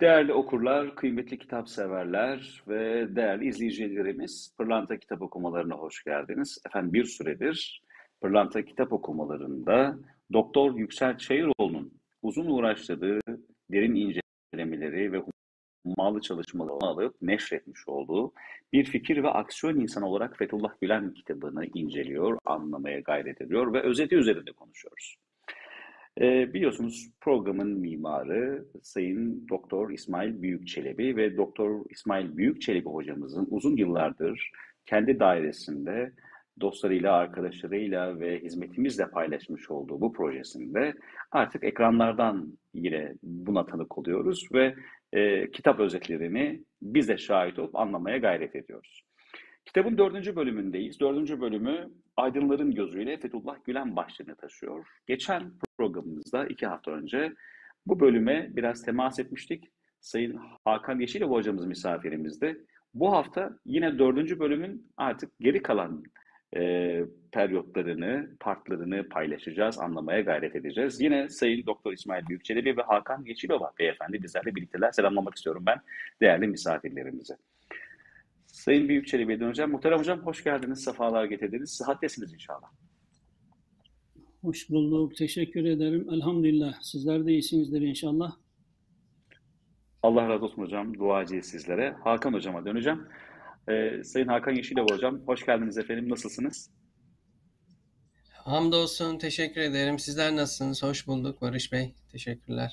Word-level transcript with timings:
Değerli 0.00 0.32
okurlar, 0.32 0.96
kıymetli 0.96 1.38
kitap 1.38 1.68
severler 1.68 2.62
ve 2.68 3.08
değerli 3.16 3.48
izleyicilerimiz 3.48 4.54
Pırlanta 4.58 4.96
Kitap 4.96 5.22
Okumalarına 5.22 5.74
hoş 5.74 6.04
geldiniz. 6.04 6.58
Efendim 6.66 6.92
bir 6.92 7.04
süredir 7.04 7.82
Pırlanta 8.20 8.64
Kitap 8.64 8.92
Okumalarında 8.92 9.98
Doktor 10.32 10.74
Yüksel 10.74 11.18
Çayıroğlu'nun 11.18 11.92
uzun 12.22 12.46
uğraştığı 12.46 13.20
derin 13.70 13.94
incelemeleri 14.52 15.12
ve 15.12 15.22
hummalı 15.84 16.20
çalışmalarını 16.20 16.88
alıp 16.88 17.22
neşretmiş 17.22 17.88
olduğu 17.88 18.32
bir 18.72 18.84
fikir 18.84 19.22
ve 19.22 19.28
aksiyon 19.28 19.80
insanı 19.80 20.06
olarak 20.06 20.36
Fethullah 20.36 20.80
Gülen 20.80 21.14
kitabını 21.14 21.66
inceliyor, 21.74 22.38
anlamaya 22.44 23.00
gayret 23.00 23.40
ediyor 23.40 23.72
ve 23.72 23.82
özeti 23.82 24.16
üzerinde 24.16 24.52
konuşuyoruz. 24.52 25.16
E, 26.20 26.54
biliyorsunuz 26.54 27.10
programın 27.20 27.78
mimarı 27.78 28.64
Sayın 28.82 29.48
Doktor 29.48 29.90
İsmail 29.90 30.42
Büyükçelebi 30.42 31.16
ve 31.16 31.36
Doktor 31.36 31.84
İsmail 31.90 32.36
Büyükçelebi 32.36 32.88
hocamızın 32.88 33.48
uzun 33.50 33.76
yıllardır 33.76 34.50
kendi 34.86 35.20
dairesinde 35.20 36.12
dostlarıyla, 36.60 37.12
arkadaşlarıyla 37.12 38.20
ve 38.20 38.42
hizmetimizle 38.42 39.10
paylaşmış 39.10 39.70
olduğu 39.70 40.00
bu 40.00 40.12
projesinde 40.12 40.94
artık 41.30 41.64
ekranlardan 41.64 42.58
yine 42.74 43.14
buna 43.22 43.66
tanık 43.66 43.98
oluyoruz 43.98 44.48
ve 44.52 44.74
e, 45.12 45.50
kitap 45.50 45.80
özetlerini 45.80 46.60
biz 46.82 47.08
de 47.08 47.18
şahit 47.18 47.58
olup 47.58 47.76
anlamaya 47.76 48.16
gayret 48.16 48.56
ediyoruz. 48.56 49.02
Kitabın 49.64 49.98
dördüncü 49.98 50.36
bölümündeyiz. 50.36 51.00
Dördüncü 51.00 51.40
bölümü 51.40 51.90
Aydınların 52.20 52.74
Gözüyle 52.74 53.16
Fethullah 53.16 53.64
Gülen 53.64 53.96
başlığını 53.96 54.36
taşıyor. 54.36 54.86
Geçen 55.06 55.52
programımızda 55.78 56.46
iki 56.46 56.66
hafta 56.66 56.90
önce 56.90 57.32
bu 57.86 58.00
bölüme 58.00 58.48
biraz 58.56 58.82
temas 58.82 59.18
etmiştik. 59.18 59.64
Sayın 60.00 60.40
Hakan 60.64 61.00
Yeşilov 61.00 61.30
hocamız 61.30 61.66
misafirimizdi. 61.66 62.64
Bu 62.94 63.12
hafta 63.12 63.58
yine 63.64 63.98
dördüncü 63.98 64.40
bölümün 64.40 64.92
artık 64.96 65.30
geri 65.40 65.62
kalan 65.62 66.04
e, 66.56 67.02
periyotlarını, 67.32 68.30
partlarını 68.40 69.08
paylaşacağız, 69.08 69.78
anlamaya 69.78 70.20
gayret 70.20 70.56
edeceğiz. 70.56 71.00
Yine 71.00 71.28
Sayın 71.28 71.66
Doktor 71.66 71.92
İsmail 71.92 72.26
Büyükçelebi 72.26 72.76
ve 72.76 72.82
Hakan 72.82 73.24
Geçilova 73.24 73.72
beyefendi 73.78 74.22
bizlerle 74.22 74.54
birlikteler. 74.54 74.92
Selamlamak 74.92 75.34
istiyorum 75.34 75.62
ben 75.66 75.80
değerli 76.20 76.46
misafirlerimizi. 76.48 77.34
Sayın 78.60 78.88
Büyükçelebi'ye 78.88 79.40
döneceğim. 79.40 79.70
Muhterem 79.70 79.98
Hocam 79.98 80.20
hoş 80.20 80.44
geldiniz, 80.44 80.84
sefalar 80.84 81.24
getirdiniz. 81.24 81.70
Sıhhattesiniz 81.70 82.34
inşallah. 82.34 82.68
Hoş 84.42 84.70
bulduk, 84.70 85.16
teşekkür 85.16 85.64
ederim. 85.64 86.06
Elhamdülillah. 86.10 86.80
Sizler 86.82 87.26
de 87.26 87.32
iyisinizdir 87.32 87.80
inşallah. 87.80 88.32
Allah 90.02 90.28
razı 90.28 90.44
olsun 90.44 90.62
hocam. 90.62 90.98
Duacıyız 90.98 91.46
sizlere. 91.46 91.96
Hakan 92.04 92.32
hocama 92.32 92.64
döneceğim. 92.64 93.08
Ee, 93.68 94.04
Sayın 94.04 94.28
Hakan 94.28 94.52
Yeşilov 94.52 94.86
hocam, 94.90 95.20
hoş 95.26 95.46
geldiniz 95.46 95.78
efendim. 95.78 96.08
Nasılsınız? 96.08 96.70
Hamdolsun, 98.32 99.18
teşekkür 99.18 99.60
ederim. 99.60 99.98
Sizler 99.98 100.36
nasılsınız? 100.36 100.82
Hoş 100.82 101.06
bulduk 101.06 101.42
Barış 101.42 101.72
Bey. 101.72 101.94
Teşekkürler. 102.12 102.72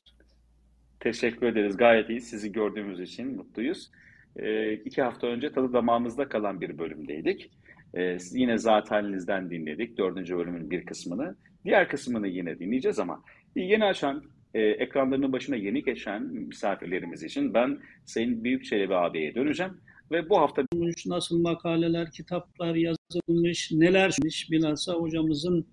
Teşekkür 1.00 1.48
ederiz. 1.48 1.78
Gayet 1.78 2.10
iyi. 2.10 2.22
Sizi 2.22 2.52
gördüğümüz 2.52 3.00
için 3.00 3.36
mutluyuz. 3.36 3.92
Ee, 4.38 4.74
iki 4.74 5.02
hafta 5.02 5.28
önce 5.28 5.52
tadı 5.52 5.74
damağımızda 5.74 6.30
kalan 6.30 6.62
bir 6.62 6.78
bölümdeydik. 6.78 7.52
Ee, 7.98 8.18
yine 8.32 8.58
zatenizden 8.58 9.50
dinledik 9.50 9.98
dördüncü 9.98 10.38
bölümün 10.38 10.72
bir 10.72 10.86
kısmını. 10.86 11.36
Diğer 11.66 11.90
kısmını 11.90 12.28
yine 12.28 12.60
dinleyeceğiz 12.60 13.00
ama 13.00 13.24
yeni 13.56 13.86
açan, 13.86 14.24
e, 14.54 14.62
ekranlarının 14.62 15.34
başına 15.34 15.56
yeni 15.56 15.84
geçen 15.84 16.24
misafirlerimiz 16.24 17.24
için 17.24 17.54
ben 17.54 17.80
Sayın 18.06 18.44
Büyükçelebi 18.44 18.96
abiye 18.96 19.36
döneceğim. 19.36 19.74
Ve 20.12 20.30
bu 20.30 20.38
hafta 20.38 20.64
nasıl 21.06 21.42
makaleler, 21.42 22.12
kitaplar 22.12 22.76
yazılmış, 22.76 23.72
neler 23.72 24.10
söylemiş 24.10 24.52
bilhassa 24.52 24.94
hocamızın 24.94 25.68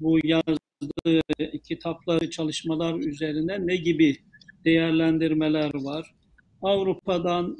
bu 0.00 0.18
yazdığı 0.24 1.20
kitapları, 1.64 2.30
çalışmalar 2.30 2.94
üzerine 2.94 3.66
ne 3.66 3.76
gibi 3.76 4.16
değerlendirmeler 4.64 5.70
var? 5.74 6.14
Avrupa'dan, 6.62 7.56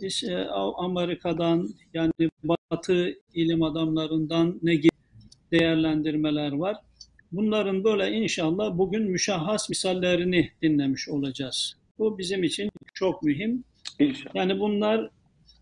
Amerika'dan 0.76 1.68
yani 1.94 2.12
Batı 2.44 3.14
ilim 3.34 3.62
adamlarından 3.62 4.58
ne 4.62 4.74
gibi 4.74 4.90
değerlendirmeler 5.52 6.52
var. 6.52 6.76
Bunların 7.32 7.84
böyle 7.84 8.12
inşallah 8.12 8.78
bugün 8.78 9.02
müşahhas 9.02 9.68
misallerini 9.68 10.50
dinlemiş 10.62 11.08
olacağız. 11.08 11.76
Bu 11.98 12.18
bizim 12.18 12.42
için 12.44 12.70
çok 12.94 13.22
mühim. 13.22 13.64
İnşallah. 13.98 14.34
Yani 14.34 14.60
bunlar 14.60 15.10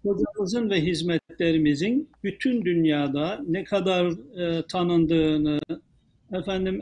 hocamızın 0.02 0.70
ve 0.70 0.80
hizmetlerimizin 0.80 2.10
bütün 2.24 2.64
dünyada 2.64 3.40
ne 3.48 3.64
kadar 3.64 4.06
e, 4.40 4.62
tanındığını, 4.66 5.60
efendim 6.32 6.80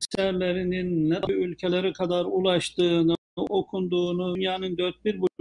eserlerinin 0.00 1.10
ne 1.10 1.18
ülkelere 1.28 1.92
kadar 1.92 2.24
ulaştığını, 2.24 3.14
okunduğunu, 3.36 4.36
dünyanın 4.36 4.78
dört 4.78 5.04
bir 5.04 5.20
buçuk 5.20 5.31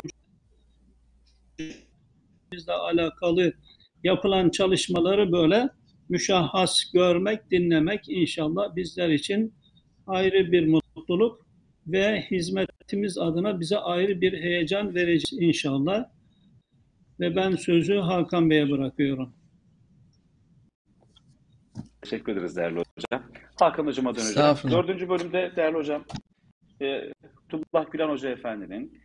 bizle 2.52 2.74
alakalı 2.74 3.54
yapılan 4.04 4.50
çalışmaları 4.50 5.32
böyle 5.32 5.70
müşahhas 6.10 6.92
görmek, 6.94 7.52
dinlemek 7.52 8.10
inşallah 8.10 8.76
bizler 8.76 9.10
için 9.10 9.54
ayrı 10.08 10.52
bir 10.52 10.68
mutluluk 10.68 11.46
ve 11.88 12.22
hizmetimiz 12.22 13.18
adına 13.18 13.60
bize 13.60 13.78
ayrı 13.78 14.22
bir 14.22 14.34
heyecan 14.34 14.96
verecek 14.96 15.34
inşallah. 15.34 16.06
Ve 17.20 17.36
ben 17.36 17.56
sözü 17.56 17.96
Hakan 17.96 18.50
Bey'e 18.50 18.70
bırakıyorum. 18.70 19.34
Teşekkür 22.02 22.32
ederiz 22.32 22.56
değerli 22.56 22.76
hocam. 22.76 23.32
Hakan 23.60 23.86
hocama 23.86 24.16
döneceğim. 24.16 24.56
Dördüncü 24.72 25.10
bölümde 25.10 25.54
değerli 25.56 25.76
hocam 25.78 26.06
e, 26.82 27.12
Tullah 27.50 27.92
Gülen 27.92 28.10
Hoca 28.10 28.30
Efendi'nin 28.30 29.02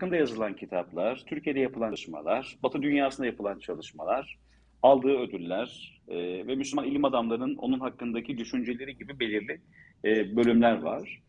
hakkında 0.00 0.16
yazılan 0.16 0.56
kitaplar, 0.56 1.22
Türkiye'de 1.26 1.60
yapılan 1.60 1.88
çalışmalar, 1.88 2.58
Batı 2.62 2.82
dünyasında 2.82 3.26
yapılan 3.26 3.58
çalışmalar, 3.58 4.38
aldığı 4.82 5.18
ödüller 5.18 6.00
e, 6.08 6.16
ve 6.46 6.54
Müslüman 6.54 6.86
ilim 6.86 7.04
adamlarının 7.04 7.56
onun 7.56 7.80
hakkındaki 7.80 8.38
düşünceleri 8.38 8.96
gibi 8.96 9.20
belirli 9.20 9.60
e, 10.04 10.36
bölümler 10.36 10.82
var. 10.82 11.22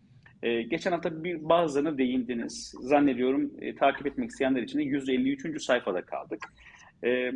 E, 0.44 0.62
geçen 0.62 0.92
hafta 0.92 1.24
bir 1.24 1.50
bazılarına 1.50 1.98
değindiniz. 1.98 2.76
Zannediyorum 2.82 3.52
e, 3.62 3.76
takip 3.76 4.08
etmek 4.08 4.30
isteyenler 4.30 4.62
için 4.62 4.80
de 4.80 4.84
153. 4.84 5.64
sayfada 5.64 6.02
kaldık. 6.02 6.40
E, 7.04 7.32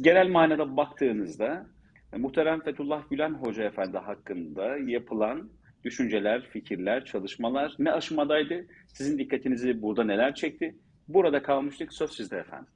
genel 0.00 0.28
manada 0.28 0.76
baktığınızda 0.76 1.66
e, 2.12 2.16
muhterem 2.16 2.60
Fethullah 2.60 3.10
Gülen 3.10 3.34
Hoca 3.34 3.64
Efendi 3.64 3.98
hakkında 3.98 4.78
yapılan 4.78 5.50
düşünceler, 5.84 6.42
fikirler, 6.42 7.04
çalışmalar 7.04 7.74
ne 7.78 7.92
aşamadaydı? 7.92 8.66
Sizin 8.94 9.18
dikkatinizi 9.18 9.82
burada 9.82 10.04
neler 10.04 10.34
çekti? 10.34 10.74
Burada 11.08 11.42
kalmıştık. 11.42 11.92
Söz 11.92 12.12
sizde 12.12 12.36
efendim. 12.36 12.68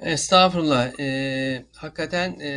Estağfurullah. 0.00 1.00
Ee, 1.00 1.64
hakikaten 1.76 2.40
e, 2.40 2.52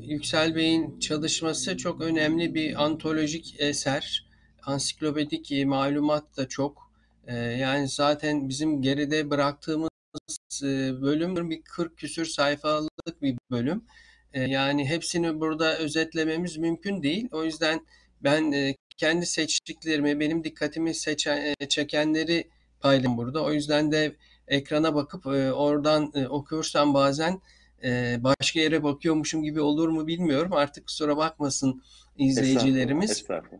Yüksel 0.00 0.54
Bey'in 0.54 0.98
çalışması 0.98 1.76
çok 1.76 2.00
önemli 2.00 2.54
bir 2.54 2.84
antolojik 2.84 3.54
eser. 3.58 4.26
Ansiklopedik 4.62 5.52
e, 5.52 5.64
malumat 5.64 6.36
da 6.36 6.48
çok. 6.48 6.92
E, 7.26 7.36
yani 7.36 7.88
zaten 7.88 8.48
bizim 8.48 8.82
geride 8.82 9.30
bıraktığımız 9.30 9.90
e, 10.62 11.02
bölüm 11.02 11.50
bir 11.50 11.62
40 11.62 11.98
küsür 11.98 12.26
sayfalık 12.26 13.22
bir 13.22 13.36
bölüm. 13.50 13.84
E, 14.34 14.40
yani 14.42 14.88
hepsini 14.88 15.40
burada 15.40 15.78
özetlememiz 15.78 16.56
mümkün 16.56 17.02
değil. 17.02 17.28
O 17.32 17.44
yüzden 17.44 17.80
ben 18.24 18.52
e, 18.52 18.76
kendi 18.96 19.26
seçtiklerimi, 19.26 20.20
benim 20.20 20.44
dikkatimi 20.44 20.94
seçen, 20.94 21.54
e, 21.60 21.68
çekenleri 21.68 22.48
paylaşıyorum 22.80 23.16
burada. 23.16 23.44
O 23.44 23.52
yüzden 23.52 23.92
de 23.92 24.16
ekrana 24.48 24.94
bakıp 24.94 25.26
e, 25.26 25.52
oradan 25.52 26.12
e, 26.14 26.28
okuyorsam 26.28 26.94
bazen 26.94 27.40
e, 27.84 28.18
başka 28.20 28.60
yere 28.60 28.82
bakıyormuşum 28.82 29.42
gibi 29.42 29.60
olur 29.60 29.88
mu 29.88 30.06
bilmiyorum. 30.06 30.52
Artık 30.52 30.86
kusura 30.86 31.16
bakmasın 31.16 31.82
izleyicilerimiz. 32.18 33.10
Estağfurullah, 33.10 33.52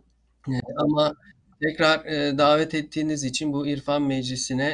estağfurullah. 0.46 0.82
ama 0.82 1.14
tekrar 1.62 2.04
e, 2.04 2.38
davet 2.38 2.74
ettiğiniz 2.74 3.24
için 3.24 3.52
bu 3.52 3.66
İrfan 3.66 4.02
Meclisi'ne 4.02 4.68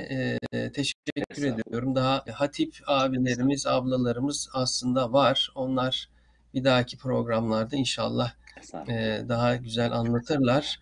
e, 0.53 0.73
teşekkür 0.73 1.44
ediyorum. 1.44 1.94
Daha 1.94 2.25
hatip 2.33 2.75
abilerimiz, 2.87 3.67
ablalarımız 3.67 4.49
aslında 4.53 5.12
var. 5.12 5.53
Onlar 5.55 6.09
bir 6.55 6.65
dahaki 6.65 6.99
programlarda 6.99 7.77
inşallah 7.77 8.33
e, 8.88 9.23
daha 9.29 9.56
güzel 9.56 9.93
anlatırlar. 9.93 10.81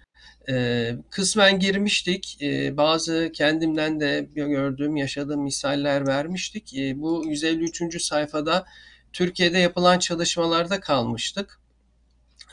E, 0.48 0.90
kısmen 1.10 1.58
girmiştik. 1.58 2.42
E, 2.42 2.76
bazı 2.76 3.30
kendimden 3.32 4.00
de 4.00 4.28
gördüğüm, 4.34 4.96
yaşadığım 4.96 5.42
misaller 5.42 6.06
vermiştik. 6.06 6.78
E, 6.78 7.00
bu 7.00 7.24
153. 7.26 8.02
sayfada 8.02 8.64
Türkiye'de 9.12 9.58
yapılan 9.58 9.98
çalışmalarda 9.98 10.80
kalmıştık. 10.80 11.60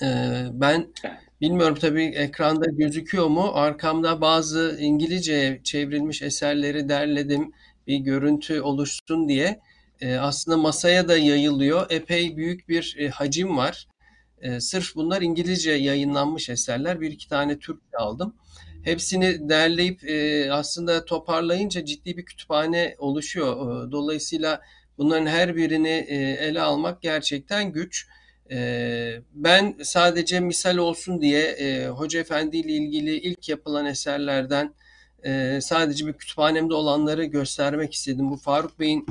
E, 0.02 0.08
ben 0.52 0.88
Bilmiyorum 1.42 1.78
tabii 1.82 2.04
ekranda 2.04 2.66
gözüküyor 2.66 3.28
mu? 3.28 3.52
Arkamda 3.54 4.22
bazı 4.22 4.78
İngilizceye 4.80 5.62
çevrilmiş 5.64 6.22
eserleri 6.22 6.90
derledim 6.90 7.52
bir 7.88 7.98
görüntü 7.98 8.62
oluşsun 8.62 9.30
diye. 9.30 9.60
E, 10.02 10.16
aslında 10.16 10.58
masaya 10.58 11.08
da 11.08 11.18
yayılıyor. 11.18 11.86
Epey 11.90 12.38
büyük 12.38 12.70
bir 12.70 12.96
e, 13.00 13.10
hacim 13.10 13.58
var. 13.58 13.88
E, 14.42 14.60
sırf 14.60 14.96
bunlar 14.96 15.22
İngilizce 15.22 15.72
yayınlanmış 15.72 16.50
eserler. 16.50 17.02
Bir 17.02 17.12
iki 17.12 17.30
tane 17.30 17.60
Türkçe 17.60 17.98
aldım. 17.98 18.36
Hepsini 18.84 19.50
derleyip 19.50 20.04
e, 20.10 20.48
aslında 20.54 21.06
toparlayınca 21.06 21.86
ciddi 21.86 22.18
bir 22.18 22.26
kütüphane 22.26 22.96
oluşuyor. 22.98 23.88
E, 23.88 23.92
dolayısıyla 23.92 24.62
bunların 24.98 25.26
her 25.26 25.56
birini 25.56 26.06
e, 26.08 26.16
ele 26.16 26.62
almak 26.62 27.02
gerçekten 27.02 27.72
güç. 27.72 28.08
E, 28.52 29.22
ben 29.34 29.76
sadece 29.84 30.40
misal 30.40 30.78
olsun 30.78 31.22
diye 31.22 31.42
e, 31.42 31.88
Hoca 31.88 32.20
Efendi 32.20 32.58
ile 32.58 32.72
ilgili 32.72 33.16
ilk 33.16 33.50
yapılan 33.50 33.86
eserlerden 33.86 34.74
e, 35.26 35.60
sadece 35.62 36.08
bir 36.08 36.14
kütüphanemde 36.14 36.74
olanları 36.74 37.26
göstermek 37.26 37.94
istedim. 37.94 38.30
Bu 38.30 38.38
Faruk 38.38 38.80
Bey'in 38.80 39.06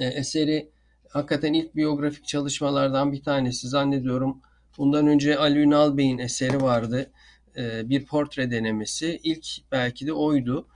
e, 0.00 0.06
eseri 0.06 0.70
hakikaten 1.08 1.52
ilk 1.52 1.76
biyografik 1.76 2.26
çalışmalardan 2.26 3.12
bir 3.12 3.22
tanesi 3.22 3.68
zannediyorum. 3.68 4.40
Bundan 4.78 5.06
önce 5.06 5.38
Ali 5.38 5.58
Ünal 5.58 5.96
Bey'in 5.96 6.18
eseri 6.18 6.62
vardı. 6.62 7.10
Bir 7.84 8.06
portre 8.06 8.50
denemesi. 8.50 9.20
İlk 9.22 9.46
belki 9.72 10.06
de 10.06 10.12
oydu. 10.12 10.68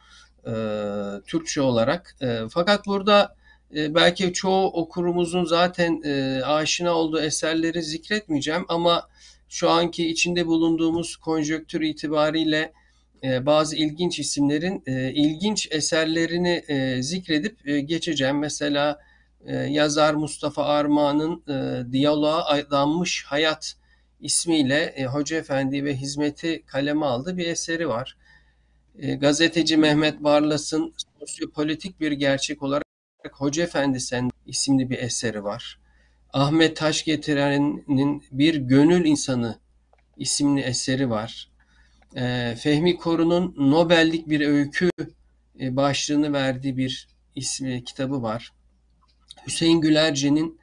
Türkçe 1.27 1.61
olarak. 1.61 2.17
Fakat 2.50 2.87
burada 2.87 3.37
e, 3.76 3.94
belki 3.94 4.32
çoğu 4.32 4.67
okurumuzun 4.67 5.44
zaten 5.44 6.02
e, 6.05 6.43
aşina 6.44 6.94
olduğu 6.94 7.20
eserleri 7.20 7.82
zikretmeyeceğim 7.82 8.64
ama 8.69 9.08
şu 9.49 9.70
anki 9.70 10.11
içinde 10.11 10.46
bulunduğumuz 10.46 11.17
konjöktür 11.17 11.81
itibariyle 11.81 12.72
e, 13.25 13.46
bazı 13.46 13.76
ilginç 13.76 14.19
isimlerin 14.19 14.82
e, 14.87 15.12
ilginç 15.12 15.69
eserlerini 15.70 16.64
e, 16.69 17.02
zikredip 17.02 17.69
e, 17.69 17.81
geçeceğim. 17.81 18.38
Mesela 18.38 18.99
e, 19.46 19.56
yazar 19.56 20.14
Mustafa 20.14 20.64
Armağan'ın 20.64 21.43
e, 21.49 21.93
Diyaloğa 21.93 22.44
Adanmış 22.44 23.25
Hayat 23.25 23.76
ismiyle 24.20 24.94
e, 24.96 25.05
Hoca 25.05 25.37
Efendi 25.37 25.84
ve 25.84 25.96
hizmeti 25.96 26.62
kaleme 26.67 27.06
aldığı 27.06 27.37
bir 27.37 27.46
eseri 27.46 27.88
var. 27.88 28.17
E, 28.99 29.14
gazeteci 29.14 29.76
Mehmet 29.76 30.25
Barlas'ın 30.25 30.94
sosyopolitik 31.20 32.00
bir 32.00 32.12
gerçek 32.12 32.62
olarak 32.62 32.89
Hoca 33.28 33.62
Efendi 33.62 34.00
Sen 34.00 34.31
isimli 34.46 34.90
bir 34.90 34.99
eseri 34.99 35.44
var. 35.44 35.78
Ahmet 36.32 36.76
Taş 36.76 37.05
Getiren'in 37.05 38.22
Bir 38.32 38.55
Gönül 38.55 39.05
İnsanı 39.05 39.58
isimli 40.17 40.61
eseri 40.61 41.11
var. 41.11 41.50
E, 42.17 42.55
Fehmi 42.58 42.96
Koru'nun 42.96 43.55
Nobellik 43.58 44.28
bir 44.28 44.40
öykü 44.40 44.90
e, 45.61 45.76
başlığını 45.76 46.32
verdiği 46.32 46.76
bir 46.76 47.08
ismi 47.34 47.84
kitabı 47.84 48.22
var. 48.22 48.52
Hüseyin 49.46 49.81
Gülerci'nin 49.81 50.61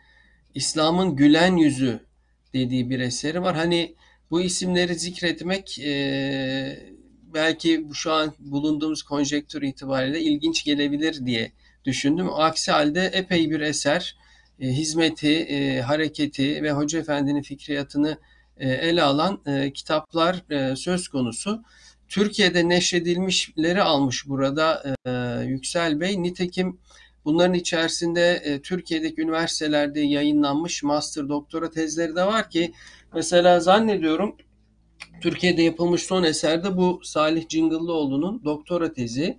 İslam'ın 0.54 1.16
Gülen 1.16 1.56
Yüzü 1.56 2.06
dediği 2.54 2.90
bir 2.90 3.00
eseri 3.00 3.42
var. 3.42 3.56
Hani 3.56 3.96
bu 4.32 4.42
isimleri 4.42 4.96
zikretmek 4.96 5.80
e, 5.80 6.97
belki 7.38 7.86
şu 7.94 8.12
an 8.12 8.34
bulunduğumuz 8.40 9.04
konjektür 9.04 9.62
itibariyle 9.62 10.22
ilginç 10.22 10.64
gelebilir 10.64 11.26
diye 11.26 11.52
düşündüm. 11.86 12.30
Aksi 12.34 12.72
halde 12.72 13.12
epey 13.14 13.50
bir 13.50 13.62
eser, 13.62 14.16
e, 14.60 14.68
hizmeti, 14.68 15.34
e, 15.34 15.82
hareketi 15.82 16.64
ve 16.64 16.72
Hoca 16.72 17.00
Efendi'nin 17.00 17.42
fikriyatını 17.42 18.18
e, 18.58 18.70
ele 18.70 19.04
alan 19.04 19.42
e, 19.46 19.74
kitaplar 19.74 20.52
e, 20.52 20.76
söz 20.76 21.08
konusu. 21.08 21.64
Türkiye'de 22.08 22.70
neşredilmişleri 22.70 23.82
almış 23.82 24.28
burada 24.28 24.96
e, 25.06 25.12
Yüksel 25.46 26.00
Bey. 26.00 26.24
Nitekim 26.24 26.80
bunların 27.26 27.54
içerisinde 27.54 28.42
e, 28.44 28.62
Türkiye'deki 28.62 29.22
üniversitelerde 29.22 30.00
yayınlanmış 30.00 30.84
master 30.84 31.30
doktora 31.30 31.70
tezleri 31.70 32.16
de 32.16 32.26
var 32.26 32.50
ki 32.50 32.74
mesela 33.14 33.60
zannediyorum 33.60 34.36
Türkiye'de 35.22 35.62
yapılmış 35.62 36.04
son 36.04 36.24
eserde 36.24 36.78
bu 36.78 37.02
Salih 37.04 37.48
Cingıllıoğlu'nun 37.48 38.42
doktora 38.46 38.94
tezi 38.94 39.38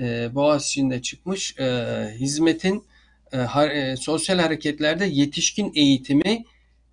e, 0.00 0.34
Boğaziçi'nde 0.34 1.02
çıkmış. 1.02 1.58
E, 1.58 1.66
hizmetin 2.14 2.84
e, 3.32 3.36
ha, 3.36 3.66
e, 3.66 3.96
sosyal 3.96 4.38
hareketlerde 4.38 5.04
yetişkin 5.06 5.72
eğitimi 5.74 6.44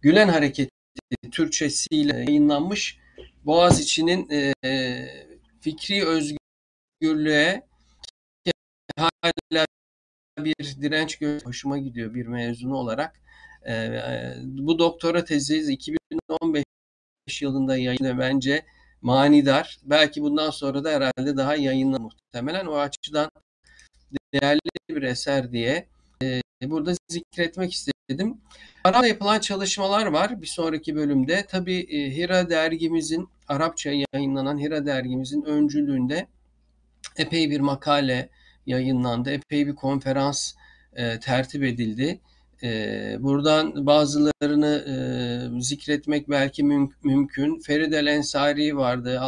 Gülen 0.02 0.28
Hareketi 0.28 0.72
Türkçesiyle 1.32 2.18
yayınlanmış. 2.18 2.98
Boğaziçi'nin 3.46 4.30
e, 4.30 4.54
fikri 5.62 6.06
özgürlüğe 6.06 7.64
hala 8.98 9.66
bir 10.40 10.76
direnç 10.82 11.16
gö- 11.16 11.46
hoşuma 11.46 11.78
gidiyor 11.78 12.14
bir 12.14 12.28
mezunu 12.28 12.76
olarak. 12.76 13.22
E, 13.64 13.74
e, 13.74 14.36
bu 14.44 14.80
doktora 14.80 15.26
tezi 15.26 15.74
2015 15.74 16.63
yılında 17.42 17.78
yayınlandı 17.78 18.20
bence 18.20 18.66
manidar. 19.02 19.80
Belki 19.84 20.22
bundan 20.22 20.50
sonra 20.50 20.84
da 20.84 20.92
herhalde 20.92 21.38
daha 21.38 21.56
yayınlanır 21.56 22.02
muhtemelen. 22.02 22.66
O 22.66 22.76
açıdan 22.76 23.30
değerli 24.34 24.60
bir 24.90 25.04
eser 25.04 25.52
diye 25.52 25.88
e, 26.24 26.42
burada 26.64 26.94
zikretmek 27.10 27.74
istedim. 27.74 28.38
Arapça 28.84 29.08
yapılan 29.08 29.40
çalışmalar 29.40 30.06
var 30.06 30.42
bir 30.42 30.48
sonraki 30.48 30.96
bölümde. 30.96 31.46
Tabii 31.50 31.80
e, 31.80 32.16
Hira 32.16 32.50
dergimizin, 32.50 33.30
Arapça 33.48 33.92
yayınlanan 34.14 34.60
Hira 34.60 34.86
dergimizin 34.86 35.44
öncülüğünde 35.44 36.28
epey 37.18 37.50
bir 37.50 37.60
makale 37.60 38.30
yayınlandı. 38.66 39.32
Epey 39.32 39.68
bir 39.68 39.76
konferans 39.76 40.54
e, 40.94 41.20
tertip 41.20 41.64
edildi. 41.64 42.20
E, 42.64 43.18
buradan 43.20 43.86
bazılarını 43.86 44.86
e, 44.88 45.62
zikretmek 45.62 46.30
belki 46.30 46.64
müm- 46.64 46.94
mümkün. 47.04 47.60
Ferid 47.60 47.94
El 47.94 48.08
Ensari 48.08 48.78
vardı. 48.78 49.22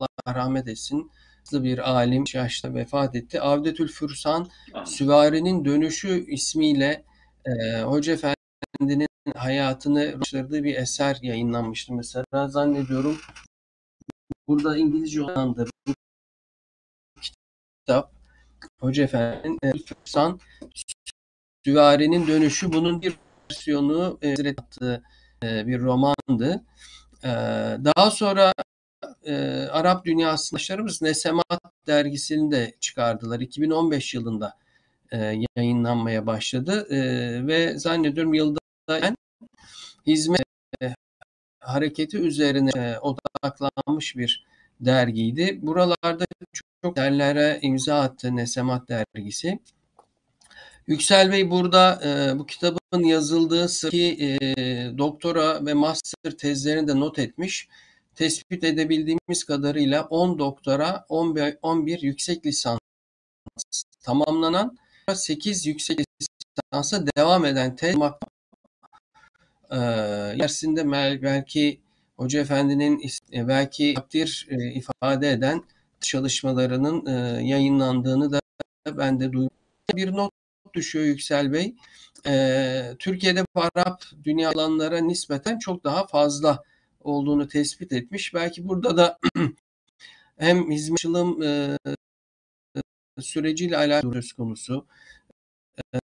Allah 0.00 0.34
rahmet 0.34 0.68
etsin. 0.68 1.10
Bir 1.52 1.90
alim 1.90 2.24
yaşta 2.34 2.74
vefat 2.74 3.16
etti. 3.16 3.40
Avdetül 3.40 3.88
Fürsan 3.88 4.50
Amin. 4.74 4.84
Süvari'nin 4.84 5.64
Dönüşü 5.64 6.26
ismiyle 6.26 7.04
e, 7.46 7.82
Hoca 7.82 8.12
Efendi'nin 8.12 9.06
hayatını 9.36 10.20
başladığı 10.20 10.64
bir 10.64 10.76
eser 10.76 11.18
yayınlanmıştı 11.22 11.92
mesela. 11.92 12.48
Zannediyorum 12.48 13.18
burada 14.48 14.76
İngilizce 14.76 15.22
olandır. 15.22 15.70
Bu 15.88 15.92
kitap 17.20 18.12
Hoca 18.80 19.04
Efendi'nin 19.04 19.58
e, 19.62 19.72
Fürsan 19.72 20.40
Süvari'nin 21.64 22.26
Dönüşü 22.26 22.72
bunun 22.72 23.02
bir 23.02 23.16
versiyonu 23.50 24.18
e, 24.22 24.28
e, 25.42 25.66
bir 25.66 25.80
romandı. 25.80 26.64
E, 27.24 27.28
daha 27.84 28.10
sonra 28.10 28.52
e, 29.24 29.34
Arap 29.70 30.04
dünyasındaşlarımız 30.04 31.02
Nesemat 31.02 31.60
dergisini 31.86 32.50
de 32.50 32.74
çıkardılar. 32.80 33.40
2015 33.40 34.14
yılında 34.14 34.58
e, 35.12 35.40
yayınlanmaya 35.56 36.26
başladı 36.26 36.86
e, 36.90 36.98
ve 37.46 37.78
zannediyorum 37.78 38.34
yılda 38.34 38.58
yani 38.88 39.16
hizmet 40.06 40.44
e, 40.82 40.94
hareketi 41.60 42.18
üzerine 42.18 42.70
e, 42.76 42.98
odaklanmış 42.98 44.16
bir 44.16 44.46
dergiydi. 44.80 45.58
Buralarda 45.62 46.24
çok, 46.52 46.66
çok 46.82 46.96
derlere 46.96 47.58
imza 47.62 48.00
attı 48.00 48.36
Nesemat 48.36 48.88
dergisi. 48.88 49.58
Yüksel 50.86 51.32
Bey 51.32 51.50
burada 51.50 52.00
e, 52.04 52.38
bu 52.38 52.46
kitabın 52.46 53.04
yazıldığı 53.04 53.68
sıraki 53.68 54.16
e, 54.20 54.98
doktora 54.98 55.66
ve 55.66 55.74
master 55.74 56.30
tezlerini 56.38 56.88
de 56.88 57.00
not 57.00 57.18
etmiş. 57.18 57.68
Tespit 58.14 58.64
edebildiğimiz 58.64 59.44
kadarıyla 59.44 60.04
10 60.04 60.38
doktora, 60.38 61.06
11, 61.08 61.58
11 61.62 62.02
yüksek 62.02 62.46
lisans 62.46 62.78
tamamlanan 64.02 64.78
8 65.14 65.66
yüksek 65.66 66.00
lisansa 66.72 67.04
devam 67.16 67.44
eden 67.44 67.76
tez 67.76 67.96
e, 69.70 69.76
dersinde 70.38 70.92
belki 71.22 71.80
Hoca 72.16 72.40
Efendi'nin 72.40 73.02
e, 73.32 73.48
belki 73.48 73.94
takdir 73.94 74.48
e, 74.50 74.72
ifade 74.72 75.30
eden 75.30 75.64
çalışmalarının 76.00 77.06
e, 77.06 77.46
yayınlandığını 77.46 78.32
da 78.32 78.40
ben 78.86 79.20
de 79.20 79.32
duydum. 79.32 79.50
Bir 79.94 80.12
not 80.12 80.32
düşüyor 80.74 81.04
Yüksel 81.04 81.52
Bey. 81.52 81.74
E, 82.26 82.94
Türkiye'de 82.98 83.44
Arap 83.54 84.02
dünya 84.24 84.50
alanlara 84.50 84.98
nispeten 84.98 85.58
çok 85.58 85.84
daha 85.84 86.06
fazla 86.06 86.62
olduğunu 87.00 87.48
tespit 87.48 87.92
etmiş. 87.92 88.34
Belki 88.34 88.68
burada 88.68 88.96
da 88.96 89.18
hem 90.38 90.70
hizmetçılığım 90.70 91.42
e, 91.42 91.78
süreciyle 93.20 93.76
alakalı 93.76 94.14
söz 94.14 94.32
konusu. 94.32 94.86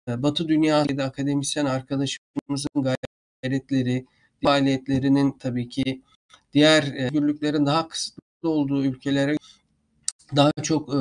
E, 0.09 0.23
Batı 0.23 0.49
dünyada 0.49 1.05
akademisyen 1.05 1.65
arkadaşımızın 1.65 2.95
gayretleri, 3.43 4.07
faaliyetlerinin 4.45 5.33
tabii 5.39 5.69
ki 5.69 6.03
diğer 6.53 6.83
e, 6.83 7.05
özgürlüklerin 7.05 7.67
daha 7.67 7.89
kısıtlı 7.89 8.49
olduğu 8.49 8.85
ülkelere 8.85 9.37
daha 10.37 10.53
çok 10.63 10.95
e, 10.95 10.99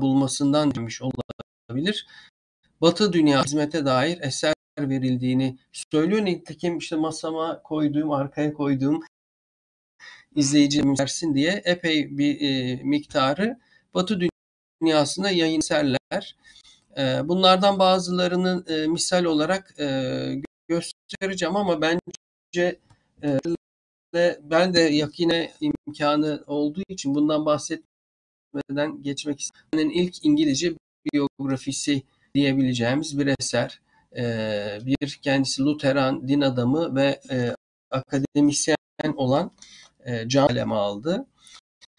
bulmasından 0.00 0.74
demiş 0.74 1.02
olabilir. 1.02 1.45
Batı 2.80 3.12
dünya 3.12 3.44
hizmete 3.44 3.86
dair 3.86 4.20
eser 4.20 4.54
verildiğini 4.78 5.58
söylüyor. 5.72 6.24
Nitekim 6.24 6.78
işte 6.78 6.96
masama 6.96 7.62
koyduğum, 7.62 8.10
arkaya 8.10 8.52
koyduğum 8.52 9.00
izleyici 10.34 10.82
versin 11.00 11.34
diye 11.34 11.62
epey 11.64 12.18
bir 12.18 12.40
e, 12.40 12.82
miktarı 12.82 13.58
Batı 13.94 14.20
dünyasında 14.82 15.30
yayın 15.30 15.58
eserler. 15.58 16.36
E, 16.96 17.28
bunlardan 17.28 17.78
bazılarını 17.78 18.64
e, 18.68 18.86
misal 18.86 19.24
olarak 19.24 19.80
e, 19.80 20.42
göstereceğim 20.68 21.56
ama 21.56 21.80
bence 21.80 22.78
e, 23.22 23.38
ben 24.40 24.74
de 24.74 24.80
yakine 24.80 25.52
imkanı 25.60 26.44
olduğu 26.46 26.82
için 26.88 27.14
bundan 27.14 27.46
bahsetmeden 27.46 29.02
geçmek 29.02 29.40
istedim. 29.40 29.90
ilk 29.90 30.24
İngilizce 30.24 30.74
biyografisi 31.12 32.02
diyebileceğimiz 32.34 33.18
bir 33.18 33.34
eser. 33.40 33.80
E, 34.16 34.24
bir 34.86 35.18
kendisi 35.22 35.62
Lutheran 35.62 36.28
din 36.28 36.40
adamı 36.40 36.94
ve 36.96 37.20
e, 37.30 37.54
akademisyen 37.90 38.76
olan 39.16 39.50
e, 40.04 40.28
John 40.28 40.48
kaleme 40.48 40.74
aldı. 40.74 41.26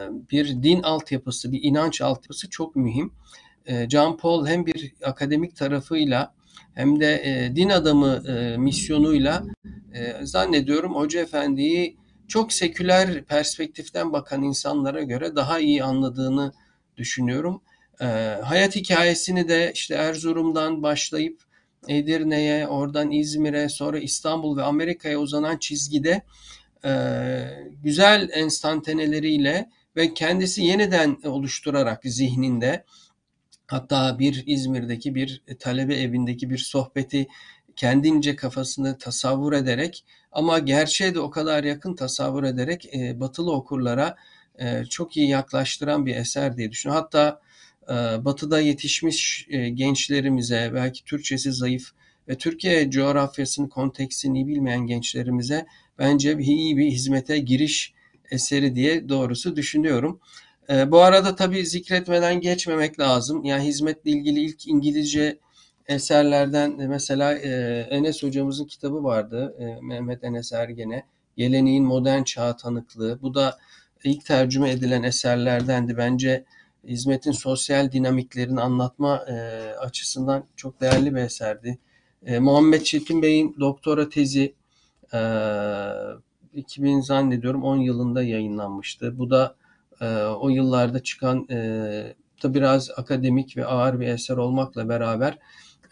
Bir 0.02 0.64
din 0.64 0.82
altyapısı, 0.82 1.52
bir 1.52 1.64
inanç 1.64 2.02
altyapısı 2.02 2.50
çok 2.50 2.76
mühim. 2.76 3.14
E, 3.66 3.90
John 3.90 4.18
Paul 4.18 4.48
hem 4.48 4.66
bir 4.66 4.94
akademik 5.04 5.56
tarafıyla 5.56 6.34
hem 6.74 7.00
de 7.00 7.22
e, 7.26 7.56
din 7.56 7.70
adamı 7.70 8.22
misyonuyla 8.58 9.44
zannediyorum 10.24 10.96
Hoca 10.96 11.22
Efendi'yi 11.22 11.98
çok 12.28 12.54
seküler 12.54 13.24
perspektiften 13.24 14.14
bakan 14.14 14.44
insanlara 14.44 15.04
göre 15.04 15.36
daha 15.36 15.60
iyi 15.60 15.84
anladığını 15.84 16.52
düşünüyorum. 16.98 17.62
E, 18.01 18.06
hayat 18.44 18.75
hikayesini 18.75 19.48
de 19.50 19.72
işte 19.74 19.96
Erzurum'dan 19.96 20.84
başlayıp 20.84 21.42
Edirne'ye, 21.88 22.68
oradan 22.68 23.12
İzmir'e, 23.12 23.70
sonra 23.70 24.00
İstanbul 24.00 24.58
ve 24.58 24.63
Amerika'ya 24.63 25.20
uzanan 25.20 25.58
çizgide 25.58 26.22
e, 26.86 26.92
güzel 27.84 28.30
enstantaneleriyle 28.34 29.70
ve 29.96 30.13
kendisi 30.13 30.63
yeniden 30.63 31.18
oluşturarak 31.24 32.01
zihninde 32.04 32.84
hatta 33.68 34.20
bir 34.20 34.44
İzmir'deki 34.48 35.16
bir 35.16 35.44
talebe 35.60 35.96
evindeki 35.96 36.50
bir 36.50 36.58
sohbeti 36.58 37.27
kendince 37.75 38.36
kafasını 38.36 38.98
tasavvur 38.98 39.54
ederek 39.54 40.06
ama 40.32 40.60
gerçeğe 40.60 41.16
de 41.16 41.20
o 41.20 41.30
kadar 41.30 41.63
yakın 41.63 41.96
tasavvur 41.96 42.44
ederek 42.44 42.96
e, 42.96 43.20
batılı 43.20 43.51
okurlara 43.51 44.16
e, 44.60 44.86
çok 44.86 45.18
iyi 45.18 45.30
yaklaştıran 45.30 46.06
bir 46.06 46.16
eser 46.16 46.58
diye 46.58 46.72
düşünüyorum. 46.72 47.04
Hatta 47.04 47.42
batıda 48.25 48.60
yetişmiş 48.60 49.48
e, 49.50 49.70
gençlerimize 49.70 50.72
belki 50.74 51.03
Türkçesi 51.03 51.53
zayıf 51.53 51.91
ve 52.27 52.38
Türkiye 52.38 52.89
coğrafyasını, 52.89 53.70
konteksini 53.70 54.48
bilmeyen 54.48 54.88
gençlerimize 54.88 55.65
bence 56.00 56.38
iyi 56.39 56.77
bir 56.77 56.91
hizmete 56.91 57.38
giriş 57.38 57.94
eseri 58.32 58.75
diye 58.75 59.10
doğrusu 59.10 59.56
düşünüyorum. 59.56 60.20
E, 60.70 60.91
bu 60.91 61.01
arada 61.01 61.36
tabii 61.36 61.65
zikretmeden 61.65 62.41
geçmemek 62.41 63.00
lazım. 63.00 63.46
Yani 63.46 63.63
hizmetle 63.63 64.12
ilgili 64.12 64.39
ilk 64.39 64.67
İngilizce 64.67 65.38
eserlerden 65.88 66.79
e, 66.79 66.88
mesela 66.88 67.34
e, 67.34 67.50
Enes 67.89 68.24
hocamızın 68.24 68.65
kitabı 68.65 69.03
vardı. 69.03 69.56
E, 69.60 69.86
Mehmet 69.86 70.24
Enes 70.24 70.53
Ergen'e. 70.53 71.03
Geleneğin 71.38 71.84
modern 71.84 72.24
çağ 72.24 72.56
tanıklığı. 72.56 73.22
Bu 73.22 73.34
da 73.34 73.58
ilk 74.03 74.25
tercüme 74.25 74.72
edilen 74.72 75.03
eserlerdendi. 75.03 75.98
Bence 75.98 76.46
hizmetin 76.88 77.32
sosyal 77.32 77.91
dinamiklerini 77.91 78.62
anlatma 78.62 79.25
e, 79.27 79.34
açısından 79.79 80.44
çok 80.56 80.82
değerli 80.82 81.15
bir 81.15 81.22
eserdi. 81.22 81.79
E, 82.25 82.39
Muhammed 82.39 82.82
Çetin 82.82 83.22
Bey'in 83.22 83.56
doktora 83.60 84.10
tezi 84.10 84.56
e, 85.13 85.20
2000 86.53 87.01
zannediyorum 87.01 87.63
10 87.63 87.77
yılında 87.77 88.24
yayınlanmıştı. 88.24 89.20
Bu 89.20 89.29
da 89.29 89.56
e, 90.01 90.06
o 90.24 90.50
yıllarda 90.50 91.03
çıkan 91.03 91.48
e, 91.50 91.58
da 92.44 92.53
biraz 92.53 92.89
akademik 92.98 93.58
ve 93.58 93.65
ağır 93.65 94.00
bir 94.00 94.08
eser 94.08 94.38
olmakla 94.38 94.89
beraber 94.89 95.38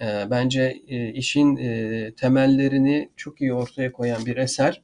e, 0.02 0.28
bence 0.30 0.82
e, 0.88 1.14
işin 1.14 1.58
e, 1.58 2.12
temellerini 2.18 3.10
çok 3.16 3.42
iyi 3.42 3.54
ortaya 3.54 3.92
koyan 3.92 4.26
bir 4.26 4.38
eser. 4.38 4.82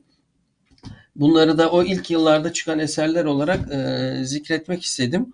Bunları 1.15 1.58
da 1.58 1.72
o 1.72 1.84
ilk 1.84 2.12
yıllarda 2.12 2.53
çıkan 2.53 2.80
eserler 2.80 3.25
olarak 3.25 3.72
e, 3.72 4.24
zikretmek 4.24 4.84
istedim. 4.84 5.34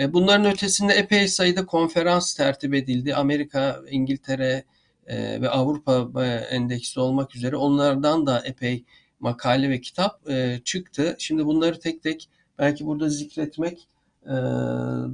E, 0.00 0.12
bunların 0.12 0.46
ötesinde 0.52 0.92
epey 0.92 1.28
sayıda 1.28 1.66
konferans 1.66 2.34
tertip 2.34 2.74
edildi. 2.74 3.14
Amerika, 3.14 3.80
İngiltere 3.90 4.64
e, 5.06 5.40
ve 5.40 5.48
Avrupa 5.50 6.24
e, 6.24 6.26
endeksi 6.26 7.00
olmak 7.00 7.36
üzere 7.36 7.56
onlardan 7.56 8.26
da 8.26 8.42
epey 8.44 8.84
makale 9.20 9.70
ve 9.70 9.80
kitap 9.80 10.20
çıktı. 10.64 11.16
Şimdi 11.18 11.46
bunları 11.46 11.80
tek 11.80 12.02
tek 12.02 12.28
belki 12.58 12.86
burada 12.86 13.08
zikretmek 13.08 13.88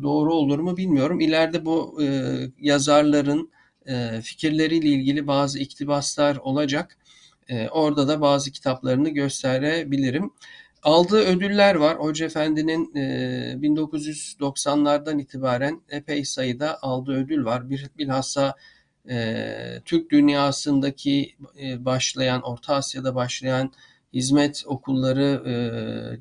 doğru 0.03 0.35
olur 0.35 0.59
mu 0.59 0.77
bilmiyorum. 0.77 1.21
İleride 1.21 1.65
bu 1.65 1.99
yazarların 2.61 3.51
fikirleriyle 4.23 4.89
ilgili 4.89 5.27
bazı 5.27 5.59
iktibaslar 5.59 6.37
olacak. 6.37 6.99
Orada 7.71 8.09
da 8.09 8.21
bazı 8.21 8.53
kitaplarını 8.53 9.09
gösterebilirim. 9.09 10.31
Aldığı 10.83 11.25
ödüller 11.25 11.75
var. 11.75 11.99
Hoca 11.99 12.27
Efendi'nin 12.27 12.95
e, 12.95 13.01
1990'lardan 13.61 15.21
itibaren 15.21 15.81
epey 15.89 16.25
sayıda 16.25 16.79
aldığı 16.83 17.13
ödül 17.13 17.45
var. 17.45 17.71
Bir, 17.71 17.91
bilhassa 17.99 18.55
e, 19.11 19.47
Türk 19.85 20.11
dünyasındaki 20.11 21.37
e, 21.63 21.85
başlayan, 21.85 22.43
Orta 22.43 22.75
Asya'da 22.75 23.15
başlayan 23.15 23.73
hizmet 24.15 24.63
okulları 24.67 25.49
e, 25.51 25.55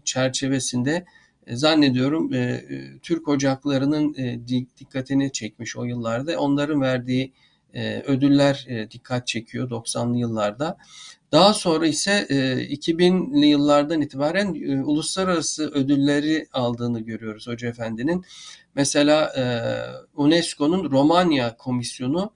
çerçevesinde 0.06 1.06
e, 1.48 1.56
zannediyorum 1.56 2.34
e, 2.34 2.38
e, 2.38 2.98
Türk 3.02 3.28
ocaklarının 3.28 4.14
e, 4.18 4.48
dikkatini 4.80 5.32
çekmiş 5.32 5.78
o 5.78 5.84
yıllarda. 5.84 6.40
Onların 6.40 6.82
verdiği 6.82 7.34
e, 7.74 8.02
ödüller 8.02 8.66
e, 8.70 8.92
dikkat 8.92 9.28
çekiyor 9.28 9.70
90'lı 9.70 10.18
yıllarda. 10.18 10.78
Daha 11.32 11.54
sonra 11.54 11.88
ise 11.88 12.26
e, 12.30 12.36
2000'li 12.76 13.46
yıllardan 13.46 14.02
itibaren 14.02 14.56
e, 14.56 14.84
uluslararası 14.84 15.72
ödülleri 15.72 16.48
aldığını 16.54 17.00
görüyoruz 17.00 17.48
Hoca 17.48 17.68
Efendi'nin. 17.68 18.26
Mesela 18.76 19.34
e, 19.38 19.44
UNESCO'nun 20.16 20.92
Romanya 20.92 21.58
Komisyonu 21.58 22.34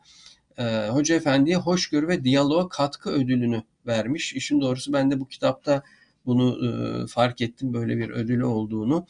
e, 0.58 0.64
Hoca 0.88 1.16
Efendi'ye 1.16 1.56
hoşgörü 1.56 2.08
ve 2.08 2.24
diyaloğa 2.24 2.70
katkı 2.70 3.10
ödülünü 3.10 3.64
vermiş. 3.88 4.34
İşin 4.34 4.62
doğrusu 4.62 4.94
ben 4.94 5.12
de 5.12 5.20
bu 5.20 5.28
kitapta 5.28 5.84
bunu 6.26 6.58
e, 6.68 7.08
fark 7.08 7.42
ettim 7.42 7.74
böyle 7.74 7.98
bir 7.98 8.10
ödülü 8.10 8.46
olduğunu. 8.46 9.06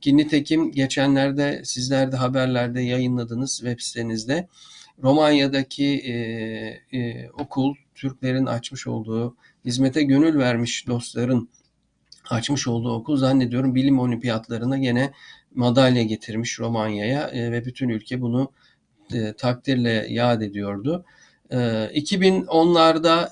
Ki 0.00 0.16
nitekim 0.16 0.72
geçenlerde 0.72 1.60
sizler 1.64 2.12
de 2.12 2.16
haberlerde 2.16 2.80
yayınladınız 2.80 3.56
web 3.56 3.80
sitenizde. 3.80 4.48
Romanya'daki 5.02 5.86
e, 5.86 6.12
e, 6.98 7.30
okul 7.30 7.74
Türklerin 7.94 8.46
açmış 8.46 8.86
olduğu, 8.86 9.36
hizmete 9.64 10.02
gönül 10.02 10.38
vermiş 10.38 10.86
dostların 10.86 11.48
açmış 12.30 12.68
olduğu 12.68 12.92
okul 12.92 13.16
zannediyorum 13.16 13.74
bilim 13.74 13.98
olimpiyatlarına 13.98 14.78
gene 14.78 15.12
madalya 15.54 16.02
getirmiş 16.02 16.60
Romanya'ya 16.60 17.28
e, 17.28 17.52
ve 17.52 17.64
bütün 17.64 17.88
ülke 17.88 18.20
bunu 18.20 18.52
e, 19.14 19.32
takdirle 19.32 20.06
yad 20.10 20.40
ediyordu. 20.42 21.04
E, 21.50 21.56
2010'larda 21.56 23.28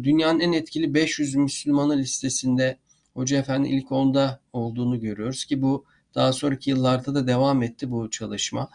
e, 0.00 0.04
dünyanın 0.04 0.40
en 0.40 0.52
etkili 0.52 0.94
500 0.94 1.34
Müslümanı 1.34 1.98
listesinde 1.98 2.78
Hoca 3.14 3.38
Efendi 3.38 3.68
ilk 3.68 3.92
onda 3.92 4.40
olduğunu 4.52 5.00
görüyoruz 5.00 5.44
ki 5.44 5.62
bu 5.62 5.84
daha 6.14 6.32
sonraki 6.32 6.70
yıllarda 6.70 7.14
da 7.14 7.26
devam 7.26 7.62
etti 7.62 7.90
bu 7.90 8.10
çalışma. 8.10 8.70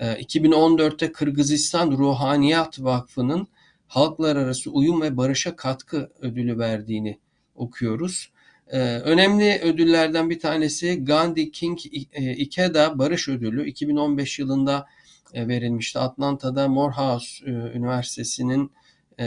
2014'te 0.00 1.06
ee, 1.06 1.12
Kırgızistan 1.12 1.90
Ruhaniyat 1.90 2.82
Vakfı'nın 2.82 3.48
halklar 3.86 4.36
arası 4.36 4.70
uyum 4.70 5.02
ve 5.02 5.16
barışa 5.16 5.56
katkı 5.56 6.10
ödülü 6.20 6.58
verdiğini 6.58 7.18
okuyoruz. 7.54 8.30
Ee, 8.68 8.78
önemli 8.80 9.60
ödüllerden 9.62 10.30
bir 10.30 10.40
tanesi 10.40 11.04
Gandhi 11.04 11.50
King 11.50 11.78
e, 12.12 12.32
Ikeda 12.32 12.98
Barış 12.98 13.28
Ödülü 13.28 13.66
2015 13.66 14.38
yılında 14.38 14.86
e, 15.34 15.48
verilmişti. 15.48 15.98
Atlanta'da 15.98 16.68
Morehouse 16.68 17.46
e, 17.46 17.50
Üniversitesi'nin 17.50 18.70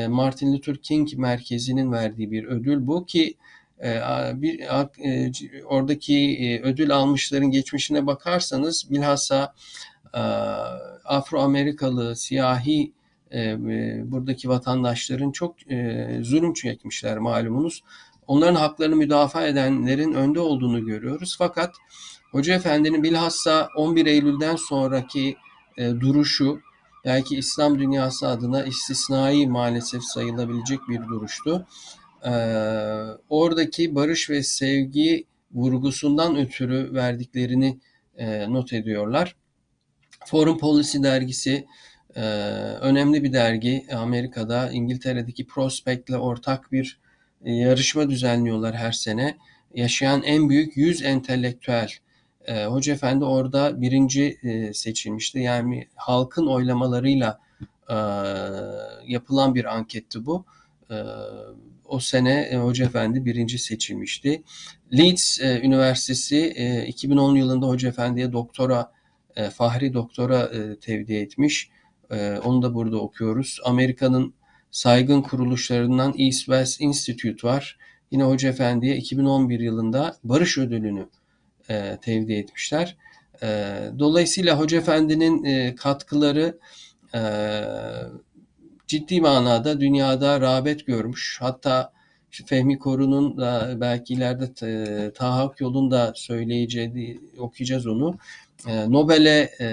Martin 0.07 0.53
Luther 0.53 0.77
King 0.77 1.13
Merkezi'nin 1.13 1.91
verdiği 1.91 2.31
bir 2.31 2.43
ödül 2.43 2.87
bu 2.87 3.05
ki 3.05 3.33
bir 4.33 4.67
oradaki 5.65 6.61
ödül 6.63 6.95
almışların 6.95 7.51
geçmişine 7.51 8.07
bakarsanız 8.07 8.91
bilhassa 8.91 9.53
Afro-Amerikalı, 11.05 12.15
siyahi 12.15 12.93
e, 13.33 13.55
buradaki 14.11 14.49
vatandaşların 14.49 15.31
çok 15.31 15.71
e, 15.71 16.19
zulüm 16.21 16.53
çekmişler 16.53 17.17
malumunuz. 17.17 17.83
onların 18.27 18.55
haklarını 18.55 18.95
müdafaa 18.95 19.47
edenlerin 19.47 20.13
önde 20.13 20.39
olduğunu 20.39 20.85
görüyoruz. 20.85 21.35
Fakat 21.37 21.75
Hoca 22.31 22.53
Efendi'nin 22.53 23.03
bilhassa 23.03 23.69
11 23.75 24.05
Eylül'den 24.05 24.55
sonraki 24.55 25.35
e, 25.77 25.89
duruşu 25.89 26.59
belki 27.05 27.37
İslam 27.37 27.79
dünyası 27.79 28.27
adına 28.27 28.63
istisnai 28.63 29.47
maalesef 29.47 30.03
sayılabilecek 30.03 30.79
bir 30.89 31.01
duruştu. 31.01 31.67
E, 32.25 32.31
oradaki 33.29 33.95
barış 33.95 34.29
ve 34.29 34.43
sevgi 34.43 35.25
vurgusundan 35.51 36.37
ötürü 36.37 36.93
verdiklerini 36.93 37.79
e, 38.17 38.53
not 38.53 38.73
ediyorlar. 38.73 39.35
Foreign 40.25 40.57
Policy 40.57 40.97
dergisi 41.03 41.67
e, 42.15 42.21
önemli 42.81 43.23
bir 43.23 43.33
dergi. 43.33 43.85
Amerika'da 43.95 44.71
İngiltere'deki 44.71 45.47
Prospect'le 45.47 46.13
ortak 46.13 46.71
bir 46.71 46.99
e, 47.45 47.53
yarışma 47.53 48.09
düzenliyorlar 48.09 48.75
her 48.75 48.91
sene. 48.91 49.37
Yaşayan 49.73 50.23
en 50.23 50.49
büyük 50.49 50.77
100 50.77 51.01
entelektüel. 51.01 51.89
E, 52.45 52.65
Hoca 52.65 52.93
Efendi 52.93 53.25
orada 53.25 53.81
birinci 53.81 54.37
e, 54.43 54.73
seçilmişti. 54.73 55.39
Yani 55.39 55.87
halkın 55.95 56.47
oylamalarıyla 56.47 57.39
yapılan 59.05 59.55
bir 59.55 59.75
anketti 59.75 60.25
bu. 60.25 60.45
O 61.85 61.99
sene 61.99 62.57
Hoca 62.57 62.85
Efendi 62.85 63.25
birinci 63.25 63.59
seçilmişti. 63.59 64.43
Leeds 64.97 65.39
Üniversitesi 65.39 66.53
e, 66.55 66.87
2010 66.87 67.35
yılında 67.35 67.67
Hoca 67.67 67.89
Efendi'ye 67.89 68.33
doktora, 68.33 68.91
e, 69.39 69.49
fahri 69.49 69.93
doktora 69.93 70.39
e, 70.39 70.79
tevdi 70.79 71.13
etmiş. 71.13 71.69
E, 72.11 72.37
onu 72.37 72.61
da 72.61 72.73
burada 72.73 72.97
okuyoruz. 72.97 73.59
Amerika'nın 73.65 74.33
saygın 74.71 75.21
kuruluşlarından 75.21 76.13
East 76.17 76.39
West 76.39 76.81
Institute 76.81 77.47
var. 77.47 77.77
Yine 78.11 78.23
Hoca 78.23 78.49
Efendi'ye 78.49 78.95
2011 78.95 79.59
yılında 79.59 80.15
Barış 80.23 80.57
Ödülünü 80.57 81.09
tevdi 82.01 82.33
etmişler. 82.33 82.97
Dolayısıyla 83.99 84.59
Hoca 84.59 84.77
Efendi'nin 84.77 85.75
katkıları 85.75 86.59
e, 87.15 87.21
ciddi 88.87 89.21
manada 89.21 89.79
dünyada 89.79 90.41
rağbet 90.41 90.85
görmüş. 90.85 91.37
Hatta 91.41 91.93
Fehmi 92.29 92.79
Koru'nun 92.79 93.37
da 93.37 93.77
belki 93.81 94.13
ileride 94.13 95.13
Taha 95.13 95.51
yolun 95.59 95.91
da 95.91 96.13
söyleyeceği, 96.15 97.21
okuyacağız 97.37 97.87
onu. 97.87 98.17
E, 98.67 98.91
Nobel'e 98.91 99.49
e, 99.61 99.67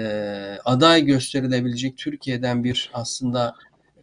aday 0.65 1.05
gösterilebilecek 1.05 1.97
Türkiye'den 1.97 2.63
bir 2.63 2.91
aslında 2.93 3.55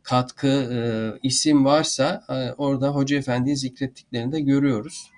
katkı 0.03 0.49
e, 0.49 0.79
isim 1.23 1.65
varsa 1.65 2.25
e, 2.29 2.53
orada 2.53 2.89
Hoca 2.89 3.17
Efendi'yi 3.17 3.57
zikrettiklerini 3.57 4.33
de 4.33 4.41
görüyoruz. 4.41 5.11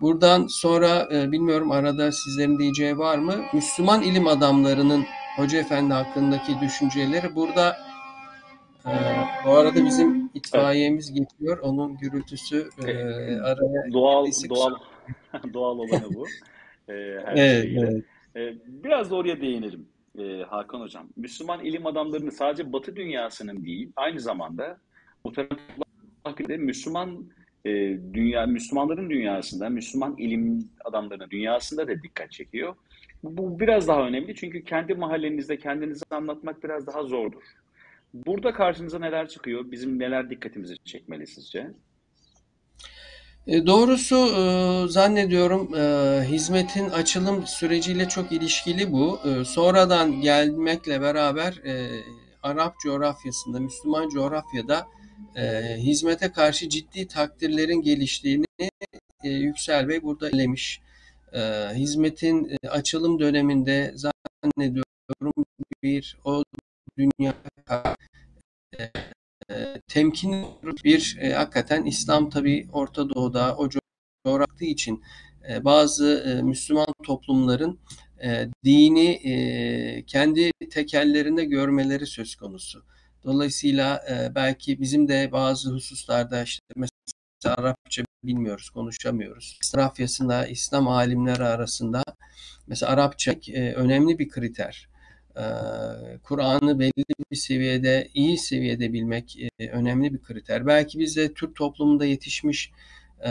Buradan 0.00 0.46
sonra 0.46 1.08
e, 1.12 1.32
bilmiyorum 1.32 1.70
arada 1.70 2.12
sizlerin 2.12 2.58
diyeceği 2.58 2.98
var 2.98 3.18
mı? 3.18 3.34
Müslüman 3.52 4.02
ilim 4.02 4.26
adamlarının 4.26 5.04
Hoca 5.36 5.58
Efendi 5.58 5.94
hakkındaki 5.94 6.60
düşünceleri 6.60 7.34
burada 7.34 7.76
e, 8.86 8.92
bu 9.46 9.50
arada 9.50 9.84
bizim 9.84 10.30
itfaiyemiz 10.34 11.12
geçiyor. 11.12 11.58
Onun 11.58 11.96
gürültüsü 11.96 12.68
e, 12.78 12.92
araya 13.40 13.92
Doğal 13.92 14.26
doğal 14.48 14.74
doğal 15.54 15.78
olanı 15.78 16.14
bu. 16.14 16.26
E, 16.88 16.92
her 17.24 17.36
Evet, 17.36 17.62
şeyiyle. 17.62 17.80
evet. 17.80 18.04
E, 18.36 18.54
biraz 18.66 19.10
da 19.10 19.16
oraya 19.16 19.40
değinelim 19.40 19.88
e, 20.18 20.42
Hakan 20.42 20.80
Hocam. 20.80 21.08
Müslüman 21.16 21.64
ilim 21.64 21.86
adamlarını 21.86 22.32
sadece 22.32 22.72
Batı 22.72 22.96
dünyasının 22.96 23.64
değil, 23.64 23.92
aynı 23.96 24.20
zamanda 24.20 24.80
tarafta 25.34 26.56
Müslüman 26.56 27.28
e, 27.64 27.70
dünya 28.12 28.46
Müslümanların 28.46 29.10
dünyasında, 29.10 29.68
Müslüman 29.68 30.16
ilim 30.18 30.70
adamlarının 30.84 31.30
dünyasında 31.30 31.88
da 31.88 32.02
dikkat 32.02 32.32
çekiyor. 32.32 32.76
Bu 33.22 33.60
biraz 33.60 33.88
daha 33.88 34.06
önemli 34.06 34.34
çünkü 34.34 34.64
kendi 34.64 34.94
mahallenizde 34.94 35.58
kendinizi 35.58 36.04
anlatmak 36.10 36.64
biraz 36.64 36.86
daha 36.86 37.02
zordur. 37.02 37.42
Burada 38.14 38.52
karşınıza 38.52 38.98
neler 38.98 39.28
çıkıyor? 39.28 39.70
Bizim 39.70 39.98
neler 39.98 40.30
dikkatimizi 40.30 40.78
çekmeli 40.84 41.26
sizce? 41.26 41.70
E, 43.46 43.66
Doğrusu 43.66 44.16
e, 44.16 44.42
zannediyorum 44.88 45.74
e, 45.74 45.80
hizmetin 46.28 46.90
açılım 46.90 47.46
süreciyle 47.46 48.08
çok 48.08 48.32
ilişkili 48.32 48.92
bu. 48.92 49.20
Sonradan 49.44 50.20
gelmekle 50.20 51.00
beraber 51.00 51.62
Arap 52.42 52.80
coğrafyasında, 52.80 53.60
Müslüman 53.60 54.08
coğrafyada 54.08 54.86
hizmete 55.76 56.32
karşı 56.32 56.68
ciddi 56.68 57.08
takdirlerin 57.08 57.82
geliştiğini 57.82 58.46
Yüksel 59.24 59.88
Bey 59.88 60.02
burada 60.02 60.28
elemiş. 60.30 60.80
Hizmetin 61.74 62.56
açılım 62.70 63.18
döneminde 63.18 63.92
zannediyorum 63.94 65.44
bir 65.82 66.18
o 66.24 66.44
dünya 66.98 67.34
temkin 69.88 70.46
bir 70.84 71.18
e, 71.20 71.32
hakikaten 71.32 71.84
İslam 71.84 72.30
tabi 72.30 72.68
Orta 72.72 73.10
Doğu'da 73.10 73.56
o 73.56 73.68
coğrafya 74.26 74.68
için 74.68 75.02
e, 75.50 75.64
bazı 75.64 76.24
e, 76.26 76.42
Müslüman 76.42 76.86
toplumların 77.04 77.80
e, 78.24 78.48
dini 78.64 79.10
e, 79.10 80.04
kendi 80.06 80.50
tekellerinde 80.70 81.44
görmeleri 81.44 82.06
söz 82.06 82.36
konusu. 82.36 82.84
Dolayısıyla 83.24 84.04
e, 84.10 84.34
belki 84.34 84.80
bizim 84.80 85.08
de 85.08 85.32
bazı 85.32 85.70
hususlarda 85.70 86.42
işte 86.42 86.62
mesela 86.76 87.56
Arapça 87.56 88.02
bilmiyoruz, 88.24 88.70
konuşamıyoruz. 88.70 89.58
Coğrafyasında 89.72 90.46
İslam 90.46 90.88
alimleri 90.88 91.44
arasında 91.44 92.02
mesela 92.66 92.92
Arapça 92.92 93.34
e, 93.48 93.72
önemli 93.72 94.18
bir 94.18 94.28
kriter. 94.28 94.88
Ee, 95.36 95.42
Kur'an'ı 96.22 96.78
belli 96.78 97.04
bir 97.30 97.36
seviyede, 97.36 98.08
iyi 98.14 98.38
seviyede 98.38 98.92
bilmek 98.92 99.38
e, 99.58 99.68
önemli 99.68 100.14
bir 100.14 100.22
kriter. 100.22 100.66
Belki 100.66 100.98
biz 100.98 101.16
de 101.16 101.32
Türk 101.32 101.56
toplumunda 101.56 102.06
yetişmiş 102.06 102.70
e, 103.26 103.30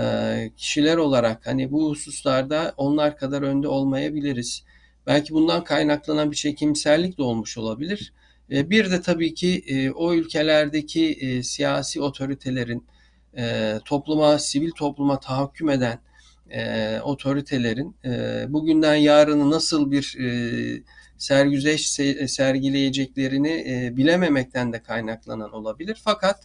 kişiler 0.57 0.97
olarak 0.97 1.47
hani 1.47 1.71
bu 1.71 1.89
hususlarda 1.89 2.73
onlar 2.77 3.17
kadar 3.17 3.41
önde 3.41 3.67
olmayabiliriz. 3.67 4.63
Belki 5.07 5.33
bundan 5.33 5.63
kaynaklanan 5.63 6.31
bir 6.31 6.35
çekimsellik 6.35 7.17
de 7.17 7.23
olmuş 7.23 7.57
olabilir. 7.57 8.13
E, 8.51 8.69
bir 8.69 8.91
de 8.91 9.01
tabii 9.01 9.33
ki 9.33 9.63
o 9.95 10.13
ülkelerdeki 10.13 11.41
siyasi 11.43 12.01
otoritelerin 12.01 12.85
topluma, 13.85 14.39
sivil 14.39 14.71
topluma 14.71 15.19
tahakküm 15.19 15.69
eden 15.69 15.99
otoritelerin 17.03 17.95
bugünden 18.53 18.95
yarını 18.95 19.51
nasıl 19.51 19.91
bir 19.91 20.17
sergüzeş 21.17 21.91
sergileyeceklerini 22.27 23.65
e, 23.67 23.97
bilememekten 23.97 24.73
de 24.73 24.83
kaynaklanan 24.83 25.51
olabilir. 25.51 26.01
Fakat 26.03 26.43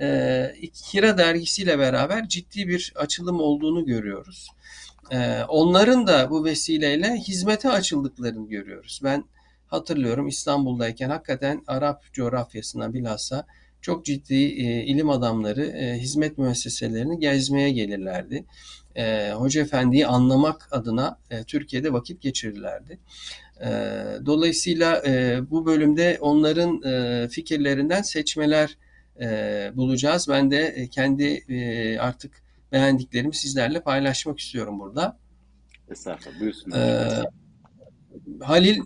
e, 0.00 0.52
Kira 0.72 1.18
dergisiyle 1.18 1.78
beraber 1.78 2.28
ciddi 2.28 2.68
bir 2.68 2.92
açılım 2.96 3.40
olduğunu 3.40 3.86
görüyoruz. 3.86 4.48
E, 5.10 5.42
onların 5.48 6.06
da 6.06 6.30
bu 6.30 6.44
vesileyle 6.44 7.14
hizmete 7.14 7.70
açıldıklarını 7.70 8.48
görüyoruz. 8.48 9.00
Ben 9.04 9.24
hatırlıyorum 9.66 10.28
İstanbul'dayken 10.28 11.10
hakikaten 11.10 11.62
Arap 11.66 12.12
coğrafyasına 12.12 12.94
bilhassa 12.94 13.46
çok 13.80 14.04
ciddi 14.04 14.34
e, 14.34 14.84
ilim 14.84 15.10
adamları 15.10 15.66
e, 15.66 15.98
hizmet 15.98 16.38
müesseselerini 16.38 17.18
gezmeye 17.18 17.70
gelirlerdi. 17.70 18.44
E, 18.96 19.32
Hoca 19.32 19.62
Efendi'yi 19.62 20.06
anlamak 20.06 20.68
adına 20.70 21.18
e, 21.30 21.44
Türkiye'de 21.44 21.92
vakit 21.92 22.22
geçirirlerdi. 22.22 22.98
Ee, 23.64 24.04
dolayısıyla 24.26 25.02
e, 25.06 25.40
bu 25.50 25.66
bölümde 25.66 26.18
onların 26.20 26.82
e, 26.82 27.28
fikirlerinden 27.28 28.02
seçmeler 28.02 28.78
e, 29.20 29.26
bulacağız. 29.74 30.28
Ben 30.28 30.50
de 30.50 30.88
kendi 30.90 31.44
artık 32.00 32.42
beğendiklerimi 32.72 33.34
sizlerle 33.34 33.80
paylaşmak 33.80 34.38
istiyorum 34.38 34.80
burada. 34.80 35.18
Estağfurullah. 35.90 36.40
Buyursunlar. 36.40 36.78
Ee, 36.78 37.24
Halil, 38.40 38.80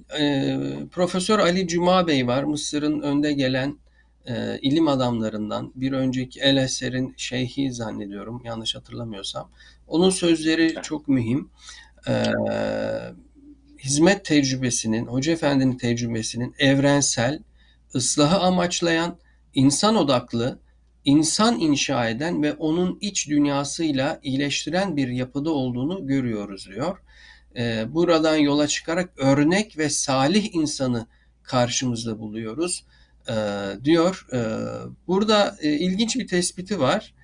Profesör 0.90 1.38
Ali 1.38 1.68
Cuma 1.68 2.06
Bey 2.06 2.26
var. 2.26 2.42
Mısır'ın 2.42 3.00
önde 3.00 3.32
gelen 3.32 3.78
ilim 4.62 4.88
adamlarından. 4.88 5.72
Bir 5.74 5.92
önceki 5.92 6.40
El 6.40 6.56
Eser'in 6.56 7.14
şeyhi 7.16 7.72
zannediyorum 7.72 8.42
yanlış 8.44 8.74
hatırlamıyorsam. 8.74 9.50
Onun 9.87 10.10
sözleri 10.10 10.74
çok 10.82 11.08
mühim. 11.08 11.50
Ee, 12.08 12.24
hizmet 13.84 14.24
tecrübesinin, 14.24 15.06
Hoca 15.06 15.32
Efendi'nin 15.32 15.78
tecrübesinin 15.78 16.54
evrensel, 16.58 17.38
ıslahı 17.94 18.38
amaçlayan, 18.38 19.18
insan 19.54 19.96
odaklı, 19.96 20.58
insan 21.04 21.60
inşa 21.60 22.08
eden 22.08 22.42
ve 22.42 22.52
onun 22.52 22.98
iç 23.00 23.28
dünyasıyla 23.28 24.20
iyileştiren 24.22 24.96
bir 24.96 25.08
yapıda 25.08 25.50
olduğunu 25.50 26.06
görüyoruz 26.06 26.68
diyor. 26.68 26.98
Ee, 27.56 27.84
buradan 27.88 28.36
yola 28.36 28.68
çıkarak 28.68 29.10
örnek 29.16 29.78
ve 29.78 29.90
salih 29.90 30.54
insanı 30.54 31.06
karşımızda 31.42 32.18
buluyoruz 32.18 32.84
ee, 33.28 33.34
diyor. 33.84 34.26
Ee, 34.32 34.38
burada 35.06 35.56
e, 35.60 35.72
ilginç 35.72 36.16
bir 36.16 36.26
tespiti 36.26 36.80
var. 36.80 37.14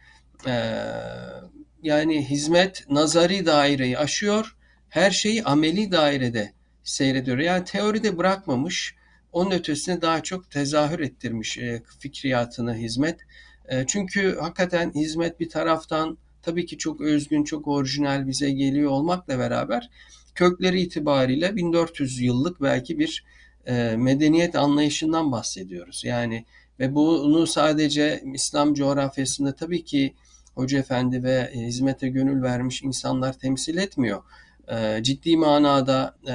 yani 1.82 2.24
hizmet 2.30 2.90
nazari 2.90 3.46
daireyi 3.46 3.98
aşıyor, 3.98 4.56
her 4.90 5.11
şeyi 5.11 5.44
ameli 5.44 5.92
dairede 5.92 6.53
seyrediyor. 6.85 7.38
Yani 7.38 7.64
teoride 7.64 8.18
bırakmamış, 8.18 8.94
onun 9.33 9.50
ötesine 9.50 10.03
daha 10.03 10.22
çok 10.22 10.50
tezahür 10.50 11.00
ettirmiş 11.00 11.59
e, 11.59 11.83
fikriyatını 11.98 12.74
hizmet. 12.74 13.20
E, 13.68 13.87
çünkü 13.87 14.37
hakikaten 14.40 14.92
hizmet 14.94 15.40
bir 15.40 15.48
taraftan 15.48 16.18
tabii 16.42 16.66
ki 16.66 16.79
çok 16.79 17.00
özgün, 17.00 17.44
çok 17.44 17.68
orijinal 17.68 18.26
bize 18.26 18.50
geliyor 18.50 18.90
olmakla 18.90 19.38
beraber 19.38 19.90
kökleri 20.35 20.81
itibariyle 20.81 21.57
1400 21.57 22.20
yıllık 22.20 22.62
belki 22.62 22.98
bir 22.98 23.24
e, 23.66 23.96
medeniyet 23.96 24.57
anlayışından 24.57 25.33
bahsediyoruz. 25.33 26.03
Yani 26.05 26.44
ve 26.81 26.94
bunu 26.94 27.46
sadece 27.46 28.22
İslam 28.35 28.74
coğrafyasında 28.74 29.55
tabii 29.55 29.85
ki 29.85 30.14
Hoca 30.55 30.79
Efendi 30.79 31.22
ve 31.22 31.50
hizmete 31.55 32.09
gönül 32.09 32.42
vermiş 32.42 32.83
insanlar 32.83 33.38
temsil 33.38 33.76
etmiyor. 33.76 34.22
E, 34.70 35.02
ciddi 35.02 35.37
manada 35.37 36.14
e, 36.28 36.35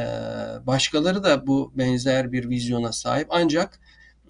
başkaları 0.67 1.23
da 1.23 1.47
bu 1.47 1.71
benzer 1.75 2.31
bir 2.31 2.49
vizyona 2.49 2.91
sahip 2.91 3.27
ancak 3.29 3.79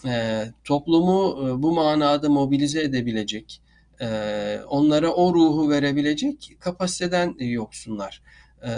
e, 0.06 0.44
toplumu 0.64 1.48
e, 1.48 1.64
bu 1.64 1.74
manada 1.74 2.30
mobilize 2.30 2.82
edebilecek, 2.82 3.62
onlara 4.68 5.10
o 5.14 5.34
ruhu 5.34 5.70
verebilecek 5.70 6.58
kapasiteden 6.60 7.36
yoksunlar. 7.40 8.22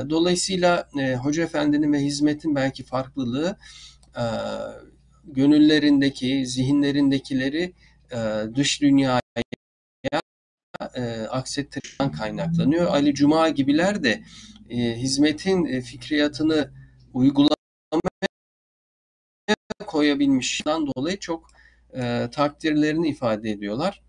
Dolayısıyla 0.10 0.90
Hoca 1.24 1.44
Efendi'nin 1.44 1.94
ve 1.94 2.00
hizmetin 2.00 2.56
belki 2.56 2.84
farklılığı 2.84 3.58
gönüllerindeki, 5.24 6.48
zihinlerindekileri 6.48 7.74
dış 8.56 8.82
dünyaya 8.82 9.22
e, 10.96 11.28
aksettirden 11.30 12.12
kaynaklanıyor. 12.12 12.86
Ali 12.88 13.14
Cuma 13.14 13.50
gibiler 13.50 14.04
de 14.04 14.24
e, 14.70 14.78
hizmetin 14.96 15.66
e, 15.66 15.82
fikriyatını 15.82 16.72
uygulamaya 17.14 18.28
koyabilmişten 19.88 20.88
dolayı 20.88 21.20
çok 21.20 21.48
e, 21.94 22.30
takdirlerini 22.32 23.10
ifade 23.10 23.52
ediyorlar. 23.52 24.02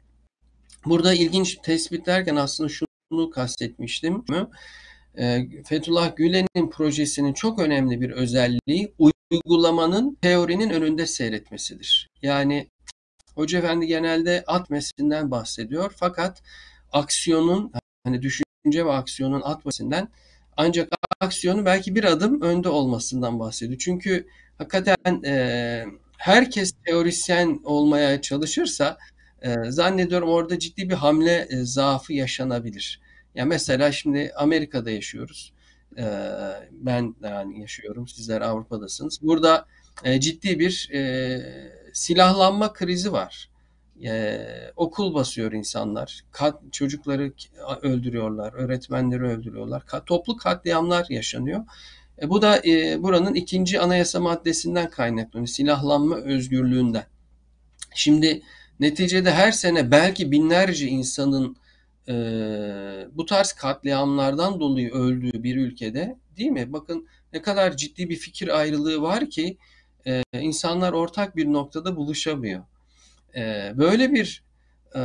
Burada 0.84 1.14
ilginç 1.14 1.56
tespit 1.62 2.06
derken 2.06 2.36
aslında 2.36 2.68
şunu 2.68 3.30
kastetmiştim. 3.30 4.24
E, 5.18 5.46
Fethullah 5.64 6.16
Gülen'in 6.16 6.70
projesinin 6.70 7.32
çok 7.32 7.58
önemli 7.58 8.00
bir 8.00 8.10
özelliği 8.10 8.94
uygulamanın 9.30 10.18
teorinin 10.22 10.70
önünde 10.70 11.06
seyretmesidir. 11.06 12.08
Yani 12.22 12.68
Hoca 13.38 13.58
Efendi 13.58 13.86
genelde 13.86 14.44
atmesinden 14.46 15.30
bahsediyor 15.30 15.92
fakat 15.96 16.42
aksiyonun 16.92 17.72
hani 18.04 18.22
düşünce 18.22 18.86
ve 18.86 18.92
aksiyonun 18.92 19.40
atmasından 19.44 20.08
ancak 20.56 20.88
aksiyonun 21.20 21.64
belki 21.64 21.94
bir 21.94 22.04
adım 22.04 22.42
önde 22.42 22.68
olmasından 22.68 23.40
bahsediyor. 23.40 23.78
Çünkü 23.78 24.26
hakikaten 24.58 25.22
e, 25.24 25.84
herkes 26.16 26.72
teorisyen 26.86 27.60
olmaya 27.64 28.20
çalışırsa 28.20 28.98
e, 29.42 29.54
zannediyorum 29.70 30.28
orada 30.28 30.58
ciddi 30.58 30.90
bir 30.90 30.94
hamle 30.94 31.46
e, 31.50 31.64
zaafı 31.64 32.12
yaşanabilir. 32.12 33.00
Ya 33.34 33.44
mesela 33.44 33.92
şimdi 33.92 34.32
Amerika'da 34.36 34.90
yaşıyoruz. 34.90 35.52
E, 35.98 36.04
ben 36.72 37.14
yani 37.22 37.60
yaşıyorum. 37.60 38.08
Sizler 38.08 38.40
Avrupa'dasınız. 38.40 39.18
Burada 39.22 39.66
e, 40.04 40.20
ciddi 40.20 40.58
bir 40.58 40.90
e, 40.92 41.77
silahlanma 41.92 42.72
krizi 42.72 43.12
var. 43.12 43.50
E, 44.04 44.40
okul 44.76 45.14
basıyor 45.14 45.52
insanlar. 45.52 46.24
Kat, 46.32 46.62
çocukları 46.72 47.32
öldürüyorlar. 47.82 48.52
Öğretmenleri 48.52 49.22
öldürüyorlar. 49.22 49.86
Ka, 49.86 50.04
toplu 50.04 50.36
katliamlar 50.36 51.06
yaşanıyor. 51.10 51.64
E, 52.22 52.30
bu 52.30 52.42
da 52.42 52.62
e, 52.66 53.02
buranın 53.02 53.34
ikinci 53.34 53.80
anayasa 53.80 54.20
maddesinden 54.20 54.90
kaynaklanıyor. 54.90 55.48
Silahlanma 55.48 56.16
özgürlüğünden. 56.16 57.06
Şimdi 57.94 58.42
neticede 58.80 59.30
her 59.30 59.52
sene 59.52 59.90
belki 59.90 60.32
binlerce 60.32 60.86
insanın 60.86 61.56
e, 62.08 62.14
bu 63.12 63.26
tarz 63.26 63.52
katliamlardan 63.52 64.60
dolayı 64.60 64.92
öldüğü 64.92 65.42
bir 65.42 65.56
ülkede 65.56 66.16
değil 66.36 66.50
mi? 66.50 66.72
Bakın 66.72 67.08
ne 67.32 67.42
kadar 67.42 67.76
ciddi 67.76 68.10
bir 68.10 68.16
fikir 68.16 68.58
ayrılığı 68.58 69.02
var 69.02 69.30
ki 69.30 69.58
e, 70.06 70.22
insanlar 70.32 70.92
ortak 70.92 71.36
bir 71.36 71.46
noktada 71.46 71.96
buluşamıyor. 71.96 72.62
E, 73.36 73.72
böyle 73.76 74.12
bir 74.12 74.42
e, 74.94 75.00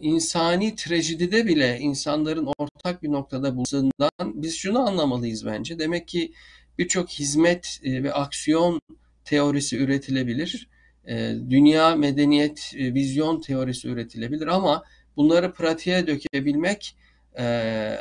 insani 0.00 0.76
trajedide 0.76 1.46
bile 1.46 1.78
insanların 1.78 2.48
ortak 2.58 3.02
bir 3.02 3.12
noktada 3.12 3.56
buluştuğundan 3.56 4.10
biz 4.18 4.56
şunu 4.56 4.88
anlamalıyız 4.88 5.46
bence. 5.46 5.78
Demek 5.78 6.08
ki 6.08 6.32
birçok 6.78 7.10
hizmet 7.10 7.80
e, 7.84 8.02
ve 8.02 8.12
aksiyon 8.12 8.80
teorisi 9.24 9.78
üretilebilir. 9.78 10.68
E, 11.06 11.34
dünya 11.50 11.96
medeniyet 11.96 12.72
e, 12.76 12.94
vizyon 12.94 13.40
teorisi 13.40 13.88
üretilebilir 13.88 14.46
ama 14.46 14.84
bunları 15.16 15.52
pratiğe 15.52 16.06
dökebilmek 16.06 16.96
e, 17.38 17.44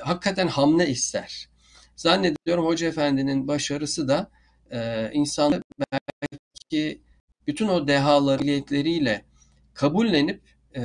hakikaten 0.04 0.48
hamle 0.48 0.90
ister. 0.90 1.50
Zannediyorum 1.96 2.66
Hoca 2.66 2.88
Efendi'nin 2.88 3.48
başarısı 3.48 4.08
da 4.08 4.30
e, 4.72 5.10
insanı 5.14 5.62
belki 6.72 7.02
bütün 7.48 7.68
o 7.68 7.88
dehalarıyla 7.88 9.22
kabullenip 9.74 10.42
e, 10.76 10.82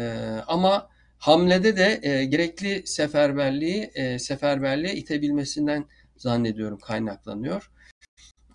ama 0.46 0.88
hamlede 1.18 1.76
de 1.76 2.00
e, 2.02 2.24
gerekli 2.24 2.86
seferberliği 2.86 3.90
e, 3.94 4.18
seferberliğe 4.18 4.94
itebilmesinden 4.94 5.84
zannediyorum 6.16 6.78
kaynaklanıyor. 6.78 7.70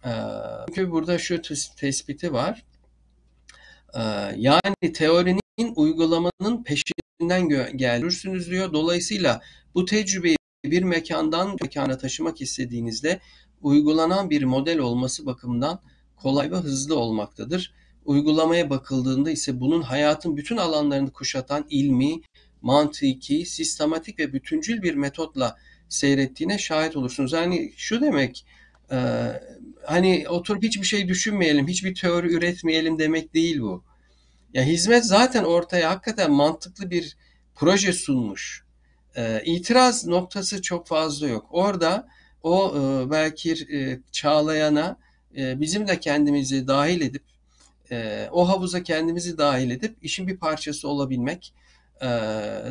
E, 0.06 0.12
çünkü 0.68 0.92
burada 0.92 1.18
şu 1.18 1.42
tespiti 1.78 2.34
var. 2.34 2.66
E, 3.94 4.02
yani 4.36 4.94
teorinin 4.94 5.74
uygulamanın 5.76 6.64
peşinden 6.64 7.50
gelirsiniz 7.78 8.52
diyor. 8.52 8.74
Dolayısıyla 8.74 9.42
bu 9.76 9.86
tecrübeyi 9.86 10.38
bir 10.66 10.84
mekandan 10.84 11.58
mekana 11.62 11.98
taşımak 11.98 12.42
istediğinizde 12.42 13.20
uygulanan 13.62 14.30
bir 14.30 14.44
model 14.44 14.80
olması 14.80 15.26
bakımından 15.26 15.82
kolay 16.18 16.52
ve 16.52 16.56
hızlı 16.56 17.00
olmaktadır. 17.00 17.74
Uygulamaya 18.06 18.70
bakıldığında 18.70 19.32
ise 19.32 19.60
bunun 19.60 19.82
hayatın 19.82 20.38
bütün 20.38 20.58
alanlarını 20.58 21.12
kuşatan 21.12 21.66
ilmi, 21.70 22.22
mantıki, 22.62 23.46
sistematik 23.46 24.20
ve 24.20 24.34
bütüncül 24.34 24.82
bir 24.82 24.96
metotla 24.96 25.58
seyrettiğine 25.90 26.58
şahit 26.58 26.96
olursunuz. 26.96 27.34
Yani 27.34 27.74
şu 27.78 28.02
demek 28.02 28.46
e, 28.92 28.98
hani 29.86 30.26
oturup 30.30 30.64
hiçbir 30.64 30.86
şey 30.86 31.08
düşünmeyelim, 31.08 31.68
hiçbir 31.68 31.96
teori 31.96 32.34
üretmeyelim 32.34 33.00
demek 33.00 33.34
değil 33.34 33.62
bu. 33.62 33.84
Ya 34.54 34.64
hizmet 34.64 35.06
zaten 35.06 35.44
ortaya 35.44 35.90
hakikaten 35.90 36.32
mantıklı 36.32 36.90
bir 36.90 37.18
proje 37.56 37.94
sunmuş. 37.94 38.64
E, 39.16 39.42
itiraz 39.46 40.08
noktası 40.08 40.62
çok 40.62 40.88
fazla 40.88 41.28
yok. 41.28 41.48
Orada 41.52 42.08
o 42.44 42.74
e, 42.78 43.12
belki 43.12 43.52
e, 43.52 44.00
çağlayana 44.12 44.98
e, 45.38 45.62
bizim 45.62 45.88
de 45.88 46.00
kendimizi 46.00 46.68
dahil 46.68 47.02
edip 47.02 47.24
e, 47.92 48.28
o 48.32 48.50
havuza 48.50 48.84
kendimizi 48.84 49.38
dahil 49.38 49.72
edip 49.72 49.96
işin 50.02 50.28
bir 50.28 50.38
parçası 50.38 50.88
olabilmek, 50.88 51.54
e, 52.02 52.08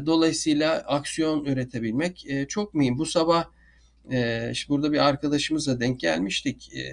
dolayısıyla 0.07 0.73
aksiyon 0.77 1.45
üretebilmek 1.45 2.27
çok 2.49 2.75
mühim. 2.75 2.99
Bu 2.99 3.07
sabah 3.07 3.45
e, 4.11 4.51
işte 4.53 4.69
burada 4.69 4.93
bir 4.93 4.99
arkadaşımızla 4.99 5.81
denk 5.81 6.01
gelmiştik. 6.01 6.75
E, 6.77 6.85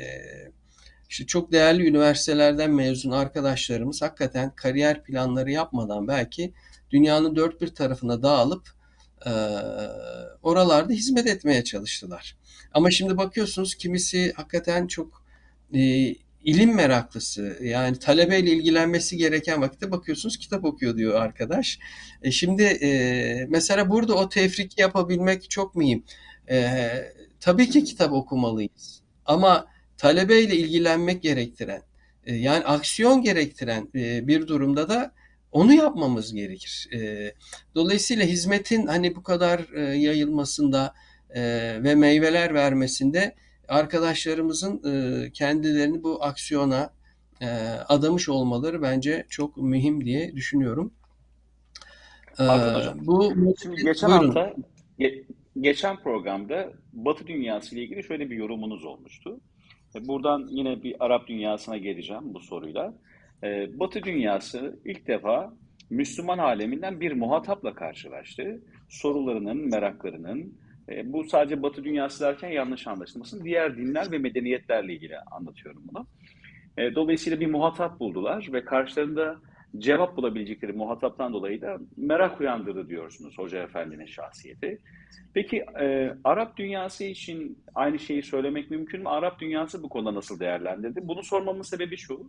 işte 1.10 1.26
çok 1.26 1.52
değerli 1.52 1.88
üniversitelerden 1.88 2.72
mezun 2.72 3.12
arkadaşlarımız 3.12 4.02
hakikaten 4.02 4.56
kariyer 4.56 5.04
planları 5.04 5.52
yapmadan 5.52 6.08
belki 6.08 6.54
dünyanın 6.92 7.36
dört 7.36 7.62
bir 7.62 7.68
tarafına 7.68 8.24
dağılıp 8.24 8.70
oralarda 10.44 10.94
hizmet 10.94 11.28
etmeye 11.28 11.64
çalıştılar. 11.64 12.38
Ama 12.74 12.92
şimdi 12.92 13.18
bakıyorsunuz 13.18 13.76
kimisi 13.76 14.34
hakikaten 14.36 14.88
çok 14.88 15.23
e, 15.74 16.16
ilim 16.44 16.76
meraklısı 16.76 17.58
yani 17.62 18.00
talebeyle 18.00 18.52
ilgilenmesi 18.52 19.18
gereken 19.18 19.62
vakitte 19.62 19.92
bakıyorsunuz 19.92 20.38
kitap 20.38 20.66
okuyor 20.66 20.98
diyor 20.98 21.22
arkadaş. 21.22 21.80
E 22.22 22.32
şimdi 22.32 22.64
e, 22.64 23.46
mesela 23.50 23.90
burada 23.90 24.16
o 24.16 24.30
tefriki 24.30 24.82
yapabilmek 24.82 25.50
çok 25.50 25.76
mühim. 25.76 26.04
E, 26.50 26.70
tabii 27.40 27.70
ki 27.70 27.84
kitap 27.84 28.12
okumalıyız 28.12 29.02
ama 29.26 29.68
talebeyle 29.98 30.56
ilgilenmek 30.56 31.24
gerektiren 31.24 31.82
e, 32.26 32.36
yani 32.36 32.66
aksiyon 32.66 33.22
gerektiren 33.22 33.90
e, 33.96 34.28
bir 34.28 34.48
durumda 34.48 34.90
da 34.90 35.12
onu 35.52 35.74
yapmamız 35.74 36.34
gerekir. 36.34 36.90
E, 36.94 37.32
dolayısıyla 37.76 38.26
hizmetin 38.26 38.88
hani 38.88 39.16
bu 39.16 39.24
kadar 39.24 39.74
e, 39.76 39.82
yayılmasında 39.82 40.94
e, 41.30 41.42
ve 41.84 41.96
meyveler 41.96 42.54
vermesinde 42.54 43.36
arkadaşlarımızın 43.68 44.82
e, 44.92 45.32
kendilerini 45.32 46.04
bu 46.04 46.24
aksiyona 46.24 46.94
e, 47.42 47.48
adamış 47.88 48.30
olmaları 48.30 48.82
bence 48.82 49.26
çok 49.30 49.58
mühim 49.58 50.06
diye 50.06 50.36
düşünüyorum. 50.36 50.94
E, 52.40 52.44
hocam. 52.44 52.98
Bu, 53.02 53.34
Şimdi 53.62 53.84
geçen 53.84 54.10
buyurun. 54.10 54.26
hafta 54.26 54.56
ge, 55.00 55.24
geçen 55.60 56.00
programda 56.04 56.74
Batı 56.94 57.28
dünyası 57.28 57.76
ile 57.76 57.84
ilgili 57.84 58.04
şöyle 58.04 58.30
bir 58.30 58.36
yorumunuz 58.36 58.86
olmuştu. 58.86 59.40
E, 59.96 60.08
buradan 60.08 60.48
yine 60.52 60.84
bir 60.84 60.96
Arap 61.00 61.28
dünyasına 61.28 61.78
geleceğim 61.78 62.34
bu 62.34 62.40
soruyla. 62.40 62.94
E, 63.44 63.80
Batı 63.80 64.04
dünyası 64.04 64.80
ilk 64.86 65.08
defa 65.08 65.54
Müslüman 65.90 66.38
aleminden 66.38 67.02
bir 67.02 67.12
muhatapla 67.12 67.74
karşılaştı. 67.74 68.62
Sorularının, 68.90 69.70
meraklarının, 69.70 70.58
e, 70.90 71.14
bu 71.14 71.24
sadece 71.24 71.64
Batı 71.64 71.84
dünyası 71.84 72.24
derken 72.24 72.50
yanlış 72.50 72.88
anlaşılmasın. 72.88 73.46
Diğer 73.46 73.78
dinler 73.78 74.12
ve 74.12 74.18
medeniyetlerle 74.18 74.94
ilgili 74.94 75.20
anlatıyorum 75.20 75.84
bunu. 75.94 76.08
Dolayısıyla 76.96 77.40
bir 77.40 77.48
muhatap 77.48 78.00
buldular 78.00 78.50
ve 78.54 78.66
karşılarında 78.66 79.38
cevap 79.78 80.18
bulabilecekleri 80.18 80.74
muhataptan 80.74 81.34
dolayı 81.34 81.62
da 81.62 81.78
merak 81.98 82.42
uyandırdı 82.42 82.90
diyorsunuz 82.90 83.38
Hoca 83.38 83.64
Efendi'nin 83.64 84.06
şahsiyeti. 84.06 84.80
Peki 85.34 85.66
e, 85.82 86.14
Arap 86.24 86.58
dünyası 86.58 87.04
için 87.04 87.58
aynı 87.76 88.00
şeyi 88.00 88.24
söylemek 88.24 88.72
mümkün 88.72 89.02
mü? 89.02 89.10
Arap 89.10 89.40
dünyası 89.40 89.84
bu 89.84 89.90
konuda 89.90 90.16
nasıl 90.16 90.40
değerlendirdi? 90.40 91.00
Bunu 91.04 91.24
sormamın 91.24 91.62
sebebi 91.62 91.98
şu. 91.98 92.28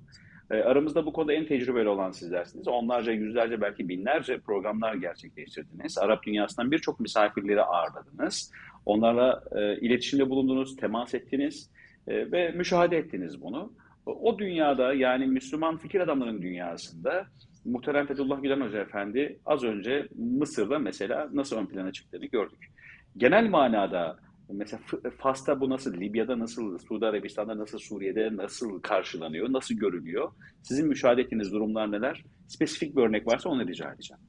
E, 0.50 0.54
aramızda 0.54 1.06
bu 1.06 1.12
konuda 1.12 1.32
en 1.32 1.46
tecrübeli 1.46 1.88
olan 1.88 2.10
sizlersiniz. 2.10 2.68
Onlarca, 2.68 3.12
yüzlerce 3.12 3.60
belki 3.60 3.88
binlerce 3.88 4.38
programlar 4.38 4.94
gerçekleştirdiniz. 4.94 5.98
Arap 5.98 6.22
dünyasından 6.22 6.70
birçok 6.70 7.00
misafirleri 7.00 7.62
ağırladınız. 7.62 8.52
Onlarla 8.86 9.42
e, 9.56 9.76
iletişimde 9.76 10.30
bulundunuz, 10.30 10.76
temas 10.76 11.14
ettiniz 11.14 11.70
e, 12.08 12.32
ve 12.32 12.50
müşahede 12.50 12.96
ettiniz 12.96 13.42
bunu. 13.42 13.72
O 14.06 14.38
dünyada 14.38 14.94
yani 14.94 15.26
Müslüman 15.26 15.76
fikir 15.76 16.00
adamlarının 16.00 16.42
dünyasında 16.42 17.26
Muhterem 17.64 18.06
Fethullah 18.06 18.42
Gülen 18.42 18.60
Hoca 18.60 18.80
Efendi 18.80 19.38
az 19.46 19.64
önce 19.64 20.08
Mısır'da 20.14 20.78
mesela 20.78 21.28
nasıl 21.32 21.56
ön 21.56 21.66
plana 21.66 21.92
çıktığını 21.92 22.26
gördük. 22.26 22.70
Genel 23.16 23.48
manada 23.48 24.16
mesela 24.48 24.82
Fas'ta 25.18 25.60
bu 25.60 25.70
nasıl, 25.70 25.94
Libya'da 25.94 26.38
nasıl, 26.38 26.78
Suudi 26.78 27.06
Arabistan'da 27.06 27.58
nasıl, 27.58 27.78
Suriye'de 27.78 28.36
nasıl 28.36 28.80
karşılanıyor, 28.80 29.52
nasıl 29.52 29.74
görülüyor? 29.74 30.32
Sizin 30.62 30.86
müşahede 30.86 31.20
ettiğiniz 31.20 31.52
durumlar 31.52 31.92
neler? 31.92 32.24
Spesifik 32.48 32.96
bir 32.96 33.02
örnek 33.02 33.26
varsa 33.26 33.48
onu 33.48 33.68
rica 33.68 33.92
edeceğim. 33.92 34.22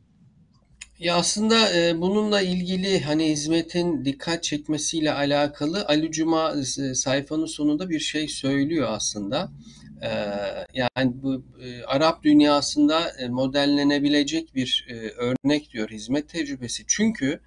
Ya 0.99 1.15
aslında 1.15 1.77
e, 1.77 2.01
bununla 2.01 2.41
ilgili 2.41 2.99
hani 2.99 3.29
hizmetin 3.29 4.05
dikkat 4.05 4.43
çekmesiyle 4.43 5.11
alakalı 5.13 5.85
Ali 5.87 6.11
Cuma 6.11 6.53
e, 6.53 6.93
sayfanın 6.93 7.45
sonunda 7.45 7.89
bir 7.89 7.99
şey 7.99 8.27
söylüyor 8.27 8.87
aslında. 8.89 9.51
E, 10.01 10.09
yani 10.73 11.13
bu 11.23 11.43
e, 11.63 11.83
Arap 11.83 12.23
dünyasında 12.23 13.09
e, 13.19 13.29
modellenebilecek 13.29 14.55
bir 14.55 14.87
e, 14.89 14.93
örnek 15.09 15.73
diyor 15.73 15.89
hizmet 15.89 16.29
tecrübesi. 16.29 16.83
Çünkü 16.87 17.39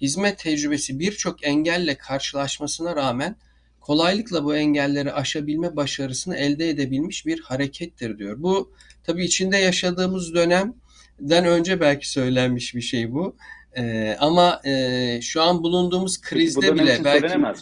hizmet 0.00 0.38
tecrübesi 0.38 0.98
birçok 0.98 1.46
engelle 1.46 1.94
karşılaşmasına 1.94 2.96
rağmen 2.96 3.36
kolaylıkla 3.80 4.44
bu 4.44 4.56
engelleri 4.56 5.12
aşabilme 5.12 5.76
başarısını 5.76 6.36
elde 6.36 6.68
edebilmiş 6.68 7.26
bir 7.26 7.40
harekettir 7.40 8.18
diyor. 8.18 8.42
Bu 8.42 8.72
tabii 9.04 9.24
içinde 9.24 9.56
yaşadığımız 9.56 10.34
dönem 10.34 10.74
den 11.20 11.44
önce 11.44 11.80
belki 11.80 12.10
söylenmiş 12.10 12.74
bir 12.74 12.80
şey 12.80 13.12
bu. 13.12 13.36
E, 13.76 14.16
ama 14.20 14.60
e, 14.64 15.20
şu 15.22 15.42
an 15.42 15.62
bulunduğumuz 15.62 16.20
krizde 16.20 16.60
Peki, 16.60 16.74
bile 16.74 17.04
belki 17.04 17.38
mi? 17.38 17.52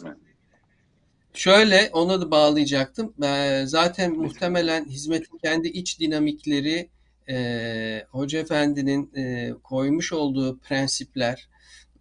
Şöyle 1.35 1.91
ona 1.93 2.21
da 2.21 2.31
bağlayacaktım. 2.31 3.15
E, 3.25 3.63
zaten 3.67 4.13
muhtemelen 4.13 4.85
hizmetin 4.85 5.39
kendi 5.39 5.69
iç 5.69 6.01
dinamikleri 6.01 6.89
e, 7.29 8.07
Hoca 8.11 8.39
Efendi'nin 8.39 9.11
e, 9.17 9.53
koymuş 9.63 10.13
olduğu 10.13 10.59
prensipler 10.59 11.49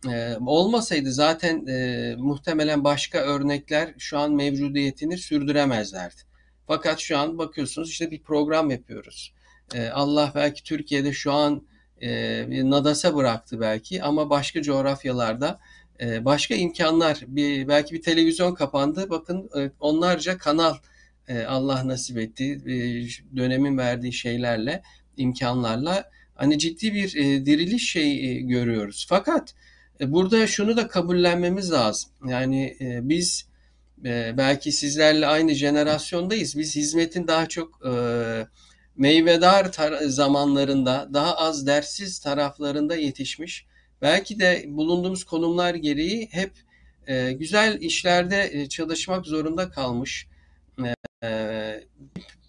e, 0.10 0.38
olmasaydı 0.46 1.14
zaten 1.14 1.66
e, 1.68 2.16
muhtemelen 2.18 2.84
başka 2.84 3.20
örnekler 3.20 3.94
şu 3.98 4.18
an 4.18 4.34
mevcudiyetini 4.34 5.18
sürdüremezlerdi. 5.18 6.22
Fakat 6.68 7.00
şu 7.00 7.18
an 7.18 7.38
bakıyorsunuz 7.38 7.90
işte 7.90 8.12
bir 8.12 8.22
program 8.22 8.70
yapıyoruz. 8.70 9.34
Ee, 9.76 9.88
Allah 9.90 10.32
belki 10.36 10.64
Türkiye'de 10.64 11.14
şu 11.14 11.32
an 11.32 11.68
e, 12.02 12.70
nadasa 12.70 13.16
bıraktı 13.16 13.60
belki 13.60 14.04
ama 14.04 14.30
başka 14.30 14.62
coğrafyalarda 14.62 15.60
e, 16.00 16.26
başka 16.26 16.56
imkanlar 16.56 17.24
bir 17.28 17.68
belki 17.68 17.96
bir 17.96 18.02
televizyon 18.02 18.54
kapandı 18.54 19.10
bakın 19.10 19.50
e, 19.58 19.72
onlarca 19.80 20.38
kanal 20.38 20.76
Allah 21.48 21.88
nasip 21.88 22.18
etti 22.18 22.62
dönemin 23.36 23.78
verdiği 23.78 24.14
şeylerle 24.14 24.84
imkanlarla 25.18 26.10
hani 26.36 26.60
ciddi 26.60 26.94
bir 26.94 27.12
diriliş 27.46 27.92
şey 27.92 28.38
görüyoruz 28.42 29.06
fakat 29.10 29.56
burada 30.08 30.48
şunu 30.48 30.78
da 30.78 30.88
kabullenmemiz 30.88 31.72
lazım 31.72 32.12
yani 32.28 32.78
biz 32.82 33.48
belki 34.38 34.72
sizlerle 34.72 35.28
aynı 35.28 35.54
jenerasyondayız 35.54 36.58
biz 36.58 36.76
hizmetin 36.76 37.28
daha 37.28 37.46
çok 37.46 37.82
meyvedar 38.98 39.72
zamanlarında 40.06 41.10
daha 41.14 41.38
az 41.38 41.68
dersiz 41.68 42.20
taraflarında 42.20 42.96
yetişmiş. 42.96 43.66
Belki 44.02 44.40
de 44.40 44.66
bulunduğumuz 44.68 45.24
konumlar 45.24 45.76
gereği 45.76 46.30
hep 46.32 46.52
e, 47.08 47.32
güzel 47.32 47.82
işlerde 47.82 48.50
e, 48.54 48.70
çalışmak 48.70 49.26
zorunda 49.26 49.70
kalmış. 49.70 50.28
E, 51.24 51.84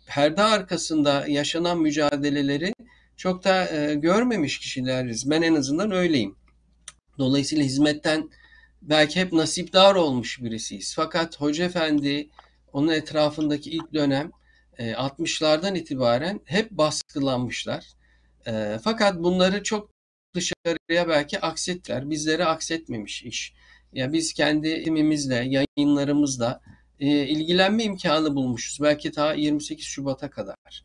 perde 0.06 0.42
arkasında 0.42 1.24
yaşanan 1.28 1.78
mücadeleleri 1.78 2.74
çok 3.16 3.44
da 3.44 3.68
e, 3.68 3.94
görmemiş 3.94 4.58
kişileriz. 4.58 5.30
Ben 5.30 5.42
en 5.42 5.54
azından 5.54 5.90
öyleyim. 5.90 6.36
Dolayısıyla 7.18 7.64
hizmetten 7.64 8.30
belki 8.82 9.20
hep 9.20 9.32
nasipdar 9.32 9.94
olmuş 9.94 10.42
birisiyiz. 10.42 10.94
Fakat 10.96 11.40
Hoca 11.40 11.64
Efendi, 11.64 12.30
onun 12.72 12.88
etrafındaki 12.88 13.70
ilk 13.70 13.94
dönem 13.94 14.30
60'lardan 14.78 15.78
itibaren 15.78 16.40
hep 16.44 16.70
baskılanmışlar. 16.70 17.86
fakat 18.82 19.18
bunları 19.18 19.62
çok 19.62 19.90
dışarıya 20.34 21.08
belki 21.08 21.40
aksettiler. 21.40 22.10
Bizlere 22.10 22.44
aksetmemiş 22.44 23.22
iş. 23.22 23.54
Ya 23.92 24.12
biz 24.12 24.32
kendi 24.32 24.68
imimizle, 24.68 25.66
yayınlarımızla 25.76 26.60
ilgilenme 26.98 27.84
imkanı 27.84 28.34
bulmuşuz. 28.34 28.78
Belki 28.80 29.12
ta 29.12 29.34
28 29.34 29.84
Şubat'a 29.84 30.30
kadar. 30.30 30.84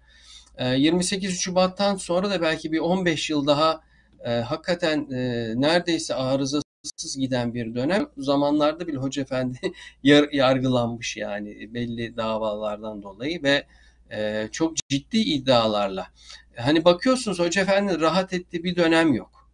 28 0.77 1.39
Şubat'tan 1.39 1.95
sonra 1.95 2.29
da 2.29 2.41
belki 2.41 2.71
bir 2.71 2.79
15 2.79 3.29
yıl 3.29 3.47
daha 3.47 3.86
hakikaten 4.23 5.07
neredeyse 5.61 6.15
arızasız 6.15 7.17
giden 7.17 7.53
bir 7.53 7.75
dönem. 7.75 8.07
Zamanlarda 8.17 8.87
bile 8.87 8.97
Hoca 8.97 9.21
Efendi 9.21 9.59
yargılanmış 10.33 11.17
yani 11.17 11.73
belli 11.73 12.17
davalardan 12.17 13.03
dolayı 13.03 13.43
ve 13.43 13.65
e, 14.11 14.49
çok 14.51 14.75
ciddi 14.89 15.17
iddialarla. 15.17 16.07
Hani 16.55 16.85
bakıyorsunuz 16.85 17.39
Hoca 17.39 17.61
Efendi 17.61 17.99
rahat 17.99 18.33
ettiği 18.33 18.63
bir 18.63 18.75
dönem 18.75 19.13
yok. 19.13 19.49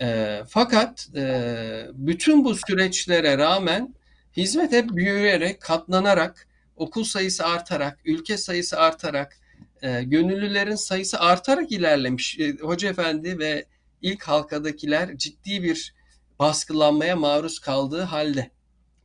E, 0.00 0.40
fakat 0.48 1.08
e, 1.16 1.86
bütün 1.92 2.44
bu 2.44 2.54
süreçlere 2.54 3.38
rağmen 3.38 3.94
hizmet 4.36 4.72
hep 4.72 4.90
büyüyerek, 4.90 5.60
katlanarak, 5.60 6.48
okul 6.76 7.04
sayısı 7.04 7.46
artarak, 7.46 7.98
ülke 8.04 8.36
sayısı 8.36 8.78
artarak, 8.78 9.36
e, 9.82 10.02
gönüllülerin 10.02 10.74
sayısı 10.74 11.20
artarak 11.20 11.72
ilerlemiş. 11.72 12.38
E, 12.38 12.56
Hoca 12.60 12.88
Efendi 12.88 13.38
ve 13.38 13.64
ilk 14.02 14.22
halkadakiler 14.22 15.16
ciddi 15.16 15.62
bir 15.62 15.94
baskılanmaya 16.38 17.16
maruz 17.16 17.58
kaldığı 17.58 18.02
halde. 18.02 18.50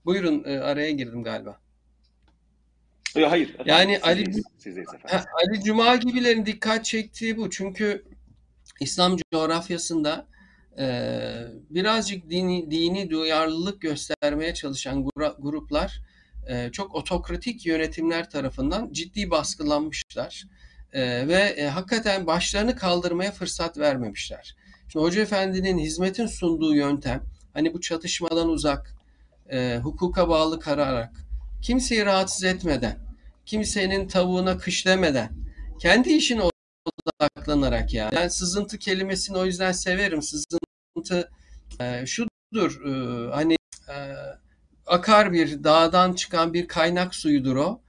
Buyurun 0.06 0.44
e, 0.46 0.60
araya 0.60 0.92
girdim 0.92 1.24
galiba. 1.24 1.60
Yok 3.16 3.32
hayır. 3.32 3.50
Efendim, 3.50 3.66
yani 3.68 4.00
Ali, 4.00 4.44
Ali 5.12 5.64
Cuma 5.64 5.96
gibilerin 5.96 6.46
dikkat 6.46 6.86
çektiği 6.86 7.38
bu. 7.38 7.50
Çünkü 7.50 8.06
İslam 8.80 9.18
coğrafyasında 9.34 10.28
e, 10.80 10.88
birazcık 11.70 12.30
dini, 12.30 12.72
dini 12.72 13.10
duyarlılık 13.10 13.82
göstermeye 13.82 14.54
çalışan 14.54 15.06
gruplar 15.40 16.02
e, 16.48 16.72
çok 16.72 16.96
otokratik 16.96 17.66
yönetimler 17.66 18.30
tarafından 18.30 18.94
ciddi 18.94 19.32
baskılanmışlar. 19.32 20.44
E, 20.96 21.28
ve 21.28 21.36
e, 21.36 21.68
hakikaten 21.68 22.28
başlarını 22.28 22.76
kaldırmaya 22.76 23.32
fırsat 23.32 23.78
vermemişler. 23.78 24.56
Şimdi 24.92 25.06
Hoca 25.06 25.22
Efendi'nin 25.22 25.78
hizmetin 25.78 26.28
sunduğu 26.28 26.76
yöntem 26.76 27.24
hani 27.54 27.74
bu 27.74 27.82
çatışmadan 27.82 28.50
uzak, 28.50 28.96
e, 29.52 29.80
hukuka 29.84 30.30
bağlı 30.30 30.60
kararak, 30.60 31.14
kimseyi 31.62 32.06
rahatsız 32.06 32.44
etmeden, 32.44 32.98
kimsenin 33.46 34.08
tavuğuna 34.08 34.58
kış 34.58 34.86
demeden 34.86 35.30
kendi 35.80 36.14
işine 36.14 36.42
odaklanarak 37.22 37.94
yani. 37.94 38.12
Ben 38.16 38.28
sızıntı 38.28 38.80
kelimesini 38.80 39.38
o 39.38 39.46
yüzden 39.46 39.72
severim. 39.72 40.22
Sızıntı 40.22 41.30
e, 41.80 42.06
şudur 42.06 42.86
e, 42.86 43.32
hani 43.32 43.56
e, 43.90 43.96
akar 44.86 45.34
bir 45.34 45.64
dağdan 45.64 46.14
çıkan 46.14 46.54
bir 46.54 46.68
kaynak 46.68 47.16
suyudur 47.16 47.56
o. 47.56 47.82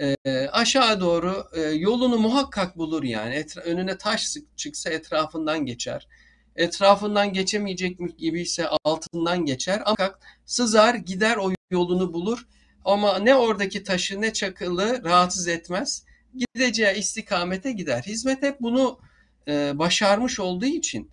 E, 0.00 0.16
aşağı 0.48 1.00
doğru 1.00 1.46
e, 1.56 1.60
yolunu 1.60 2.18
muhakkak 2.18 2.76
bulur 2.78 3.02
yani. 3.02 3.34
Etra- 3.34 3.60
önüne 3.60 3.98
taş 3.98 4.36
çıksa 4.56 4.90
etrafından 4.90 5.66
geçer. 5.66 6.08
etrafından 6.56 7.32
geçemeyecek 7.32 8.18
gibi 8.18 8.40
ise 8.42 8.68
altından 8.84 9.44
geçer 9.44 9.82
ama 9.84 10.18
sızar 10.44 10.94
gider 10.94 11.36
o 11.36 11.52
yolunu 11.70 12.12
bulur 12.12 12.46
ama 12.84 13.18
ne 13.18 13.34
oradaki 13.34 13.82
taşı 13.82 14.20
ne 14.20 14.32
çakılı 14.32 15.04
rahatsız 15.04 15.48
etmez 15.48 16.04
gideceği 16.34 16.94
istikamete 16.96 17.72
gider. 17.72 18.02
Hizmet 18.02 18.42
hep 18.42 18.60
bunu 18.60 18.98
e, 19.48 19.78
başarmış 19.78 20.40
olduğu 20.40 20.66
için 20.66 21.10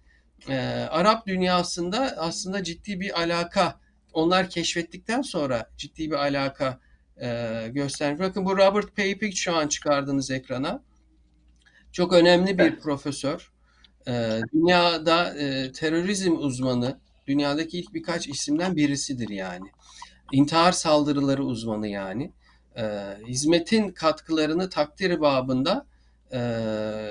e, 0.49 0.57
Arap 0.89 1.27
dünyasında 1.27 2.15
aslında 2.17 2.63
ciddi 2.63 2.99
bir 2.99 3.19
alaka 3.19 3.79
onlar 4.13 4.49
keşfettikten 4.49 5.21
sonra 5.21 5.69
ciddi 5.77 6.11
bir 6.11 6.15
alaka 6.15 6.79
e, 7.21 7.67
göstermiş. 7.71 8.19
Bakın 8.19 8.45
bu 8.45 8.57
Robert 8.57 8.95
Papik 8.95 9.35
şu 9.35 9.55
an 9.55 9.67
çıkardığınız 9.67 10.31
ekrana. 10.31 10.83
Çok 11.91 12.13
önemli 12.13 12.57
bir 12.57 12.63
Evet. 12.63 12.81
profesör. 12.81 13.51
E, 14.07 14.39
dünyada 14.53 15.37
e, 15.37 15.71
terörizm 15.71 16.35
uzmanı, 16.37 16.99
dünyadaki 17.27 17.79
ilk 17.79 17.93
birkaç 17.93 18.27
isimden 18.27 18.75
birisidir 18.75 19.29
yani. 19.29 19.69
İntihar 20.31 20.71
saldırıları 20.71 21.43
uzmanı 21.43 21.87
yani. 21.87 22.31
E, 22.77 22.83
hizmetin 23.27 23.89
katkılarını 23.89 24.69
takdir 24.69 25.21
babında, 25.21 25.85
e, 26.33 26.39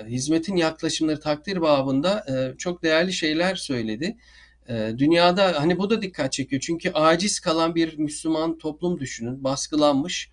hizmetin 0.06 0.56
yaklaşımları 0.56 1.20
takdir 1.20 1.60
babında 1.60 2.24
e, 2.28 2.58
çok 2.58 2.82
değerli 2.82 3.12
şeyler 3.12 3.54
söyledi. 3.54 4.16
E, 4.70 4.98
dünyada 4.98 5.60
hani 5.60 5.78
bu 5.78 5.90
da 5.90 6.02
dikkat 6.02 6.32
çekiyor. 6.32 6.62
Çünkü 6.62 6.90
aciz 6.90 7.40
kalan 7.40 7.74
bir 7.74 7.98
Müslüman 7.98 8.58
toplum 8.58 9.00
düşünün. 9.00 9.44
Baskılanmış. 9.44 10.30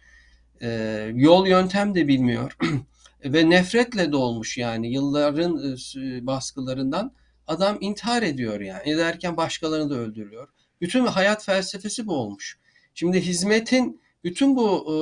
E, 0.62 0.70
yol 1.14 1.48
yöntem 1.48 1.96
de 1.96 2.08
bilmiyor. 2.08 2.58
Ve 3.26 3.50
nefretle 3.50 4.12
dolmuş 4.12 4.58
yani 4.58 4.94
yılların 4.94 5.76
e, 5.98 6.28
baskılarından 6.28 7.14
adam 7.48 7.78
intihar 7.82 8.24
ediyor 8.24 8.62
yani. 8.62 8.90
Ederken 8.90 9.38
başkalarını 9.38 9.90
da 9.90 9.96
öldürüyor. 9.96 10.48
Bütün 10.82 11.06
hayat 11.06 11.46
felsefesi 11.46 12.08
bu 12.08 12.16
olmuş. 12.16 12.60
Şimdi 12.94 13.22
hizmetin 13.22 14.02
bütün 14.24 14.56
bu 14.56 14.70
e, 14.88 14.96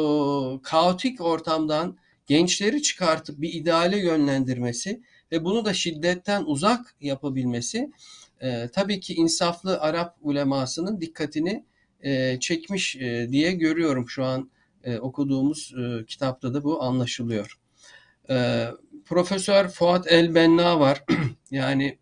kaotik 0.64 1.22
ortamdan 1.22 1.98
gençleri 2.28 2.82
çıkartıp 2.82 3.42
bir 3.42 3.54
ideale 3.54 4.00
yönlendirmesi 4.00 5.02
ve 5.32 5.44
bunu 5.44 5.66
da 5.66 5.74
şiddetten 5.74 6.44
uzak 6.46 6.96
yapabilmesi 7.02 7.92
e, 8.42 8.70
tabii 8.74 9.00
ki 9.00 9.14
insaflı 9.14 9.82
Arap 9.82 10.18
ulemasının 10.22 11.02
dikkatini 11.02 11.66
e, 12.04 12.40
çekmiş 12.40 12.96
e, 12.96 13.28
diye 13.32 13.52
görüyorum 13.52 14.10
şu 14.10 14.24
an 14.24 14.52
e, 14.84 14.98
okuduğumuz 14.98 15.74
e, 15.78 16.06
kitapta 16.06 16.54
da 16.54 16.64
bu 16.64 16.84
anlaşılıyor. 16.84 17.60
E, 18.30 18.68
Profesör 19.06 19.68
Fuat 19.68 20.12
El-Benna 20.12 20.80
var. 20.80 21.04
yani 21.52 21.98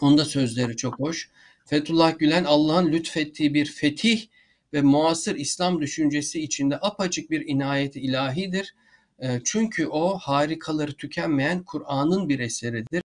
onun 0.00 0.18
da 0.18 0.24
sözleri 0.24 0.76
çok 0.76 0.98
hoş. 1.00 1.30
Fethullah 1.66 2.18
Gülen 2.18 2.44
Allah'ın 2.44 2.92
lütfettiği 2.92 3.54
bir 3.54 3.66
fetih 3.66 4.26
ve 4.72 4.82
muasır 4.82 5.34
İslam 5.34 5.80
düşüncesi 5.80 6.40
içinde 6.40 6.78
apaçık 6.80 7.30
bir 7.30 7.48
inayeti 7.48 8.00
ilahidir. 8.00 8.74
E, 9.18 9.40
çünkü 9.44 9.86
o 9.86 10.18
harikaları 10.18 10.92
tükenmeyen 10.92 11.62
Kur'an'ın 11.62 12.28
bir 12.28 12.38
eseridir. 12.38 13.02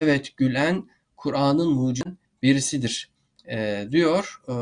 Evet 0.00 0.36
Gülen 0.36 0.88
Kur'an'ın 1.18 1.68
mucizin 1.72 2.18
birisidir 2.42 3.10
e, 3.48 3.88
diyor. 3.90 4.40
E, 4.48 4.54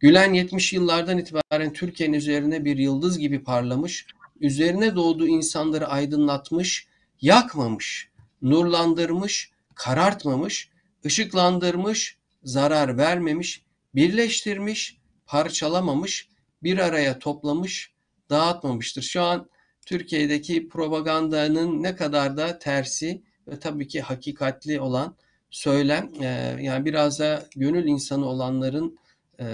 Gülen 0.00 0.32
70 0.32 0.72
yıllardan 0.72 1.18
itibaren 1.18 1.72
Türkiye'nin 1.72 2.14
üzerine 2.14 2.64
bir 2.64 2.78
yıldız 2.78 3.18
gibi 3.18 3.44
parlamış, 3.44 4.06
üzerine 4.40 4.96
doğduğu 4.96 5.26
insanları 5.26 5.86
aydınlatmış, 5.86 6.86
yakmamış, 7.20 8.10
nurlandırmış, 8.42 9.52
karartmamış, 9.74 10.70
ışıklandırmış, 11.06 12.16
zarar 12.44 12.98
vermemiş, 12.98 13.62
birleştirmiş, 13.94 14.98
parçalamamış, 15.26 16.28
bir 16.62 16.78
araya 16.78 17.18
toplamış, 17.18 17.92
dağıtmamıştır. 18.30 19.02
Şu 19.02 19.22
an 19.22 19.48
Türkiye'deki 19.86 20.68
propagandanın 20.68 21.82
ne 21.82 21.96
kadar 21.96 22.36
da 22.36 22.58
tersi 22.58 23.22
ve 23.48 23.58
tabii 23.58 23.88
ki 23.88 24.00
hakikatli 24.00 24.80
olan 24.80 25.16
söylem 25.50 26.10
e, 26.20 26.56
yani 26.60 26.84
biraz 26.84 27.18
da 27.18 27.42
gönül 27.56 27.86
insanı 27.86 28.26
olanların 28.26 28.98
e, 29.40 29.44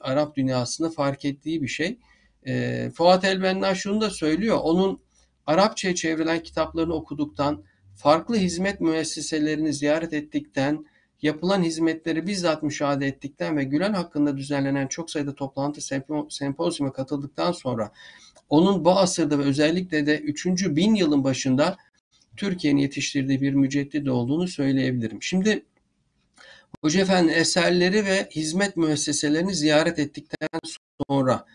Arap 0.00 0.36
dünyasında 0.36 0.90
fark 0.90 1.24
ettiği 1.24 1.62
bir 1.62 1.68
şey. 1.68 1.98
E, 2.46 2.90
Fuat 2.94 3.24
Elbenna 3.24 3.74
şunu 3.74 4.00
da 4.00 4.10
söylüyor. 4.10 4.58
Onun 4.62 5.00
Arapçaya 5.46 5.94
çevrilen 5.94 6.42
kitaplarını 6.42 6.94
okuduktan, 6.94 7.64
farklı 7.96 8.36
hizmet 8.36 8.80
müesseselerini 8.80 9.72
ziyaret 9.72 10.12
ettikten, 10.12 10.86
yapılan 11.22 11.62
hizmetleri 11.62 12.26
bizzat 12.26 12.62
müşahede 12.62 13.06
ettikten 13.06 13.56
ve 13.56 13.64
Gülen 13.64 13.92
hakkında 13.92 14.36
düzenlenen 14.36 14.86
çok 14.86 15.10
sayıda 15.10 15.34
toplantı 15.34 15.80
sempozyuma 16.28 16.92
katıldıktan 16.92 17.52
sonra 17.52 17.92
onun 18.48 18.84
bu 18.84 18.90
asırda 18.90 19.38
ve 19.38 19.42
özellikle 19.42 20.06
de 20.06 20.18
3. 20.18 20.46
bin 20.46 20.94
yılın 20.94 21.24
başında 21.24 21.76
Türkiye'nin 22.36 22.80
yetiştirdiği 22.80 23.40
bir 23.40 23.54
müceddit 23.54 24.08
olduğunu 24.08 24.48
söyleyebilirim. 24.48 25.22
Şimdi 25.22 25.64
Hoca 26.82 27.00
Efendi 27.00 27.32
eserleri 27.32 28.04
ve 28.04 28.28
hizmet 28.30 28.76
müesseselerini 28.76 29.54
ziyaret 29.54 29.98
ettikten 29.98 30.48
sonra 31.10 31.46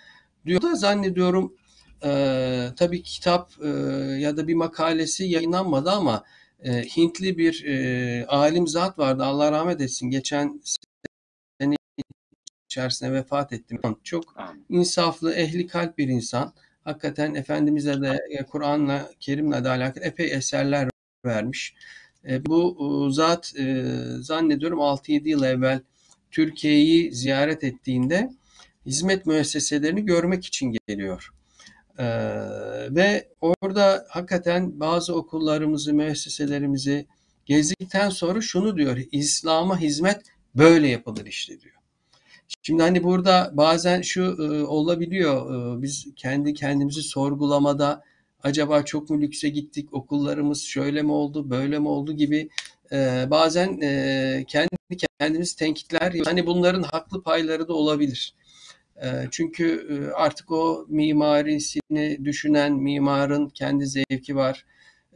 diyor 0.45 0.61
da 0.61 0.75
zannediyorum 0.75 1.55
e, 2.03 2.67
tabii 2.77 3.03
kitap 3.03 3.51
e, 3.63 3.67
ya 4.19 4.37
da 4.37 4.47
bir 4.47 4.53
makalesi 4.53 5.23
yayınlanmadı 5.23 5.91
ama 5.91 6.23
e, 6.63 6.83
Hintli 6.83 7.37
bir 7.37 7.65
e, 7.65 8.25
alim 8.25 8.67
zat 8.67 8.99
vardı 8.99 9.23
Allah 9.23 9.51
rahmet 9.51 9.81
etsin 9.81 10.09
geçen 10.09 10.61
sene 11.61 11.75
içerisinde 12.69 13.13
vefat 13.13 13.53
etti. 13.53 13.79
Çok 14.03 14.35
insaflı, 14.69 15.33
ehli 15.33 15.67
kalp 15.67 15.97
bir 15.97 16.07
insan. 16.07 16.53
Hakikaten 16.83 17.35
Efendimiz'e 17.35 18.01
de 18.01 18.19
e, 18.29 18.43
Kur'an'la, 18.43 19.11
Kerim'le 19.19 19.63
de 19.63 19.69
alakalı 19.69 20.03
epey 20.03 20.31
eserler 20.31 20.89
vermiş. 21.25 21.75
E, 22.29 22.45
bu 22.45 23.09
zat 23.11 23.53
e, 23.59 23.85
zannediyorum 24.19 24.79
6-7 24.79 25.29
yıl 25.29 25.43
evvel 25.43 25.81
Türkiye'yi 26.31 27.15
ziyaret 27.15 27.63
ettiğinde 27.63 28.29
hizmet 28.85 29.25
müesseselerini 29.25 30.05
görmek 30.05 30.45
için 30.45 30.77
geliyor. 30.87 31.33
Ve 32.89 33.27
orada 33.41 34.05
hakikaten 34.09 34.79
bazı 34.79 35.15
okullarımızı, 35.15 35.93
müesseselerimizi 35.93 37.07
gezdikten 37.45 38.09
sonra 38.09 38.41
şunu 38.41 38.77
diyor, 38.77 38.97
İslam'a 39.11 39.79
hizmet 39.79 40.21
böyle 40.55 40.87
yapılır 40.87 41.25
işte 41.25 41.61
diyor. 41.61 41.80
Şimdi 42.61 42.83
hani 42.83 43.03
burada 43.03 43.51
bazen 43.53 44.01
şu 44.01 44.23
e, 44.23 44.63
olabiliyor, 44.63 45.77
e, 45.77 45.81
biz 45.81 46.07
kendi 46.15 46.53
kendimizi 46.53 47.03
sorgulamada 47.03 48.03
acaba 48.43 48.85
çok 48.85 49.09
mu 49.09 49.21
lükse 49.21 49.49
gittik, 49.49 49.93
okullarımız 49.93 50.61
şöyle 50.61 51.01
mi 51.01 51.11
oldu, 51.11 51.49
böyle 51.49 51.79
mi 51.79 51.87
oldu 51.87 52.13
gibi 52.13 52.49
e, 52.91 53.27
bazen 53.31 53.81
e, 53.81 54.43
kendi 54.47 54.69
kendimiz 55.19 55.55
tenkitler, 55.55 56.13
hani 56.25 56.45
bunların 56.47 56.83
haklı 56.83 57.23
payları 57.23 57.67
da 57.67 57.73
olabilir. 57.73 58.33
E, 59.03 59.07
çünkü 59.31 59.87
e, 59.89 60.11
artık 60.13 60.51
o 60.51 60.85
mimarisini 60.89 62.25
düşünen 62.25 62.73
mimarın 62.73 63.49
kendi 63.49 63.87
zevki 63.87 64.35
var. 64.35 64.65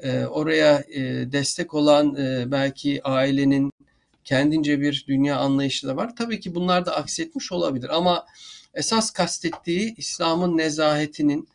E, 0.04 0.26
oraya 0.26 0.84
e, 0.94 1.02
destek 1.32 1.74
olan 1.74 2.16
e, 2.16 2.52
belki 2.52 3.02
ailenin 3.04 3.72
kendince 4.26 4.82
bir 4.82 5.06
dünya 5.08 5.38
anlayışı 5.38 5.88
da 5.88 5.96
var. 5.96 6.16
Tabii 6.16 6.40
ki 6.40 6.56
bunlar 6.56 6.86
da 6.86 6.96
aksetmiş 6.96 7.52
olabilir 7.52 7.98
ama 7.98 8.26
esas 8.74 9.12
kastettiği 9.12 9.96
İslam'ın 9.98 10.58
nezahetinin, 10.58 11.48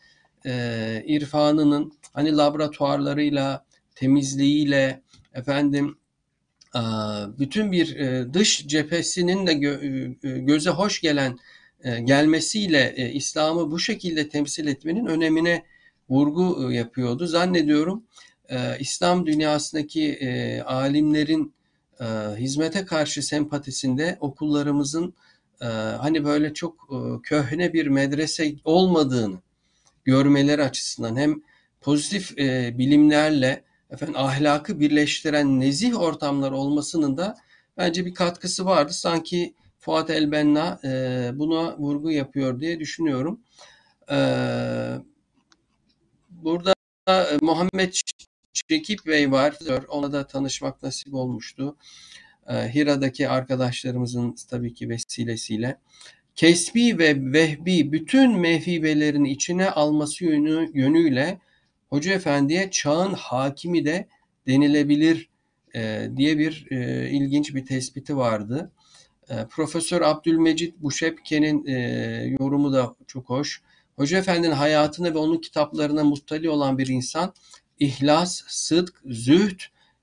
e, 0.46 1.02
irfanının 1.06 1.92
hani 2.12 2.36
laboratuvarlarıyla, 2.36 3.64
temizliğiyle, 3.94 5.02
efendim 5.34 5.96
bütün 7.38 7.72
bir 7.72 7.96
e, 7.96 8.34
dış 8.34 8.66
cephesinin 8.66 9.46
de 9.46 9.52
e, 9.52 10.38
göze 10.38 10.70
hoş 10.70 11.00
gelen 11.00 11.38
e, 11.84 12.00
gelmesiyle 12.00 13.12
İslam'ı 13.14 13.70
bu 13.70 13.78
şekilde 13.78 14.28
temsil 14.28 14.66
etmenin 14.66 15.06
önemine 15.06 15.64
vurgu 16.08 16.72
yapıyordu. 16.72 17.26
Zannediyorum 17.26 18.04
İslam 18.78 19.26
dünyasındaki 19.26 20.18
alimlerin 20.66 21.54
hizmete 22.36 22.84
karşı 22.84 23.22
sempatisinde 23.22 24.16
okullarımızın 24.20 25.14
hani 25.98 26.24
böyle 26.24 26.54
çok 26.54 26.88
köhne 27.22 27.72
bir 27.72 27.86
medrese 27.86 28.54
olmadığını 28.64 29.38
görmeleri 30.04 30.64
açısından 30.64 31.16
hem 31.16 31.42
pozitif 31.80 32.36
bilimlerle 32.78 33.64
efendim 33.90 34.16
ahlakı 34.16 34.80
birleştiren 34.80 35.60
nezih 35.60 36.00
ortamlar 36.00 36.52
olmasının 36.52 37.16
da 37.16 37.36
bence 37.76 38.06
bir 38.06 38.14
katkısı 38.14 38.66
vardı. 38.66 38.92
Sanki 38.92 39.54
Fuat 39.78 40.10
Elbenna 40.10 40.80
e, 40.84 41.30
buna 41.34 41.78
vurgu 41.78 42.10
yapıyor 42.10 42.60
diye 42.60 42.80
düşünüyorum. 42.80 43.40
E, 44.10 44.18
burada 46.30 46.74
e, 47.08 47.12
Muhammed 47.42 47.92
Şekip 48.52 49.06
Bey 49.06 49.32
var. 49.32 49.54
Ona 49.88 50.12
da 50.12 50.26
tanışmak 50.26 50.82
nasip 50.82 51.14
olmuştu. 51.14 51.76
Ee, 52.48 52.54
Hira'daki 52.54 53.28
arkadaşlarımızın 53.28 54.36
tabii 54.50 54.74
ki 54.74 54.88
vesilesiyle. 54.88 55.78
Kesbi 56.36 56.98
ve 56.98 57.32
vehbi 57.32 57.92
bütün 57.92 58.38
mevhibelerini 58.38 59.30
içine 59.30 59.70
alması 59.70 60.24
yönü, 60.24 60.70
yönüyle 60.74 61.40
Hoca 61.88 62.12
Efendi'ye 62.12 62.70
çağın 62.70 63.14
hakimi 63.14 63.84
de 63.84 64.08
denilebilir 64.46 65.28
e, 65.74 66.08
diye 66.16 66.38
bir 66.38 66.66
e, 66.70 67.10
ilginç 67.10 67.54
bir 67.54 67.66
tespiti 67.66 68.16
vardı. 68.16 68.72
E, 69.30 69.34
Profesör 69.50 70.02
Abdülmecit 70.02 70.78
Buşepke'nin 70.78 71.66
e, 71.66 71.78
yorumu 72.40 72.72
da 72.72 72.94
çok 73.06 73.30
hoş. 73.30 73.62
Hoca 73.96 74.18
Efendi'nin 74.18 74.52
hayatına 74.52 75.14
ve 75.14 75.18
onun 75.18 75.38
kitaplarına 75.38 76.04
muttali 76.04 76.50
olan 76.50 76.78
bir 76.78 76.86
insan 76.86 77.34
ihlas, 77.80 78.42
sıdk, 78.46 79.02
zühd, 79.04 79.60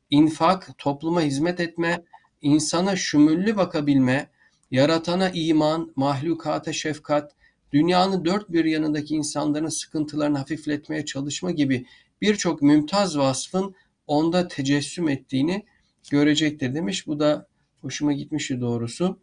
infak, 0.10 0.78
topluma 0.78 1.22
hizmet 1.22 1.60
etme, 1.60 2.04
insana 2.42 2.96
şümüllü 2.96 3.58
bakabilme, 3.58 4.30
yaratana 4.72 5.30
iman, 5.30 5.94
mahlukata 5.96 6.74
şefkat, 6.74 7.36
dünyanın 7.74 8.26
dört 8.26 8.52
bir 8.52 8.66
yanındaki 8.66 9.16
insanların 9.16 9.70
sıkıntılarını 9.70 10.38
hafifletmeye 10.38 11.06
çalışma 11.06 11.52
gibi 11.52 11.86
birçok 12.22 12.62
mümtaz 12.62 13.18
vasfın 13.18 13.76
onda 14.08 14.48
tecessüm 14.48 15.10
ettiğini 15.10 15.66
görecektir 16.12 16.76
demiş. 16.76 17.08
Bu 17.08 17.20
da 17.20 17.48
hoşuma 17.82 18.14
gitmişti 18.14 18.62
doğrusu. 18.62 19.20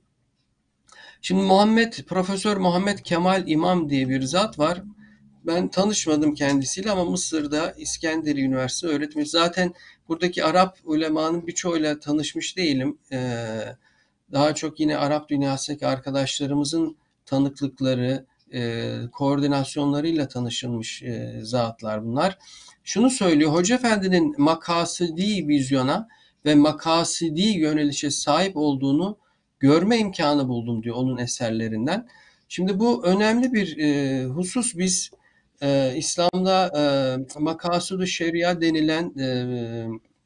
Şimdi 1.22 1.42
Muhammed, 1.42 1.92
Profesör 1.92 2.56
Muhammed 2.56 2.98
Kemal 2.98 3.48
İmam 3.48 3.90
diye 3.90 4.08
bir 4.08 4.22
zat 4.22 4.58
var. 4.58 4.82
Ben 5.46 5.68
tanışmadım 5.68 6.34
kendisiyle 6.34 6.90
ama 6.90 7.04
Mısır'da 7.04 7.72
İskenderiye 7.72 8.46
Üniversitesi 8.46 8.94
öğretmeni. 8.94 9.26
Zaten 9.26 9.74
buradaki 10.08 10.44
Arap 10.44 10.78
ulemanın 10.84 11.46
birçoğuyla 11.46 12.00
tanışmış 12.00 12.56
değilim. 12.56 12.98
Ee, 13.12 13.46
daha 14.32 14.54
çok 14.54 14.80
yine 14.80 14.96
Arap 14.96 15.28
dünyasındaki 15.28 15.86
arkadaşlarımızın 15.86 16.96
tanıklıkları, 17.26 18.26
e, 18.52 18.92
koordinasyonlarıyla 19.12 20.28
tanışılmış 20.28 21.02
e, 21.02 21.40
zatlar 21.42 22.04
bunlar. 22.04 22.38
Şunu 22.84 23.10
söylüyor, 23.10 23.52
Hoca 23.52 23.74
Efendi'nin 23.76 24.34
makasidi 24.38 25.48
vizyona 25.48 26.08
ve 26.44 26.54
makasidi 26.54 27.42
yönelişe 27.42 28.10
sahip 28.10 28.56
olduğunu 28.56 29.18
görme 29.60 29.98
imkanı 29.98 30.48
buldum 30.48 30.82
diyor 30.82 30.96
onun 30.96 31.16
eserlerinden. 31.18 32.08
Şimdi 32.48 32.78
bu 32.78 33.04
önemli 33.06 33.52
bir 33.52 33.78
e, 33.78 34.24
husus. 34.24 34.74
Biz 34.78 35.10
e, 35.62 35.94
İslam'da 35.96 36.72
e, 36.76 36.82
makasudu 37.40 38.06
şeria 38.06 38.60
denilen 38.60 39.18
e, 39.18 39.28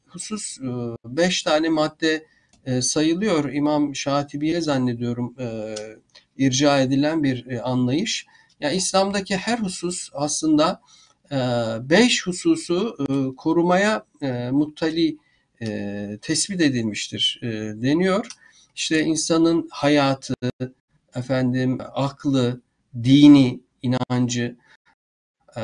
husus 0.07 0.59
e, 0.59 0.67
beş 1.05 1.43
tane 1.43 1.69
madde 1.69 2.25
e, 2.65 2.81
sayılıyor. 2.81 3.53
İmam 3.53 3.95
Şatibi'ye 3.95 4.61
zannediyorum 4.61 5.35
e, 5.39 5.75
irca 6.37 6.79
edilen 6.79 7.23
bir 7.23 7.47
e, 7.47 7.61
anlayış. 7.61 8.25
Yani 8.59 8.75
İslam'daki 8.75 9.37
her 9.37 9.57
husus 9.57 10.09
aslında 10.13 10.81
e, 11.31 11.37
beş 11.89 12.27
hususu 12.27 12.97
e, 12.99 13.35
korumaya 13.35 14.05
e, 14.21 14.51
muttali 14.51 15.17
e, 15.61 16.17
tespit 16.21 16.61
edilmiştir 16.61 17.39
e, 17.43 17.47
deniyor. 17.81 18.27
İşte 18.75 19.01
insanın 19.01 19.67
hayatı, 19.71 20.33
efendim 21.15 21.77
aklı, 21.93 22.61
dini, 23.03 23.59
inancı, 23.81 24.55
e, 25.57 25.61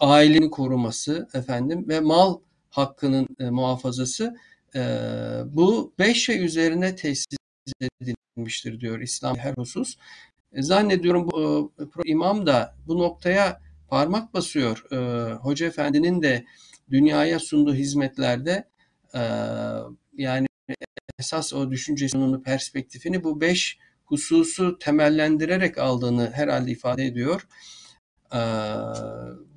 ailenin 0.00 0.50
koruması 0.50 1.28
efendim 1.34 1.88
ve 1.88 2.00
mal 2.00 2.38
hakkının 2.70 3.28
e, 3.40 3.50
muhafazası 3.50 4.36
e, 4.74 4.80
bu 5.44 5.92
beş 5.98 6.24
şey 6.24 6.44
üzerine 6.44 6.96
tesis 6.96 7.26
edilmiştir 7.80 8.80
diyor 8.80 9.00
İslam 9.00 9.36
her 9.36 9.54
husus. 9.54 9.96
E, 10.52 10.62
zannediyorum 10.62 11.30
bu 11.30 11.72
e, 11.78 12.10
imam 12.10 12.46
da 12.46 12.74
bu 12.86 12.98
noktaya 12.98 13.60
parmak 13.88 14.34
basıyor. 14.34 14.84
E, 14.92 15.32
Hoca 15.34 15.66
Efendi'nin 15.66 16.22
de 16.22 16.44
dünyaya 16.90 17.38
sunduğu 17.38 17.74
hizmetlerde 17.74 18.68
e, 19.14 19.20
yani 20.16 20.46
esas 21.18 21.52
o 21.52 21.70
düşüncesinin 21.70 22.42
perspektifini 22.42 23.24
bu 23.24 23.40
beş 23.40 23.78
hususu 24.04 24.78
temellendirerek 24.78 25.78
aldığını 25.78 26.30
herhalde 26.30 26.70
ifade 26.70 27.06
ediyor. 27.06 27.46
Ee, 28.34 28.38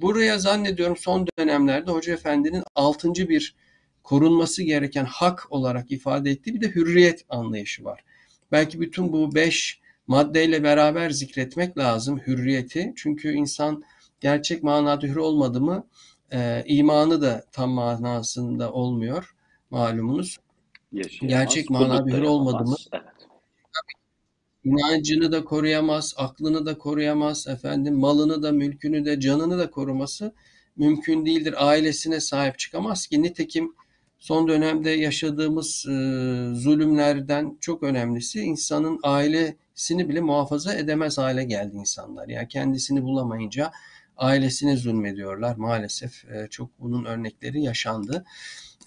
buraya 0.02 0.40
zannediyorum 0.40 0.98
son 0.98 1.28
dönemlerde 1.40 1.92
Hoca 1.92 2.14
Efendi'nin 2.14 2.64
altıncı 2.76 3.30
bir 3.30 3.56
korunması 4.04 4.64
gereken 4.64 5.06
hak 5.06 5.48
olarak 5.50 5.92
ifade 5.92 6.32
ettiği 6.32 6.54
bir 6.56 6.62
de 6.62 6.70
hürriyet 6.70 7.26
anlayışı 7.30 7.84
var. 7.84 8.04
Belki 8.52 8.82
bütün 8.82 9.14
bu 9.14 9.36
beş 9.36 9.82
maddeyle 10.08 10.64
beraber 10.64 11.10
zikretmek 11.10 11.78
lazım 11.78 12.20
hürriyeti. 12.20 12.94
Çünkü 12.96 13.32
insan 13.34 13.84
gerçek 14.20 14.64
manada 14.64 15.08
hür 15.08 15.16
olmadı 15.16 15.62
mı 15.62 15.88
e, 16.32 16.64
imanı 16.66 17.22
da 17.22 17.44
tam 17.52 17.70
manasında 17.70 18.72
olmuyor 18.72 19.36
malumunuz. 19.70 20.38
Yaşayamaz, 20.92 21.30
Gerçek 21.30 21.70
manada 21.70 22.18
hür 22.18 22.22
olmadı 22.22 22.70
mı. 22.70 22.76
Evet. 22.94 23.04
İnancını 24.64 25.32
da 25.32 25.46
koruyamaz, 25.46 26.14
aklını 26.18 26.66
da 26.66 26.78
koruyamaz, 26.78 27.48
efendim 27.48 27.96
malını 27.96 28.44
da, 28.44 28.52
mülkünü 28.52 29.06
de, 29.06 29.20
canını 29.20 29.58
da 29.58 29.72
koruması 29.72 30.34
mümkün 30.78 31.26
değildir. 31.26 31.56
Ailesine 31.58 32.20
sahip 32.20 32.60
çıkamaz 32.60 33.08
ki. 33.08 33.24
Nitekim 33.24 33.74
son 34.20 34.48
dönemde 34.48 34.90
yaşadığımız 34.90 35.86
e, 35.86 35.92
zulümlerden 36.56 37.58
çok 37.62 37.84
önemlisi 37.84 38.42
insanın 38.42 39.00
ailesini 39.04 40.10
bile 40.10 40.22
muhafaza 40.22 40.74
edemez 40.74 41.18
hale 41.18 41.44
geldi 41.44 41.78
insanlar. 41.78 42.28
Yani 42.28 42.48
kendisini 42.48 43.04
bulamayınca 43.04 43.72
ailesine 44.18 44.78
zulmediyorlar. 44.78 45.56
Maalesef 45.56 46.26
e, 46.26 46.48
çok 46.50 46.70
bunun 46.80 47.06
örnekleri 47.06 47.62
yaşandı. 47.62 48.26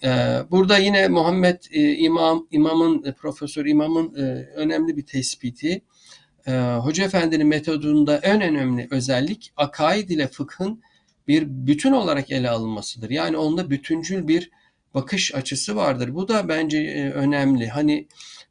E, 0.03 0.09
burada 0.51 0.77
yine 0.77 1.07
Muhammed 1.07 1.57
e, 1.71 1.93
İmam 1.93 2.47
İmam'ın 2.51 3.03
e, 3.03 3.13
Profesör 3.13 3.65
İmam'ın 3.65 4.15
e, 4.15 4.21
önemli 4.55 4.97
bir 4.97 5.05
tespiti. 5.05 5.81
E, 6.47 6.51
Hoca 6.57 7.05
Efendi'nin 7.05 7.47
metodunda 7.47 8.17
en 8.17 8.41
önemli 8.41 8.87
özellik 8.91 9.53
akaid 9.57 10.09
ile 10.09 10.27
fıkhın 10.27 10.81
bir 11.27 11.47
bütün 11.47 11.91
olarak 11.91 12.31
ele 12.31 12.49
alınmasıdır. 12.49 13.09
Yani 13.09 13.37
onda 13.37 13.69
bütüncül 13.69 14.27
bir 14.27 14.51
bakış 14.93 15.35
açısı 15.35 15.75
vardır. 15.75 16.15
Bu 16.15 16.27
da 16.27 16.49
bence 16.49 17.11
önemli. 17.15 17.67
Hani 17.67 18.07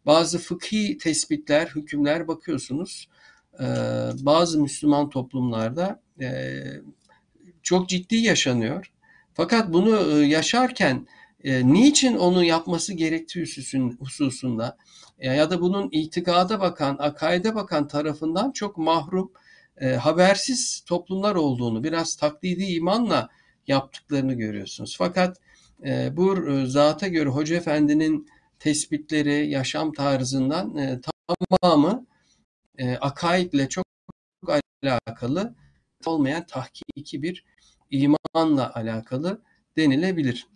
bazı 0.07 0.39
fıkhi 0.39 0.99
tespitler, 0.99 1.67
hükümler 1.67 2.29
bakıyorsunuz. 2.29 3.09
Bazı 4.21 4.61
Müslüman 4.61 5.11
toplumlarda 5.11 6.03
çok 7.63 7.89
ciddi 7.89 8.17
yaşanıyor. 8.17 8.93
Fakat 9.35 9.73
bunu 9.73 10.23
yaşarken 10.23 11.07
e, 11.45 11.73
niçin 11.73 12.17
onu 12.17 12.45
yapması 12.45 12.93
gerektiği 12.95 13.41
hususun, 13.41 13.97
hususunda 14.01 14.77
e, 15.19 15.35
ya 15.35 15.51
da 15.51 15.61
bunun 15.61 15.89
itikada 15.93 16.61
bakan, 16.61 16.97
akaide 16.99 17.55
bakan 17.55 17.89
tarafından 17.89 18.53
çok 18.53 18.77
mahrum, 18.77 19.33
e, 19.77 19.95
habersiz 19.95 20.83
toplumlar 20.87 21.35
olduğunu, 21.35 21.85
biraz 21.85 22.17
taklidi 22.17 22.65
imanla 22.65 23.29
yaptıklarını 23.67 24.35
görüyorsunuz. 24.35 24.97
Fakat 24.99 25.41
e, 25.85 26.17
bu 26.17 26.51
e, 26.51 26.67
zata 26.67 27.09
göre 27.09 27.29
Hoca 27.29 27.57
Efendi'nin 27.57 28.29
tespitleri, 28.59 29.51
yaşam 29.51 29.93
tarzından 29.93 30.77
e, 30.77 31.01
tamamı 31.61 32.07
e, 32.79 32.97
akaidle 32.97 33.69
çok 33.69 33.85
alakalı 34.83 35.55
olmayan 36.07 36.47
tahkiki 36.47 37.23
bir 37.23 37.45
imanla 37.91 38.75
alakalı 38.75 39.43
denilebilir. 39.77 40.47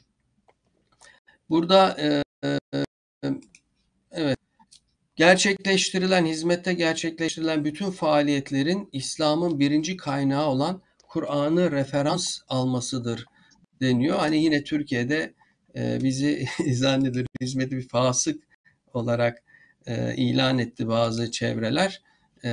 Burada 1.51 1.97
e, 2.01 2.23
e, 2.45 2.59
evet 4.13 4.39
gerçekleştirilen, 5.17 6.27
hizmette 6.27 6.75
gerçekleştirilen 6.75 7.65
bütün 7.65 7.91
faaliyetlerin 7.91 8.89
İslam'ın 8.93 9.61
birinci 9.61 9.97
kaynağı 9.97 10.47
olan 10.47 10.83
Kur'an'ı 11.09 11.73
referans 11.73 12.39
almasıdır 12.49 13.27
deniyor. 13.81 14.19
Hani 14.19 14.45
yine 14.45 14.65
Türkiye'de 14.65 15.35
e, 15.77 15.99
bizi 16.03 16.47
zannedilir 16.73 17.27
hizmeti 17.41 17.77
bir 17.77 17.89
fasık 17.89 18.43
olarak 18.95 19.43
e, 19.87 20.15
ilan 20.17 20.59
etti 20.59 20.89
bazı 20.89 21.31
çevreler. 21.31 22.03
E, 22.45 22.51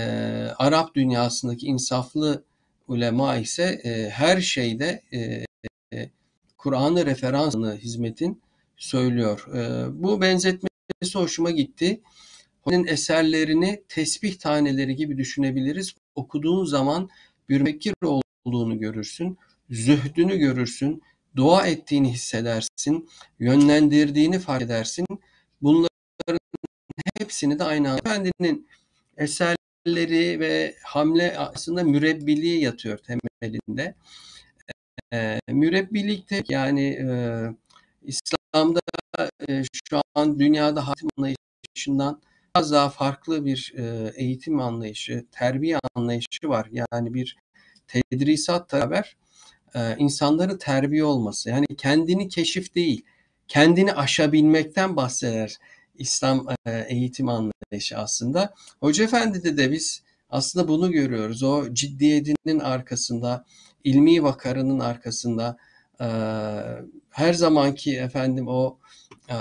Arap 0.58 0.96
dünyasındaki 0.96 1.66
insaflı 1.66 2.44
ulema 2.88 3.36
ise 3.36 3.82
e, 3.84 4.10
her 4.10 4.42
şeyde 4.42 5.04
e, 5.14 5.46
e, 5.94 6.10
Kur'an'ı 6.58 7.06
referansını 7.06 7.78
hizmetin 7.78 8.42
söylüyor. 8.78 9.48
E, 9.56 9.88
bu 10.04 10.22
benzetmesi 10.22 11.14
hoşuma 11.14 11.52
gitti. 11.52 12.02
Onun 12.66 12.88
eserlerini 12.88 13.84
tesbih 13.90 14.40
taneleri 14.40 14.96
gibi 14.96 15.18
düşünebiliriz. 15.18 15.96
Okuduğun 16.16 16.66
zaman 16.66 17.10
bir 17.50 17.62
mekir 17.62 17.94
olduğunu 18.04 18.80
görürsün, 18.80 19.38
zühdünü 19.70 20.38
görürsün, 20.38 21.02
dua 21.36 21.68
ettiğini 21.68 22.14
hissedersin, 22.14 23.10
yönlendirdiğini 23.40 24.40
fark 24.40 24.62
edersin. 24.62 25.06
Bunların 25.62 26.40
hepsini 27.20 27.60
de 27.60 27.64
aynı 27.64 27.92
anda 27.92 28.00
Efendinin 28.00 28.68
eserleri 29.18 30.40
ve 30.40 30.76
hamle 30.84 31.38
aslında 31.38 31.84
mürebbiliği 31.84 32.62
yatıyor 32.62 32.98
temelinde. 32.98 33.96
E, 35.14 35.40
mürebbilikte 35.50 36.44
yani 36.50 36.88
e, 36.90 37.08
İslam'da 38.54 38.80
e, 39.50 39.64
şu 39.90 40.02
an 40.16 40.40
dünyada 40.40 40.88
hatim 40.88 41.10
anlayışından 41.18 42.22
biraz 42.56 42.72
daha 42.72 42.90
farklı 42.90 43.46
bir 43.46 43.74
e, 43.78 44.12
eğitim 44.16 44.60
anlayışı, 44.60 45.26
terbiye 45.32 45.80
anlayışı 45.96 46.50
var. 46.50 46.70
Yani 46.72 47.14
bir 47.14 47.36
tedrisat 47.88 48.74
beraber 48.74 49.18
e, 49.76 49.96
insanların 49.98 50.58
terbiye 50.58 51.04
olması. 51.04 51.50
Yani 51.50 51.66
kendini 51.78 52.30
keşif 52.30 52.76
değil, 52.76 53.06
kendini 53.48 53.94
aşabilmekten 53.94 54.96
bahseder 54.96 55.58
İslam 55.96 56.48
e, 56.66 56.86
eğitim 56.90 57.30
anlayışı 57.30 57.98
aslında. 57.98 58.54
Hoca 58.80 59.04
Efendi'de 59.04 59.58
de 59.58 59.72
biz 59.72 60.04
aslında 60.30 60.68
bunu 60.68 60.92
görüyoruz. 60.92 61.44
O 61.44 61.74
ciddiyetinin 61.74 62.60
arkasında, 62.60 63.46
ilmi 63.84 64.24
vakarının 64.24 64.80
arkasında 64.80 65.58
her 67.10 67.34
zamanki 67.34 67.98
efendim 67.98 68.48
o 68.48 68.78
e, 69.30 69.38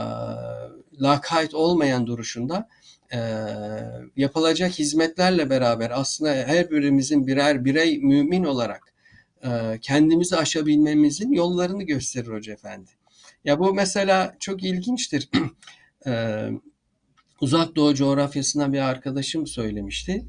lakayt 1.01 1.55
olmayan 1.55 2.07
duruşunda 2.07 2.69
e, 3.13 3.19
yapılacak 4.17 4.79
hizmetlerle 4.79 5.51
beraber 5.51 5.91
aslında 5.95 6.31
her 6.31 6.71
birimizin 6.71 7.27
birer 7.27 7.65
birey 7.65 7.99
mümin 7.99 8.45
olarak 8.45 8.95
e, 9.45 9.79
kendimizi 9.83 10.37
aşabilmemizin 10.37 11.33
yollarını 11.33 11.83
gösterir 11.83 12.29
Hoca 12.29 12.53
Efendi. 12.53 12.91
Ya 13.45 13.59
bu 13.59 13.75
mesela 13.75 14.37
çok 14.41 14.65
ilginçtir. 14.65 15.29
e, 16.07 16.45
Uzak 17.41 17.77
Doğu 17.77 17.95
coğrafyasından 17.95 18.73
bir 18.73 18.79
arkadaşım 18.79 19.47
söylemişti. 19.47 20.27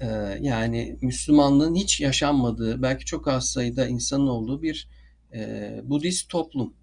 E, 0.00 0.06
yani 0.40 0.96
Müslümanlığın 1.02 1.74
hiç 1.74 2.00
yaşanmadığı, 2.00 2.82
belki 2.82 3.04
çok 3.04 3.28
az 3.28 3.50
sayıda 3.50 3.86
insanın 3.86 4.26
olduğu 4.26 4.62
bir 4.62 4.88
e, 5.34 5.80
Budist 5.84 6.28
toplum. 6.28 6.74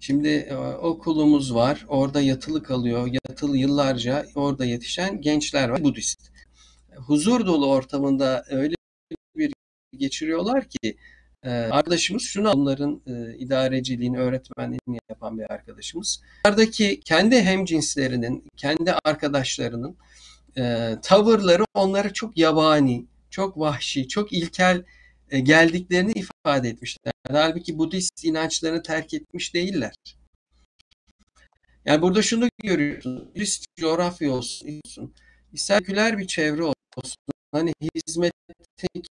Şimdi 0.00 0.28
e, 0.28 0.56
okulumuz 0.56 1.54
var, 1.54 1.84
orada 1.88 2.20
yatılı 2.20 2.62
kalıyor, 2.62 3.08
yatılı 3.28 3.56
yıllarca 3.56 4.26
orada 4.34 4.64
yetişen 4.64 5.20
gençler 5.20 5.68
var, 5.68 5.84
Budist. 5.84 6.30
Huzur 6.96 7.46
dolu 7.46 7.70
ortamında 7.70 8.44
öyle 8.50 8.74
bir 9.36 9.52
geçiriyorlar 9.96 10.68
ki 10.68 10.96
e, 11.42 11.50
arkadaşımız 11.50 12.22
şunu 12.22 12.50
onların 12.50 13.02
e, 13.06 13.38
idareciliğini, 13.38 14.18
öğretmenliğini 14.18 14.98
yapan 15.10 15.38
bir 15.38 15.52
arkadaşımız. 15.52 16.22
Oradaki 16.48 17.00
kendi 17.00 17.42
hemcinslerinin, 17.42 18.44
kendi 18.56 18.92
arkadaşlarının 19.04 19.96
tavırları 21.02 21.64
onlara 21.74 22.12
çok 22.12 22.38
yabani, 22.38 23.06
çok 23.30 23.58
vahşi, 23.58 24.08
çok 24.08 24.32
ilkel 24.32 24.84
geldiklerini 25.30 26.12
ifade 26.12 26.68
etmişler. 26.68 27.12
Halbuki 27.30 27.78
Budist 27.78 28.24
inançlarını 28.24 28.82
terk 28.82 29.14
etmiş 29.14 29.54
değiller. 29.54 29.94
Yani 31.84 32.02
burada 32.02 32.22
şunu 32.22 32.48
görüyorsun. 32.62 33.30
Budist 33.34 33.64
coğrafya 33.76 34.32
olsun, 34.32 34.82
ister 35.52 36.18
bir 36.18 36.26
çevre 36.26 36.62
olsun. 36.62 37.16
Hani 37.52 37.72
hizmetteki 37.94 39.08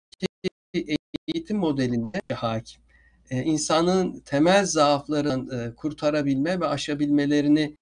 eğitim 1.28 1.58
modelinde 1.58 2.22
hakim. 2.34 2.82
Ee, 3.30 3.44
insanın 3.44 4.20
temel 4.20 4.66
zaaflarını 4.66 5.56
e, 5.56 5.76
kurtarabilme 5.76 6.60
ve 6.60 6.68
aşabilmelerini 6.68 7.78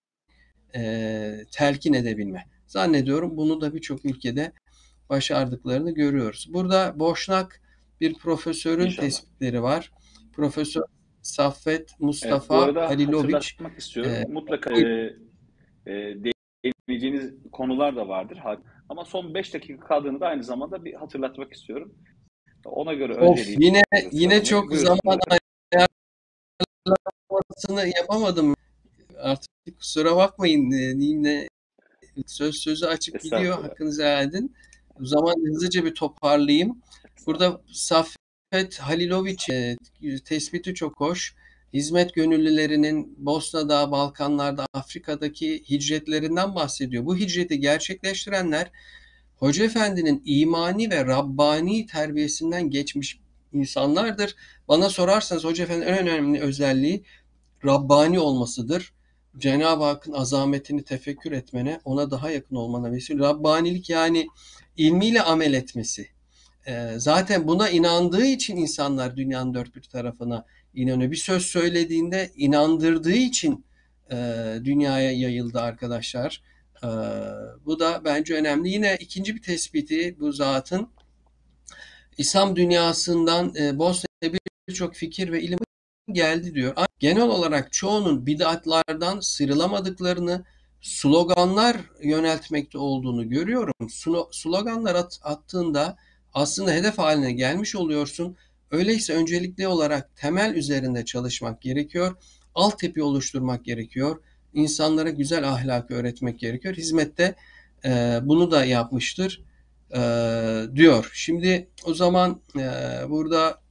e, 0.75 1.45
telkin 1.51 1.93
edebilme. 1.93 2.47
Zannediyorum 2.67 3.38
bunu 3.38 3.61
da 3.61 3.73
birçok 3.73 4.05
ülkede 4.05 4.51
başardıklarını 5.09 5.93
görüyoruz. 5.93 6.47
Burada 6.53 6.99
Boşnak 6.99 7.61
bir 8.02 8.14
profesörün 8.14 8.86
İnşallah. 8.86 9.06
tespitleri 9.06 9.64
var. 9.64 9.91
Profesör 10.34 10.84
Saffet 11.22 12.00
Mustafa 12.00 12.66
evet, 12.66 12.76
Haliloviç. 12.76 13.58
istiyorum. 13.78 14.12
Ee, 14.12 14.26
Mutlaka 14.30 14.74
e, 14.80 15.16
e, 15.86 16.16
değineceğiniz 16.88 17.34
konular 17.52 17.95
da 17.95 18.08
vardır. 18.08 18.39
Ama 18.89 19.06
son 19.06 19.34
5 19.34 19.54
dakika 19.54 19.88
kaldığını 19.88 20.20
da 20.20 20.28
aynı 20.28 20.43
zamanda 20.43 20.86
bir 20.86 20.93
hatırlatmak 20.93 21.54
istiyorum. 21.54 21.95
Ona 22.66 22.93
göre 22.93 23.14
of, 23.16 23.39
yine 23.48 23.82
yine 24.12 24.43
çok 24.43 24.74
zaman 24.76 25.20
ayarlamasını 26.89 27.93
yapamadım. 27.98 28.56
Artık 29.18 29.50
kusura 29.80 30.16
bakmayın. 30.16 30.72
Yine 31.00 31.48
söz 32.26 32.56
sözü 32.56 32.86
açıp 32.86 33.22
gidiyor. 33.22 33.62
Hakkınızı 33.62 34.04
helal 34.04 34.28
edin. 34.28 34.56
O 35.02 35.06
zaman 35.06 35.36
hızlıca 35.45 35.86
bir 35.86 35.95
toparlayayım. 35.95 36.82
Burada 37.28 37.61
Saffet 37.71 38.80
Haliloviç 38.80 39.49
e, 39.49 39.78
tespiti 40.25 40.73
çok 40.73 40.99
hoş. 40.99 41.36
Hizmet 41.73 42.13
gönüllülerinin 42.13 43.15
Bosna'da, 43.17 43.91
Balkanlarda, 43.91 44.65
Afrika'daki 44.73 45.63
hicretlerinden 45.69 46.55
bahsediyor. 46.55 47.05
Bu 47.05 47.17
hicreti 47.17 47.59
gerçekleştirenler 47.59 48.71
Hoca 49.36 49.65
Efendi'nin 49.65 50.21
imani 50.25 50.89
ve 50.89 51.05
Rabbani 51.05 51.86
terbiyesinden 51.86 52.69
geçmiş 52.69 53.19
insanlardır. 53.53 54.36
Bana 54.67 54.89
sorarsanız 54.89 55.43
Hoca 55.43 55.63
Efendi'nin 55.63 55.88
en 55.88 56.07
önemli 56.07 56.39
özelliği 56.39 57.03
Rabbani 57.65 58.19
olmasıdır. 58.19 58.93
Cenab-ı 59.38 59.84
Hakk'ın 59.84 60.13
azametini 60.13 60.84
tefekkür 60.84 61.32
etmene, 61.32 61.80
ona 61.86 62.11
daha 62.11 62.32
yakın 62.32 62.55
olmana 62.55 62.91
vesile. 62.91 63.19
Rabbanilik 63.19 63.89
yani 63.89 64.28
ilmiyle 64.78 65.21
amel 65.21 65.53
etmesi. 65.53 66.16
Ee, 66.68 66.93
zaten 66.97 67.47
buna 67.47 67.70
inandığı 67.70 68.26
için 68.26 68.57
insanlar 68.57 69.18
dünyanın 69.18 69.53
dört 69.53 69.76
bir 69.76 69.84
tarafına 69.84 70.45
inanıyor. 70.74 71.11
Bir 71.11 71.15
söz 71.15 71.45
söylediğinde 71.45 72.32
inandırdığı 72.36 73.13
için 73.13 73.65
e, 74.11 74.15
dünyaya 74.63 75.11
yayıldı 75.11 75.59
arkadaşlar. 75.59 76.41
E, 76.84 76.88
bu 77.65 77.80
da 77.80 78.01
bence 78.05 78.36
önemli. 78.36 78.70
Yine 78.70 78.97
ikinci 78.99 79.36
bir 79.36 79.41
tespiti 79.41 80.20
bu 80.20 80.32
zatın 80.32 80.89
İslam 82.18 82.55
dünyasından 82.55 83.55
e, 83.55 83.80
Bosna'ya 83.80 84.34
birçok 84.68 84.95
fikir 84.95 85.32
ve 85.32 85.41
ilim 85.41 85.59
geldi 86.11 86.53
diyor. 86.53 86.76
Genel 86.99 87.24
olarak 87.24 87.72
çoğunun 87.74 88.26
bid'atlardan 88.26 89.20
sıyrılamadıklarını, 89.20 90.45
sloganlar 90.82 91.78
yöneltmekte 92.03 92.78
olduğunu 92.78 93.30
görüyorum. 93.30 93.74
Sloganlar 94.32 94.95
at, 94.95 95.20
attığında 95.24 95.97
aslında 96.38 96.71
hedef 96.71 96.97
haline 96.97 97.31
gelmiş 97.31 97.75
oluyorsun. 97.75 98.38
Öyleyse 98.71 99.13
öncelikli 99.13 99.67
olarak 99.67 100.15
temel 100.15 100.55
üzerinde 100.55 101.05
çalışmak 101.05 101.61
gerekiyor. 101.61 102.15
Altyapı 102.55 103.05
oluşturmak 103.05 103.65
gerekiyor. 103.65 104.21
İnsanlara 104.53 105.09
güzel 105.09 105.49
ahlak 105.49 105.91
öğretmek 105.91 106.39
gerekiyor. 106.39 106.75
Hizmette 106.75 107.35
e, 107.85 108.19
bunu 108.23 108.51
da 108.51 108.65
yapmıştır 108.65 109.43
e, 109.95 109.99
diyor. 110.75 111.11
Şimdi 111.13 111.67
o 111.85 111.93
zaman 111.93 112.41
e, 112.55 112.61
burada 113.09 113.61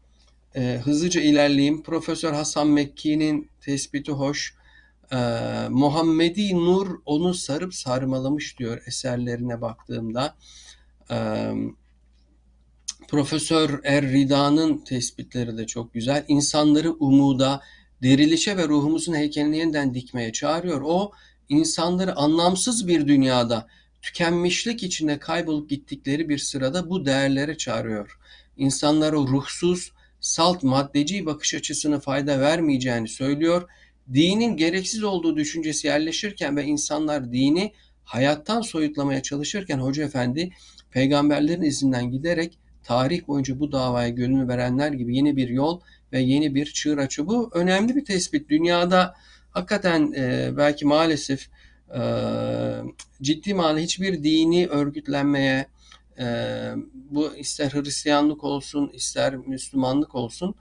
e, 0.56 0.80
hızlıca 0.84 1.20
ilerleyeyim. 1.20 1.82
Profesör 1.82 2.32
Hasan 2.32 2.68
Mekki'nin 2.68 3.50
tespiti 3.60 4.12
hoş. 4.12 4.54
E, 5.12 5.16
Muhammedi 5.70 6.54
Nur 6.54 6.98
onu 7.04 7.34
sarıp 7.34 7.74
sarmalamış 7.74 8.58
diyor 8.58 8.82
eserlerine 8.86 9.60
baktığımda. 9.60 10.36
E, 11.10 11.16
Profesör 13.08 13.80
Er 13.84 14.04
Rida'nın 14.04 14.78
tespitleri 14.78 15.58
de 15.58 15.66
çok 15.66 15.94
güzel. 15.94 16.24
İnsanları 16.28 16.92
umuda, 16.92 17.62
dirilişe 18.02 18.56
ve 18.56 18.68
ruhumuzun 18.68 19.14
heykelini 19.14 19.58
yeniden 19.58 19.94
dikmeye 19.94 20.32
çağırıyor. 20.32 20.82
O 20.84 21.12
insanları 21.48 22.16
anlamsız 22.16 22.88
bir 22.88 23.08
dünyada 23.08 23.66
tükenmişlik 24.02 24.82
içinde 24.82 25.18
kaybolup 25.18 25.70
gittikleri 25.70 26.28
bir 26.28 26.38
sırada 26.38 26.90
bu 26.90 27.06
değerlere 27.06 27.56
çağırıyor. 27.56 28.18
İnsanlara 28.56 29.16
ruhsuz, 29.16 29.92
salt 30.20 30.62
maddeci 30.62 31.26
bakış 31.26 31.54
açısını 31.54 32.00
fayda 32.00 32.40
vermeyeceğini 32.40 33.08
söylüyor. 33.08 33.68
Dinin 34.14 34.56
gereksiz 34.56 35.02
olduğu 35.02 35.36
düşüncesi 35.36 35.86
yerleşirken 35.86 36.56
ve 36.56 36.64
insanlar 36.64 37.32
dini 37.32 37.72
hayattan 38.04 38.60
soyutlamaya 38.60 39.22
çalışırken 39.22 39.78
Hoca 39.78 40.04
Efendi 40.04 40.50
peygamberlerin 40.90 41.62
izinden 41.62 42.10
giderek 42.10 42.58
tarih 42.86 43.28
boyunca 43.28 43.60
bu 43.60 43.72
davaya 43.72 44.08
gönül 44.08 44.48
verenler 44.48 44.92
gibi 44.92 45.16
yeni 45.16 45.36
bir 45.36 45.48
yol 45.48 45.80
ve 46.12 46.20
yeni 46.20 46.54
bir 46.54 46.66
çığır 46.66 46.98
açıyor. 46.98 47.28
Bu 47.28 47.50
önemli 47.54 47.96
bir 47.96 48.04
tespit. 48.04 48.48
Dünyada 48.48 49.14
hakikaten 49.50 50.12
e, 50.12 50.50
belki 50.56 50.86
maalesef 50.86 51.48
e, 51.94 52.00
ciddi 53.22 53.54
manada 53.54 53.78
hiçbir 53.78 54.22
dini 54.22 54.66
örgütlenmeye 54.66 55.66
e, 56.18 56.26
bu 57.10 57.36
ister 57.36 57.70
Hristiyanlık 57.70 58.44
olsun 58.44 58.90
ister 58.94 59.36
Müslümanlık 59.36 60.14
olsun 60.14 60.54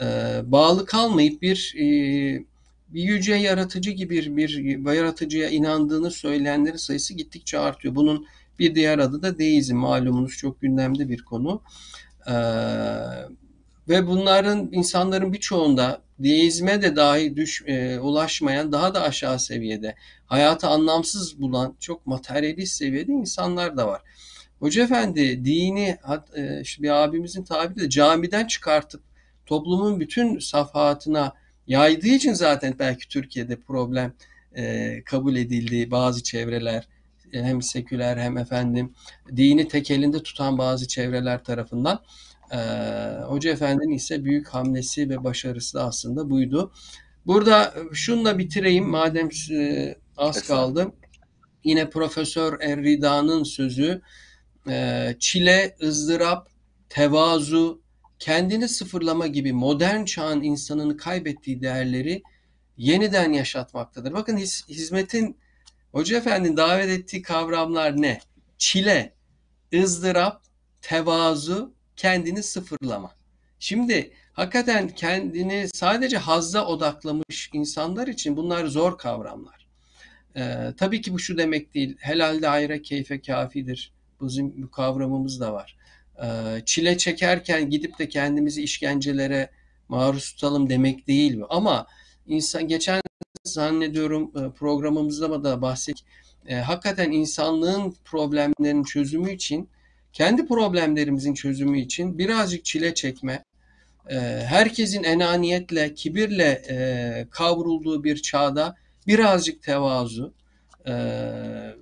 e, 0.00 0.04
bağlı 0.44 0.86
kalmayıp 0.86 1.42
bir 1.42 1.74
e, 1.78 1.84
bir 2.88 3.02
yüce 3.02 3.34
yaratıcı 3.34 3.90
gibi 3.90 4.36
bir, 4.36 4.64
bir 4.64 4.92
yaratıcıya 4.92 5.48
inandığını 5.48 6.10
söyleyenlerin 6.10 6.76
sayısı 6.76 7.14
gittikçe 7.14 7.58
artıyor. 7.58 7.94
Bunun 7.94 8.26
bir 8.60 8.74
diğer 8.74 8.98
adı 8.98 9.22
da 9.22 9.38
deizm. 9.38 9.76
Malumunuz 9.76 10.36
çok 10.36 10.60
gündemde 10.60 11.08
bir 11.08 11.22
konu. 11.22 11.62
Ee, 12.26 12.32
ve 13.88 14.06
bunların 14.06 14.68
insanların 14.72 15.32
birçoğunda 15.32 16.02
deizme 16.18 16.82
de 16.82 16.96
dahi 16.96 17.36
düş, 17.36 17.62
e, 17.66 17.98
ulaşmayan 17.98 18.72
daha 18.72 18.94
da 18.94 19.02
aşağı 19.02 19.38
seviyede 19.38 19.94
hayatı 20.26 20.66
anlamsız 20.66 21.40
bulan 21.40 21.76
çok 21.80 22.06
materyalist 22.06 22.76
seviyede 22.76 23.12
insanlar 23.12 23.76
da 23.76 23.86
var. 23.86 24.02
Hoca 24.58 24.84
Efendi 24.84 25.44
dini 25.44 25.98
e, 26.36 26.62
bir 26.78 26.90
abimizin 26.90 27.44
tabiriyle 27.44 27.90
camiden 27.90 28.46
çıkartıp 28.46 29.02
toplumun 29.46 30.00
bütün 30.00 30.38
safhatına 30.38 31.32
yaydığı 31.66 32.08
için 32.08 32.32
zaten 32.32 32.74
belki 32.78 33.08
Türkiye'de 33.08 33.56
problem 33.56 34.12
e, 34.56 35.02
kabul 35.04 35.36
edildiği 35.36 35.90
bazı 35.90 36.22
çevreler 36.22 36.88
hem 37.32 37.62
seküler 37.62 38.16
hem 38.16 38.38
efendim 38.38 38.94
dini 39.36 39.68
tek 39.68 39.90
elinde 39.90 40.22
tutan 40.22 40.58
bazı 40.58 40.88
çevreler 40.88 41.44
tarafından 41.44 42.02
e, 42.52 42.56
Hoca 43.26 43.50
Efendi'nin 43.50 43.94
ise 43.94 44.24
büyük 44.24 44.48
hamlesi 44.48 45.10
ve 45.10 45.24
başarısı 45.24 45.78
da 45.78 45.84
aslında 45.84 46.30
buydu. 46.30 46.72
Burada 47.26 47.74
şunla 47.92 48.38
bitireyim 48.38 48.88
madem 48.88 49.28
e, 49.52 49.94
az 50.16 50.42
kaldı. 50.42 50.92
Yine 51.64 51.90
Profesör 51.90 52.60
Errida'nın 52.60 53.44
sözü 53.44 54.02
e, 54.68 55.16
çile, 55.18 55.76
ızdırap, 55.82 56.48
tevazu, 56.88 57.82
kendini 58.18 58.68
sıfırlama 58.68 59.26
gibi 59.26 59.52
modern 59.52 60.04
çağın 60.04 60.42
insanını 60.42 60.96
kaybettiği 60.96 61.62
değerleri 61.62 62.22
yeniden 62.76 63.32
yaşatmaktadır. 63.32 64.12
Bakın 64.12 64.36
hiz, 64.36 64.68
hizmetin 64.68 65.36
Hoca 65.92 66.16
Efendi'nin 66.16 66.56
davet 66.56 66.88
ettiği 66.88 67.22
kavramlar 67.22 68.02
ne? 68.02 68.20
Çile, 68.58 69.14
ızdırap, 69.74 70.42
tevazu, 70.82 71.74
kendini 71.96 72.42
sıfırlama. 72.42 73.14
Şimdi 73.58 74.12
hakikaten 74.32 74.88
kendini 74.88 75.68
sadece 75.74 76.18
hazza 76.18 76.66
odaklamış 76.66 77.50
insanlar 77.52 78.08
için 78.08 78.36
bunlar 78.36 78.66
zor 78.66 78.98
kavramlar. 78.98 79.66
Ee, 80.36 80.72
tabii 80.76 81.00
ki 81.00 81.12
bu 81.12 81.18
şu 81.18 81.38
demek 81.38 81.74
değil. 81.74 81.96
Helalde 82.00 82.46
hayra 82.46 82.82
keyfe 82.82 83.20
kafidir. 83.20 83.92
Bizim 84.22 84.62
bu 84.62 84.70
kavramımız 84.70 85.40
da 85.40 85.52
var. 85.52 85.76
Ee, 86.22 86.62
çile 86.66 86.98
çekerken 86.98 87.70
gidip 87.70 87.98
de 87.98 88.08
kendimizi 88.08 88.62
işkencelere 88.62 89.50
maruz 89.88 90.32
tutalım 90.32 90.70
demek 90.70 91.06
değil 91.06 91.40
bu. 91.40 91.46
Ama 91.50 91.86
insan 92.26 92.68
geçen 92.68 93.00
zannediyorum 93.44 94.32
e, 94.36 94.50
programımızda 94.50 95.44
da 95.44 95.62
bahsettik. 95.62 96.04
E, 96.46 96.56
hakikaten 96.56 97.12
insanlığın 97.12 97.94
problemlerinin 98.04 98.84
çözümü 98.84 99.32
için, 99.32 99.68
kendi 100.12 100.46
problemlerimizin 100.46 101.34
çözümü 101.34 101.80
için 101.80 102.18
birazcık 102.18 102.64
çile 102.64 102.94
çekme, 102.94 103.44
e, 104.10 104.16
herkesin 104.46 105.02
enaniyetle, 105.02 105.94
kibirle 105.94 106.62
e, 106.70 107.26
kavrulduğu 107.30 108.04
bir 108.04 108.22
çağda 108.22 108.76
birazcık 109.06 109.62
tevazu 109.62 110.34
e, 110.86 110.94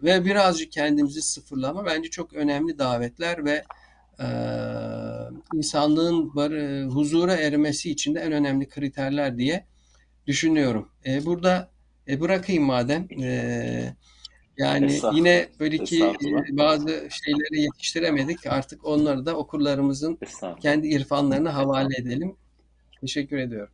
ve 0.02 0.24
birazcık 0.24 0.72
kendimizi 0.72 1.22
sıfırlama 1.22 1.86
bence 1.86 2.10
çok 2.10 2.32
önemli 2.32 2.78
davetler 2.78 3.44
ve 3.44 3.64
e, 4.20 4.26
insanlığın 5.54 6.34
bar, 6.34 6.52
huzura 6.84 7.36
ermesi 7.36 7.90
için 7.90 8.14
de 8.14 8.20
en 8.20 8.32
önemli 8.32 8.68
kriterler 8.68 9.38
diye 9.38 9.64
düşünüyorum. 10.28 10.88
E, 11.06 11.26
burada 11.26 11.70
e, 12.08 12.20
bırakayım 12.20 12.64
madem. 12.64 13.08
E, 13.22 13.94
yani 14.58 14.98
yine 15.12 15.48
böyle 15.60 15.78
ki 15.78 16.04
e, 16.04 16.56
bazı 16.56 16.88
şeyleri 16.88 17.60
yetiştiremedik. 17.60 18.46
Artık 18.46 18.84
onları 18.86 19.26
da 19.26 19.36
okurlarımızın 19.36 20.18
kendi 20.60 20.88
irfanlarına 20.88 21.54
havale 21.54 21.96
edelim. 21.98 22.36
Teşekkür 23.00 23.38
ediyorum. 23.38 23.72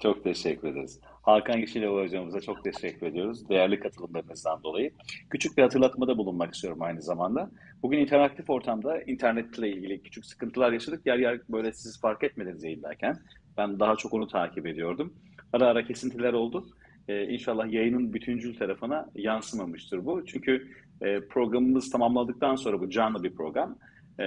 Çok 0.00 0.24
teşekkür 0.24 0.68
ederiz. 0.68 1.00
Hakan 1.22 1.58
Yeşilova 1.58 2.02
hocamıza 2.02 2.40
çok 2.40 2.64
teşekkür 2.64 3.06
ediyoruz. 3.06 3.48
Değerli 3.48 3.80
katılımlarınızdan 3.80 4.62
dolayı. 4.62 4.92
Küçük 5.30 5.58
bir 5.58 5.62
hatırlatmada 5.62 6.18
bulunmak 6.18 6.54
istiyorum 6.54 6.82
aynı 6.82 7.02
zamanda. 7.02 7.50
Bugün 7.82 7.98
interaktif 7.98 8.50
ortamda 8.50 9.02
internetle 9.02 9.68
ilgili 9.68 10.02
küçük 10.02 10.26
sıkıntılar 10.26 10.72
yaşadık. 10.72 11.06
Yer 11.06 11.18
yer 11.18 11.40
böyle 11.48 11.72
siz 11.72 12.00
fark 12.00 12.24
etmediniz 12.24 12.64
yayındayken. 12.64 13.18
Ben 13.56 13.80
daha 13.80 13.96
çok 13.96 14.14
onu 14.14 14.28
takip 14.28 14.66
ediyordum. 14.66 15.14
Ara 15.52 15.66
ara 15.66 15.84
kesintiler 15.84 16.32
oldu. 16.32 16.66
Ee, 17.08 17.22
inşallah 17.22 17.72
yayının 17.72 18.12
bütüncül 18.12 18.56
tarafına 18.56 19.10
yansımamıştır 19.14 20.06
bu. 20.06 20.26
Çünkü 20.26 20.68
e, 21.02 21.20
programımız 21.20 21.90
tamamladıktan 21.90 22.56
sonra 22.56 22.80
bu 22.80 22.90
canlı 22.90 23.22
bir 23.22 23.34
program. 23.34 23.78
E, 24.20 24.26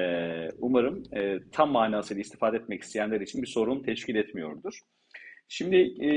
umarım 0.58 1.04
e, 1.16 1.40
tam 1.52 1.72
manasıyla 1.72 2.22
istifade 2.22 2.58
etmek 2.58 2.84
isteyenler 2.84 3.22
için 3.22 3.42
bir 3.42 3.48
sorun 3.48 3.84
teşkil 3.84 4.16
etmiyordur. 4.16 4.80
Şimdi 5.48 5.76
e, 6.00 6.08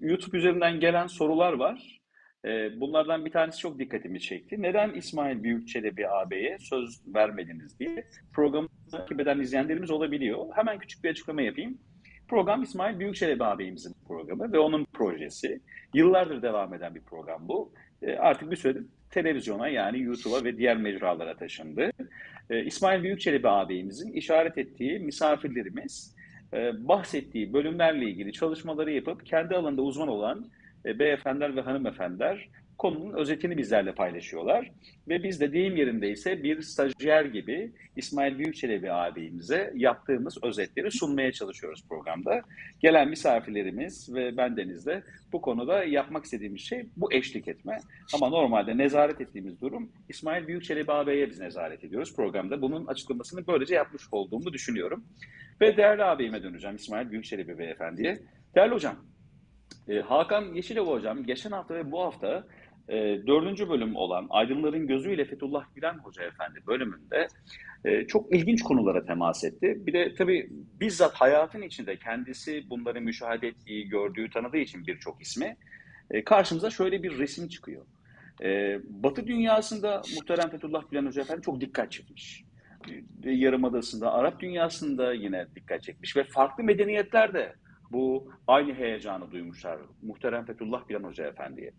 YouTube 0.00 0.38
üzerinden 0.38 0.80
gelen 0.80 1.06
sorular 1.06 1.52
var. 1.52 2.00
E, 2.44 2.80
bunlardan 2.80 3.24
bir 3.24 3.30
tanesi 3.30 3.58
çok 3.58 3.78
dikkatimi 3.78 4.20
çekti. 4.20 4.62
Neden 4.62 4.92
İsmail 4.92 5.42
Büyükçelebi 5.42 6.08
ağabeye 6.08 6.56
söz 6.60 7.14
vermediniz 7.14 7.78
diye 7.78 8.04
programı 8.34 8.68
takip 8.90 9.20
eden 9.20 9.40
izleyenlerimiz 9.40 9.90
olabiliyor. 9.90 10.46
Hemen 10.54 10.78
küçük 10.78 11.04
bir 11.04 11.10
açıklama 11.10 11.42
yapayım. 11.42 11.78
Program 12.28 12.62
İsmail 12.62 12.98
Büyükçelebi 12.98 13.44
ağabeyimizin 13.44 13.96
programı 14.08 14.52
ve 14.52 14.58
onun 14.58 14.84
projesi. 14.84 15.60
Yıllardır 15.94 16.42
devam 16.42 16.74
eden 16.74 16.94
bir 16.94 17.00
program 17.00 17.48
bu. 17.48 17.72
E, 18.02 18.16
artık 18.16 18.50
bir 18.50 18.56
süredir 18.56 18.84
televizyona 19.10 19.68
yani 19.68 20.02
YouTube'a 20.02 20.44
ve 20.44 20.56
diğer 20.56 20.76
mecralara 20.76 21.36
taşındı. 21.36 21.90
E, 22.50 22.64
İsmail 22.64 23.02
Büyükçelebi 23.02 23.48
ağabeyimizin 23.48 24.12
işaret 24.12 24.58
ettiği 24.58 24.98
misafirlerimiz 24.98 26.14
e, 26.52 26.88
bahsettiği 26.88 27.52
bölümlerle 27.52 28.04
ilgili 28.04 28.32
çalışmaları 28.32 28.92
yapıp 28.92 29.26
kendi 29.26 29.54
alanında 29.54 29.82
uzman 29.82 30.08
olan 30.08 30.46
beyefendiler 30.84 31.56
ve 31.56 31.60
hanımefendiler 31.60 32.48
konunun 32.78 33.12
özetini 33.12 33.58
bizlerle 33.58 33.94
paylaşıyorlar. 33.94 34.70
Ve 35.08 35.22
biz 35.22 35.40
de 35.40 35.52
deyim 35.52 35.76
yerindeyse 35.76 36.42
bir 36.42 36.62
stajyer 36.62 37.24
gibi 37.24 37.72
İsmail 37.96 38.38
Büyükçelebi 38.38 38.92
abimize 38.92 39.72
yaptığımız 39.74 40.38
özetleri 40.42 40.90
sunmaya 40.90 41.32
çalışıyoruz 41.32 41.84
programda. 41.88 42.42
Gelen 42.80 43.08
misafirlerimiz 43.08 44.14
ve 44.14 44.36
bendeniz 44.36 44.86
de 44.86 45.02
bu 45.32 45.40
konuda 45.40 45.84
yapmak 45.84 46.24
istediğimiz 46.24 46.60
şey 46.60 46.86
bu 46.96 47.12
eşlik 47.12 47.48
etme. 47.48 47.78
Ama 48.14 48.28
normalde 48.28 48.78
nezaret 48.78 49.20
ettiğimiz 49.20 49.60
durum 49.60 49.92
İsmail 50.08 50.46
Büyükçelebi 50.46 50.92
ağabeye 50.92 51.30
biz 51.30 51.40
nezaret 51.40 51.84
ediyoruz 51.84 52.16
programda. 52.16 52.62
Bunun 52.62 52.86
açıklamasını 52.86 53.46
böylece 53.46 53.74
yapmış 53.74 54.02
olduğumu 54.12 54.52
düşünüyorum. 54.52 55.04
Ve 55.60 55.76
değerli 55.76 56.04
abime 56.04 56.42
döneceğim 56.42 56.76
İsmail 56.76 57.10
Büyükçelebi 57.10 57.58
beyefendiye. 57.58 58.18
Değerli 58.54 58.74
hocam, 58.74 58.96
e, 59.88 60.00
Hakan 60.00 60.54
Yeşilova 60.54 60.90
hocam 60.90 61.24
geçen 61.24 61.50
hafta 61.50 61.74
ve 61.74 61.92
bu 61.92 62.00
hafta 62.00 62.44
e, 62.88 62.96
dördüncü 63.26 63.68
bölüm 63.68 63.96
olan 63.96 64.26
Aydınların 64.30 64.86
Gözüyle 64.86 65.24
Fethullah 65.24 65.64
Gülen 65.74 65.98
Hoca 65.98 66.22
Efendi 66.22 66.66
bölümünde 66.66 67.28
e, 67.84 68.06
çok 68.06 68.34
ilginç 68.34 68.62
konulara 68.62 69.04
temas 69.04 69.44
etti. 69.44 69.76
Bir 69.86 69.92
de 69.92 70.14
tabii 70.14 70.48
bizzat 70.80 71.14
hayatın 71.14 71.62
içinde 71.62 71.96
kendisi 71.96 72.70
bunları 72.70 73.00
müşahede 73.00 73.48
ettiği, 73.48 73.88
gördüğü, 73.88 74.30
tanıdığı 74.30 74.56
için 74.56 74.86
birçok 74.86 75.22
ismi 75.22 75.56
e, 76.10 76.24
karşımıza 76.24 76.70
şöyle 76.70 77.02
bir 77.02 77.18
resim 77.18 77.48
çıkıyor. 77.48 77.86
E, 78.42 78.78
Batı 78.84 79.26
dünyasında 79.26 80.02
muhterem 80.14 80.50
Fethullah 80.50 80.90
Gülen 80.90 81.06
Hoca 81.06 81.22
Efendi 81.22 81.42
çok 81.42 81.60
dikkat 81.60 81.92
çekmiş. 81.92 82.44
E, 83.24 83.30
Yarımadası'nda, 83.30 84.12
Arap 84.12 84.40
dünyasında 84.40 85.12
yine 85.12 85.46
dikkat 85.56 85.82
çekmiş 85.82 86.16
ve 86.16 86.24
farklı 86.24 86.64
medeniyetlerde 86.64 87.54
bu 87.90 88.32
aynı 88.46 88.74
heyecanı 88.74 89.30
duymuşlar 89.30 89.78
muhterem 90.02 90.44
Fethullah 90.44 90.88
Gülen 90.88 91.04
Hoca 91.04 91.26
Efendi'ye. 91.26 91.72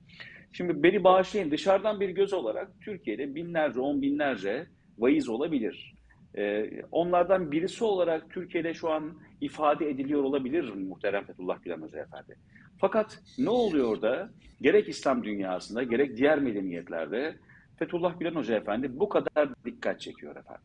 Şimdi 0.51 0.83
beni 0.83 1.03
bağışlayın 1.03 1.51
dışarıdan 1.51 1.99
bir 1.99 2.09
göz 2.09 2.33
olarak 2.33 2.71
Türkiye'de 2.81 3.35
binlerce, 3.35 3.79
on 3.79 4.01
binlerce 4.01 4.67
vaiz 4.97 5.29
olabilir. 5.29 5.95
Ee, 6.37 6.71
onlardan 6.91 7.51
birisi 7.51 7.83
olarak 7.83 8.29
Türkiye'de 8.29 8.73
şu 8.73 8.89
an 8.89 9.17
ifade 9.41 9.89
ediliyor 9.89 10.23
olabilir 10.23 10.73
muhterem 10.73 11.25
Fethullah 11.25 11.63
Gülen 11.63 11.81
Hoca 11.81 11.99
Efendi. 11.99 12.35
Fakat 12.77 13.19
ne 13.37 13.49
oluyor 13.49 14.01
da 14.01 14.29
gerek 14.61 14.89
İslam 14.89 15.23
dünyasında 15.23 15.83
gerek 15.83 16.17
diğer 16.17 16.39
medeniyetlerde 16.39 17.35
Fethullah 17.79 18.19
Gülen 18.19 18.35
Hoca 18.35 18.55
Efendi 18.55 18.99
bu 18.99 19.09
kadar 19.09 19.49
dikkat 19.65 20.01
çekiyor 20.01 20.35
efendim. 20.35 20.63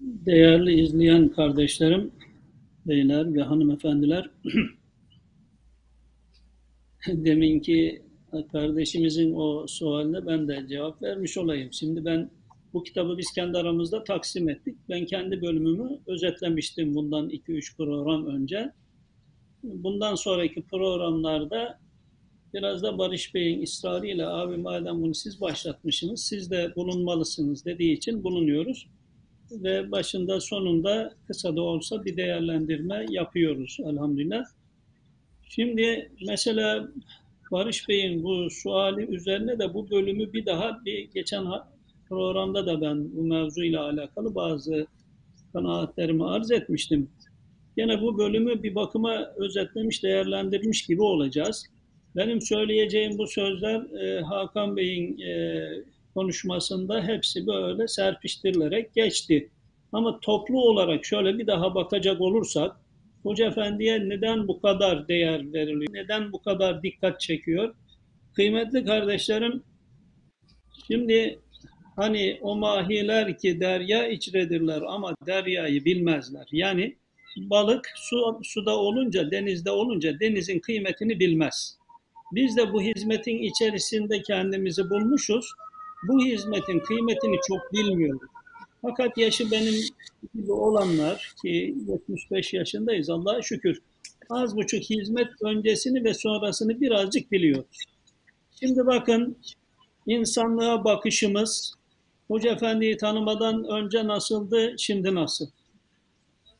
Değerli 0.00 0.80
izleyen 0.80 1.28
kardeşlerim, 1.28 2.10
beyler 2.88 3.34
ve 3.34 3.42
hanımefendiler, 3.42 4.30
deminki 7.06 8.02
kardeşimizin 8.52 9.34
o 9.34 9.66
sualine 9.66 10.26
ben 10.26 10.48
de 10.48 10.66
cevap 10.68 11.02
vermiş 11.02 11.38
olayım. 11.38 11.72
Şimdi 11.72 12.04
ben 12.04 12.30
Bu 12.72 12.82
kitabı 12.82 13.18
biz 13.18 13.32
kendi 13.32 13.58
aramızda 13.58 14.04
taksim 14.04 14.48
ettik. 14.48 14.76
Ben 14.88 15.06
kendi 15.06 15.42
bölümümü 15.42 15.98
özetlemiştim 16.06 16.94
bundan 16.94 17.30
2-3 17.30 17.76
program 17.76 18.26
önce. 18.26 18.72
Bundan 19.62 20.14
sonraki 20.14 20.62
programlarda 20.62 21.78
biraz 22.54 22.82
da 22.82 22.98
Barış 22.98 23.34
Bey'in 23.34 23.62
ısrarıyla 23.62 24.38
abi 24.38 24.56
madem 24.56 25.02
bunu 25.02 25.14
siz 25.14 25.40
başlatmışsınız 25.40 26.24
siz 26.24 26.50
de 26.50 26.72
bulunmalısınız 26.76 27.64
dediği 27.64 27.92
için 27.92 28.24
bulunuyoruz. 28.24 28.86
Ve 29.50 29.90
başında 29.90 30.40
sonunda 30.40 31.14
kısa 31.26 31.56
da 31.56 31.62
olsa 31.62 32.04
bir 32.04 32.16
değerlendirme 32.16 33.06
yapıyoruz 33.08 33.78
elhamdülillah. 33.84 34.44
Şimdi 35.48 36.12
mesela 36.26 36.88
Barış 37.50 37.88
Bey'in 37.88 38.22
bu 38.22 38.50
suali 38.50 39.06
üzerine 39.06 39.58
de 39.58 39.74
bu 39.74 39.90
bölümü 39.90 40.32
bir 40.32 40.46
daha 40.46 40.84
bir 40.84 41.10
geçen 41.14 41.44
programda 42.08 42.66
da 42.66 42.80
ben 42.80 43.16
bu 43.16 43.22
mevzuyla 43.22 43.84
alakalı 43.84 44.34
bazı 44.34 44.86
kanaatlerimi 45.52 46.24
arz 46.24 46.50
etmiştim. 46.50 47.10
Yine 47.76 48.02
bu 48.02 48.18
bölümü 48.18 48.62
bir 48.62 48.74
bakıma 48.74 49.32
özetlemiş, 49.36 50.02
değerlendirmiş 50.02 50.86
gibi 50.86 51.02
olacağız. 51.02 51.66
Benim 52.16 52.40
söyleyeceğim 52.40 53.18
bu 53.18 53.26
sözler 53.26 53.80
e, 53.80 54.20
Hakan 54.20 54.76
Bey'in 54.76 55.18
e, 55.18 55.68
konuşmasında 56.18 57.02
hepsi 57.02 57.46
böyle 57.46 57.88
serpiştirilerek 57.88 58.94
geçti. 58.94 59.50
Ama 59.92 60.20
toplu 60.20 60.60
olarak 60.60 61.04
şöyle 61.04 61.38
bir 61.38 61.46
daha 61.46 61.74
bakacak 61.74 62.20
olursak, 62.20 62.76
Hoca 63.22 63.46
Efendi'ye 63.46 64.08
neden 64.08 64.48
bu 64.48 64.60
kadar 64.60 65.08
değer 65.08 65.52
veriliyor, 65.52 65.92
neden 65.92 66.32
bu 66.32 66.42
kadar 66.42 66.82
dikkat 66.82 67.20
çekiyor? 67.20 67.74
Kıymetli 68.34 68.84
kardeşlerim, 68.84 69.62
şimdi 70.86 71.38
hani 71.96 72.38
o 72.42 72.56
mahiler 72.56 73.38
ki 73.38 73.60
derya 73.60 74.08
içredirler 74.08 74.82
ama 74.82 75.14
deryayı 75.26 75.84
bilmezler. 75.84 76.46
Yani 76.52 76.96
balık 77.36 77.92
su, 77.96 78.40
suda 78.42 78.76
olunca, 78.76 79.30
denizde 79.30 79.70
olunca 79.70 80.20
denizin 80.20 80.58
kıymetini 80.58 81.20
bilmez. 81.20 81.78
Biz 82.32 82.56
de 82.56 82.72
bu 82.72 82.82
hizmetin 82.82 83.38
içerisinde 83.38 84.22
kendimizi 84.22 84.90
bulmuşuz. 84.90 85.46
Bu 86.02 86.24
hizmetin 86.24 86.80
kıymetini 86.80 87.36
çok 87.48 87.72
bilmiyoruz. 87.72 88.30
Fakat 88.82 89.18
yaşı 89.18 89.50
benim 89.50 89.74
gibi 90.34 90.52
olanlar 90.52 91.34
ki 91.42 91.74
75 91.88 92.52
yaşındayız 92.52 93.10
Allah'a 93.10 93.42
şükür. 93.42 93.82
Az 94.30 94.56
buçuk 94.56 94.82
hizmet 94.82 95.28
öncesini 95.42 96.04
ve 96.04 96.14
sonrasını 96.14 96.80
birazcık 96.80 97.32
biliyoruz. 97.32 97.84
Şimdi 98.60 98.86
bakın 98.86 99.38
insanlığa 100.06 100.84
bakışımız 100.84 101.74
Hoca 102.28 102.52
Efendi'yi 102.52 102.96
tanımadan 102.96 103.64
önce 103.64 104.06
nasıldı, 104.06 104.74
şimdi 104.78 105.14
nasıl? 105.14 105.46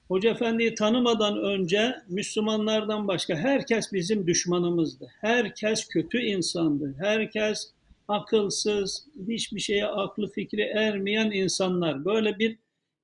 Hoca 0.09 0.31
Efendi'yi 0.31 0.75
tanımadan 0.75 1.39
önce 1.39 1.95
Müslümanlardan 2.09 3.09
başka 3.09 3.37
herkes 3.37 3.93
bizim 3.93 4.27
düşmanımızdı. 4.27 5.11
Herkes 5.21 5.89
kötü 5.89 6.19
insandı. 6.19 6.95
Herkes 6.99 7.71
akılsız, 8.09 9.09
hiçbir 9.29 9.61
şeye 9.61 9.87
aklı 9.87 10.31
fikri 10.33 10.63
ermeyen 10.63 11.31
insanlar. 11.31 12.05
Böyle 12.05 12.39
bir 12.39 12.59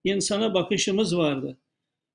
insana 0.05 0.55
bakışımız 0.55 1.17
vardı. 1.17 1.59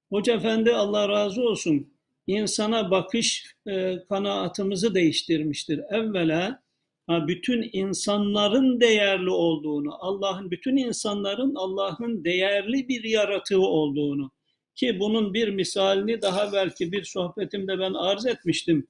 Hoca 0.09 0.33
Efendi 0.35 0.73
Allah 0.73 1.09
razı 1.09 1.41
olsun 1.41 1.93
insana 2.27 2.91
bakış 2.91 3.55
e, 3.67 4.03
kanaatımızı 4.09 4.95
değiştirmiştir. 4.95 5.79
Evvela 5.89 6.61
bütün 7.09 7.69
insanların 7.73 8.81
değerli 8.81 9.29
olduğunu, 9.29 9.95
Allah'ın 9.99 10.51
bütün 10.51 10.77
insanların 10.77 11.55
Allah'ın 11.55 12.23
değerli 12.23 12.87
bir 12.87 13.03
yaratığı 13.03 13.61
olduğunu 13.61 14.31
ki 14.75 14.99
bunun 14.99 15.33
bir 15.33 15.49
misalini 15.49 16.21
daha 16.21 16.53
belki 16.53 16.91
bir 16.91 17.03
sohbetimde 17.03 17.79
ben 17.79 17.93
arz 17.93 18.25
etmiştim. 18.25 18.87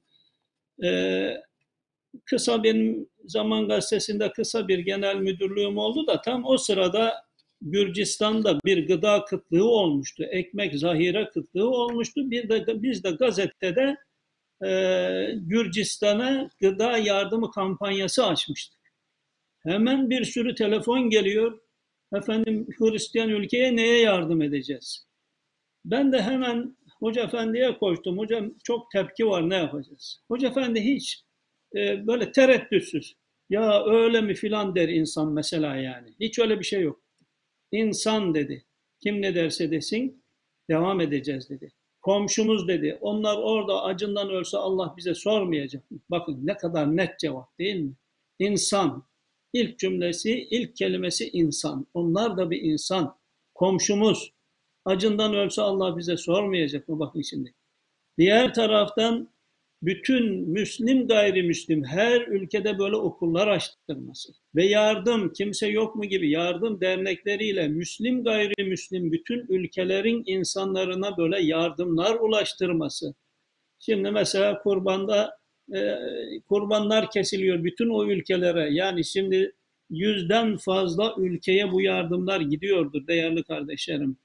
Ee, 0.84 1.34
kısa 2.26 2.64
benim 2.64 3.10
Zaman 3.26 3.68
Gazetesi'nde 3.68 4.32
kısa 4.32 4.68
bir 4.68 4.80
genel 4.80 5.16
müdürlüğüm 5.16 5.78
oldu 5.78 6.08
da 6.08 6.22
tam 6.22 6.46
o 6.46 6.58
sırada 6.58 7.14
Gürcistan'da 7.62 8.60
bir 8.66 8.88
gıda 8.88 9.26
kıtlığı 9.26 9.70
olmuştu. 9.70 10.24
Ekmek 10.24 10.76
zahire 10.76 11.30
kıtlığı 11.30 11.70
olmuştu. 11.70 12.32
Bir 12.32 12.50
de 12.50 12.82
biz 12.82 13.04
de 13.04 13.12
gazetede 13.12 13.98
e, 14.66 14.70
Gürcistan'a 15.36 16.50
gıda 16.62 16.98
yardımı 16.98 17.52
kampanyası 17.52 18.26
açmıştık. 18.26 18.80
Hemen 19.60 20.10
bir 20.10 20.26
sürü 20.26 20.56
telefon 20.56 21.10
geliyor. 21.10 21.60
Efendim 22.14 22.68
Hristiyan 22.78 23.30
ülkeye 23.30 23.76
neye 23.76 24.00
yardım 24.00 24.42
edeceğiz? 24.42 25.08
Ben 25.86 26.12
de 26.12 26.22
hemen 26.22 26.78
Hoca 27.00 27.24
Efendi'ye 27.24 27.78
koştum. 27.78 28.18
Hocam 28.18 28.54
çok 28.64 28.92
tepki 28.92 29.26
var 29.26 29.50
ne 29.50 29.56
yapacağız? 29.56 30.22
Hoca 30.28 30.48
Efendi 30.50 30.82
hiç 30.82 31.24
e, 31.76 32.08
böyle 32.08 32.32
tereddütsüz. 32.32 33.16
Ya 33.50 33.86
öyle 33.86 34.22
mi 34.22 34.34
filan 34.34 34.76
der 34.76 34.90
insan 34.90 35.32
mesela 35.34 35.76
yani. 35.76 36.14
Hiç 36.20 36.40
öyle 36.40 36.60
bir 36.60 36.66
şey 36.66 36.82
yok. 36.82 37.02
İnsan 37.72 38.36
dedi. 38.36 38.66
Kim 39.04 39.22
ne 39.22 39.36
derse 39.36 39.72
desin 39.72 40.24
devam 40.70 41.02
edeceğiz 41.02 41.50
dedi. 41.50 41.72
Komşumuz 42.02 42.68
dedi. 42.68 42.98
Onlar 43.02 43.38
orada 43.38 43.84
acından 43.84 44.30
ölse 44.30 44.58
Allah 44.58 44.94
bize 44.98 45.14
sormayacak? 45.16 45.84
Bakın 46.10 46.40
ne 46.44 46.58
kadar 46.58 46.98
net 46.98 47.20
cevap 47.20 47.60
değil 47.60 47.76
mi? 47.76 47.94
İnsan. 48.40 49.10
İlk 49.54 49.80
cümlesi, 49.80 50.48
ilk 50.52 50.76
kelimesi 50.76 51.30
insan. 51.30 51.88
Onlar 51.94 52.38
da 52.38 52.50
bir 52.52 52.62
insan. 52.62 53.18
Komşumuz. 53.56 54.34
Acından 54.86 55.34
ölse 55.34 55.62
Allah 55.62 55.98
bize 55.98 56.18
sormayacak 56.18 56.88
mı? 56.88 57.00
Bakın 57.00 57.22
şimdi. 57.22 57.54
Diğer 58.18 58.54
taraftan 58.54 59.30
bütün 59.82 60.50
Müslim 60.50 61.08
gayrimüslim 61.08 61.84
her 61.84 62.22
ülkede 62.22 62.80
böyle 62.80 62.96
okullar 62.96 63.48
açtırması 63.48 64.34
ve 64.56 64.66
yardım 64.66 65.34
kimse 65.34 65.68
yok 65.68 65.96
mu 65.96 66.06
gibi 66.06 66.32
yardım 66.32 66.82
dernekleriyle 66.82 67.68
Müslim 67.68 68.24
gayrimüslim 68.24 69.12
bütün 69.12 69.46
ülkelerin 69.50 70.24
insanlarına 70.26 71.18
böyle 71.18 71.44
yardımlar 71.44 72.16
ulaştırması. 72.16 73.14
Şimdi 73.80 74.12
mesela 74.12 74.62
kurbanda 74.62 75.38
e, 75.74 75.96
kurbanlar 76.48 77.12
kesiliyor 77.12 77.64
bütün 77.64 77.90
o 77.90 78.06
ülkelere 78.06 78.74
yani 78.74 79.06
şimdi 79.06 79.56
yüzden 79.90 80.58
fazla 80.58 81.16
ülkeye 81.18 81.72
bu 81.72 81.82
yardımlar 81.82 82.42
gidiyordur 82.42 83.08
değerli 83.08 83.44
kardeşlerim 83.44 84.18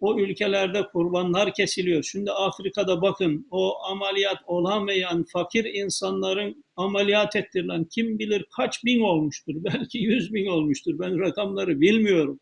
o 0.00 0.18
ülkelerde 0.18 0.82
kurbanlar 0.92 1.54
kesiliyor. 1.54 2.02
Şimdi 2.02 2.32
Afrika'da 2.32 3.02
bakın 3.02 3.46
o 3.50 3.78
ameliyat 3.90 4.38
olamayan 4.46 5.24
fakir 5.32 5.64
insanların 5.64 6.64
ameliyat 6.76 7.36
ettirilen 7.36 7.84
kim 7.84 8.18
bilir 8.18 8.46
kaç 8.56 8.84
bin 8.84 9.00
olmuştur. 9.00 9.54
Belki 9.56 9.98
yüz 9.98 10.34
bin 10.34 10.46
olmuştur. 10.46 10.98
Ben 10.98 11.20
rakamları 11.20 11.80
bilmiyorum. 11.80 12.40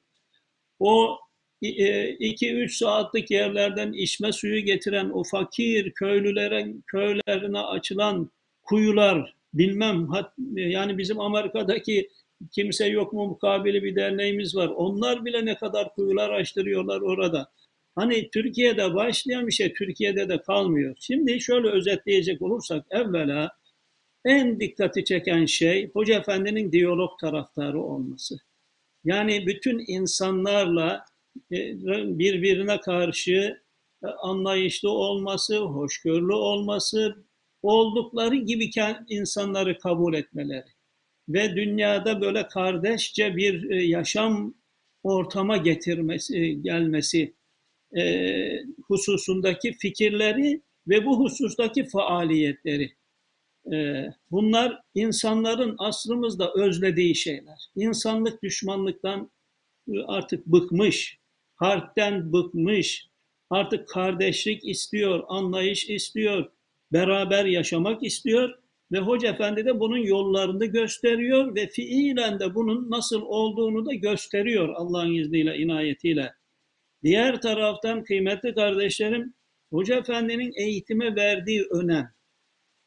O 0.79 1.19
2-3 1.63 2.65
e, 2.65 2.69
saatlik 2.69 3.31
yerlerden 3.31 3.93
içme 3.93 4.33
suyu 4.33 4.61
getiren 4.61 5.11
o 5.11 5.23
fakir 5.25 5.93
köylülerin 5.93 6.85
köylerine 6.87 7.59
açılan 7.59 8.31
kuyular 8.63 9.35
bilmem 9.55 10.09
yani 10.55 10.99
bizim 10.99 11.21
Amerika'daki 11.21 12.11
kimse 12.53 12.87
yok 12.87 13.13
mu 13.13 13.27
mukabili 13.27 13.83
bir 13.83 13.97
derneğimiz 13.97 14.57
var. 14.57 14.69
Onlar 14.69 15.25
bile 15.25 15.47
ne 15.47 15.57
kadar 15.57 15.95
kuyular 15.95 16.31
açtırıyorlar 16.31 17.01
orada. 17.01 17.53
Hani 17.95 18.31
Türkiye'de 18.31 18.95
başlayan 18.95 19.47
bir 19.47 19.53
şey 19.53 19.73
Türkiye'de 19.73 20.29
de 20.29 20.43
kalmıyor. 20.43 20.97
Şimdi 21.01 21.41
şöyle 21.41 21.69
özetleyecek 21.69 22.43
olursak 22.43 22.87
evvela 22.91 23.51
en 24.25 24.61
dikkati 24.61 25.05
çeken 25.05 25.45
şey 25.45 25.91
Hoca 25.93 26.19
Efendi'nin 26.19 26.73
diyalog 26.73 27.11
taraftarı 27.21 27.81
olması. 27.83 28.37
Yani 29.05 29.47
bütün 29.47 29.85
insanlarla 29.87 31.05
e, 31.53 31.59
birbirine 32.19 32.81
karşı 32.81 33.63
e, 34.05 34.07
anlayışlı 34.07 34.91
olması, 34.91 35.59
hoşgörülü 35.59 36.33
olması, 36.33 37.25
oldukları 37.63 38.37
gibi 38.37 38.71
insanları 39.09 39.79
kabul 39.79 40.15
etmeleri 40.15 40.74
ve 41.29 41.57
dünyada 41.57 42.21
böyle 42.21 42.49
kardeşçe 42.49 43.37
bir 43.37 43.71
e, 43.71 43.85
yaşam 43.85 44.55
ortama 45.03 45.57
getirmesi, 45.57 46.39
e, 46.39 46.53
gelmesi 46.53 47.35
e, 47.97 48.03
hususundaki 48.87 49.73
fikirleri 49.73 50.63
ve 50.89 51.07
bu 51.07 51.21
husustaki 51.21 51.85
faaliyetleri. 51.85 52.93
bunlar 54.31 54.83
insanların 54.95 55.75
aslımızda 55.79 56.53
özlediği 56.55 57.15
şeyler. 57.15 57.71
İnsanlık 57.77 58.43
düşmanlıktan 58.43 59.31
artık 60.07 60.47
bıkmış, 60.47 61.19
harpten 61.55 62.33
bıkmış, 62.33 63.09
artık 63.51 63.89
kardeşlik 63.89 64.69
istiyor, 64.69 65.25
anlayış 65.29 65.91
istiyor, 65.91 66.51
beraber 66.93 67.45
yaşamak 67.45 68.03
istiyor 68.03 68.64
Ve 68.93 68.99
Hoca 68.99 69.29
Efendi 69.29 69.65
de 69.65 69.81
bunun 69.81 69.99
yollarını 69.99 70.67
gösteriyor 70.67 71.55
ve 71.55 71.67
fiilen 71.67 72.41
de 72.41 72.55
bunun 72.55 72.91
nasıl 72.91 73.23
olduğunu 73.23 73.87
da 73.87 73.95
gösteriyor 73.95 74.69
Allah'ın 74.69 75.15
izniyle, 75.15 75.57
inayetiyle. 75.57 76.35
Diğer 77.03 77.41
taraftan 77.41 78.05
kıymetli 78.05 78.55
kardeşlerim, 78.55 79.35
Hoca 79.73 79.97
Efendi'nin 79.97 80.53
eğitime 80.57 81.17
verdiği 81.17 81.63
önem 81.71 82.15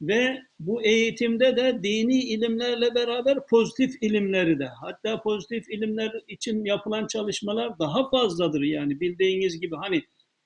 ve 0.01 0.41
bu 0.59 0.83
eğitimde 0.83 1.57
de 1.57 1.79
dini 1.83 2.23
ilimlerle 2.23 2.95
beraber 2.95 3.47
pozitif 3.47 4.03
ilimleri 4.03 4.59
de 4.59 4.65
hatta 4.65 5.21
pozitif 5.21 5.69
ilimler 5.69 6.11
için 6.27 6.65
yapılan 6.65 7.07
çalışmalar 7.07 7.79
daha 7.79 8.09
fazladır 8.09 8.61
yani 8.61 8.99
bildiğiniz 8.99 9.59
gibi 9.59 9.75
hani 9.75 10.03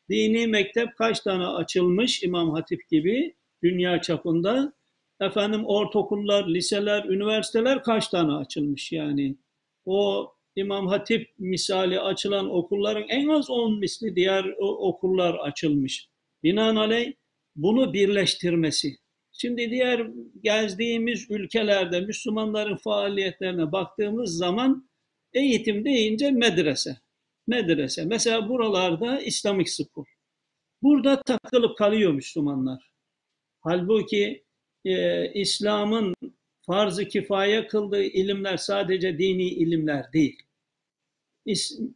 dini 0.09 0.47
mektep 0.47 0.97
kaç 0.97 1.19
tane 1.19 1.45
açılmış 1.45 2.23
İmam 2.23 2.51
Hatip 2.51 2.89
gibi 2.89 3.35
dünya 3.63 4.01
çapında 4.01 4.73
efendim 5.21 5.65
ortaokullar, 5.65 6.47
liseler, 6.47 7.05
üniversiteler 7.05 7.83
kaç 7.83 8.07
tane 8.07 8.33
açılmış 8.33 8.91
yani 8.91 9.35
o 9.85 10.31
İmam 10.55 10.87
Hatip 10.87 11.29
misali 11.39 11.99
açılan 11.99 12.49
okulların 12.49 13.05
en 13.09 13.27
az 13.27 13.49
10 13.49 13.79
misli 13.79 14.15
diğer 14.15 14.45
okullar 14.59 15.35
açılmış. 15.35 16.09
Binaenaleyh 16.43 17.13
bunu 17.55 17.93
birleştirmesi. 17.93 18.97
Şimdi 19.31 19.71
diğer 19.71 20.07
gezdiğimiz 20.43 21.31
ülkelerde 21.31 22.01
Müslümanların 22.01 22.75
faaliyetlerine 22.75 23.71
baktığımız 23.71 24.37
zaman 24.37 24.89
eğitim 25.33 25.85
deyince 25.85 26.31
medrese. 26.31 26.97
Medrese. 27.47 28.05
Mesela 28.05 28.49
buralarda 28.49 29.21
İslamik 29.21 29.69
School. 29.69 30.05
Burada 30.81 31.21
takılıp 31.21 31.77
kalıyor 31.77 32.11
Müslümanlar. 32.13 32.91
Halbuki 33.59 34.43
e, 34.85 35.31
İslam'ın 35.33 36.15
farz-ı 36.65 37.07
kifaye 37.07 37.67
kıldığı 37.67 38.03
ilimler 38.03 38.57
sadece 38.57 39.17
dini 39.17 39.49
ilimler 39.49 40.13
değil. 40.13 40.39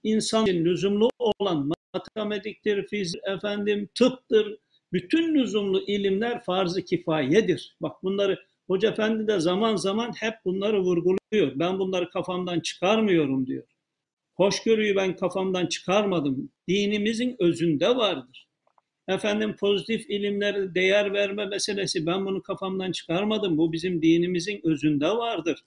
İnsan 0.04 0.46
için 0.46 0.66
lüzumlu 0.66 1.10
olan 1.20 1.72
matematiktir, 1.94 2.88
fizik, 2.88 3.22
efendim, 3.28 3.90
tıptır, 3.96 4.58
bütün 4.94 5.36
lüzumlu 5.36 5.82
ilimler 5.88 6.44
farz-ı 6.44 6.82
kifayedir. 6.86 7.76
Bak 7.82 8.04
bunları 8.04 8.40
Hoca 8.68 8.90
Efendi 8.90 9.28
de 9.28 9.40
zaman 9.40 9.76
zaman 9.76 10.12
hep 10.20 10.34
bunları 10.46 10.82
vurguluyor. 10.82 11.60
Ben 11.60 11.80
bunları 11.80 12.10
kafamdan 12.10 12.60
çıkarmıyorum 12.60 13.48
diyor. 13.48 13.68
Hoşgörüyü 14.36 14.96
ben 14.96 15.16
kafamdan 15.16 15.66
çıkarmadım. 15.66 16.52
Dinimizin 16.68 17.36
özünde 17.40 17.96
vardır. 17.96 18.45
Efendim 19.08 19.56
pozitif 19.56 20.10
ilimlere 20.10 20.76
değer 20.76 21.14
verme 21.14 21.46
meselesi 21.46 22.06
ben 22.06 22.26
bunu 22.26 22.42
kafamdan 22.42 22.92
çıkarmadım. 22.92 23.58
Bu 23.58 23.74
bizim 23.74 24.02
dinimizin 24.02 24.62
özünde 24.64 25.08
vardır. 25.08 25.60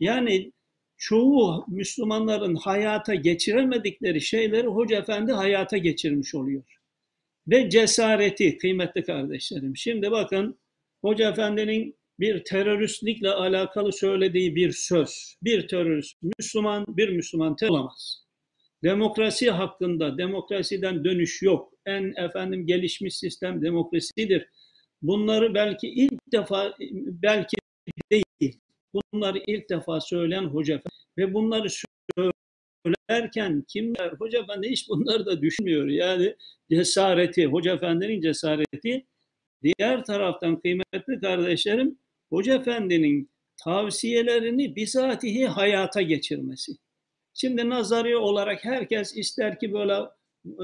Yani 0.00 0.52
çoğu 0.96 1.64
Müslümanların 1.68 2.54
hayata 2.54 3.14
geçiremedikleri 3.14 4.20
şeyleri 4.20 4.66
Hoca 4.66 4.98
Efendi 4.98 5.32
hayata 5.32 5.76
geçirmiş 5.76 6.34
oluyor. 6.34 6.62
Ve 7.48 7.70
cesareti 7.70 8.58
kıymetli 8.58 9.04
kardeşlerim. 9.04 9.76
Şimdi 9.76 10.10
bakın 10.10 10.58
Hoca 11.00 11.30
Efendi'nin 11.30 12.00
bir 12.20 12.44
teröristlikle 12.44 13.30
alakalı 13.30 13.92
söylediği 13.92 14.56
bir 14.56 14.72
söz. 14.72 15.36
Bir 15.42 15.68
terörist, 15.68 16.16
Müslüman, 16.38 16.84
bir 16.88 17.08
Müslüman 17.08 17.56
terör 17.56 17.70
olamaz. 17.70 18.24
Demokrasi 18.82 19.50
hakkında, 19.50 20.18
demokrasiden 20.18 21.04
dönüş 21.04 21.42
yok. 21.42 21.69
En 21.86 22.24
efendim 22.24 22.66
gelişmiş 22.66 23.16
sistem 23.16 23.62
demokrasidir. 23.62 24.48
Bunları 25.02 25.54
belki 25.54 25.88
ilk 25.88 26.32
defa, 26.32 26.76
belki 27.22 27.56
değil, 28.12 28.60
bunları 28.94 29.42
ilk 29.46 29.70
defa 29.70 30.00
söyleyen 30.00 30.44
Hoca. 30.44 30.82
Ve 31.18 31.34
bunları 31.34 31.68
söylerken 32.84 33.64
kimler? 33.68 34.12
Hoca 34.18 34.38
Efendi 34.38 34.68
hiç 34.68 34.88
bunları 34.88 35.26
da 35.26 35.42
düşünmüyor. 35.42 35.86
Yani 35.86 36.36
cesareti, 36.70 37.46
Hoca 37.46 37.74
Efendi'nin 37.74 38.20
cesareti. 38.20 39.06
Diğer 39.62 40.04
taraftan 40.04 40.60
kıymetli 40.60 41.20
kardeşlerim, 41.20 41.98
Hoca 42.30 42.54
Efendi'nin 42.54 43.30
tavsiyelerini 43.64 44.76
bizatihi 44.76 45.46
hayata 45.46 46.02
geçirmesi. 46.02 46.72
Şimdi 47.34 47.68
nazari 47.68 48.16
olarak 48.16 48.64
herkes 48.64 49.16
ister 49.16 49.58
ki 49.58 49.72
böyle 49.72 49.94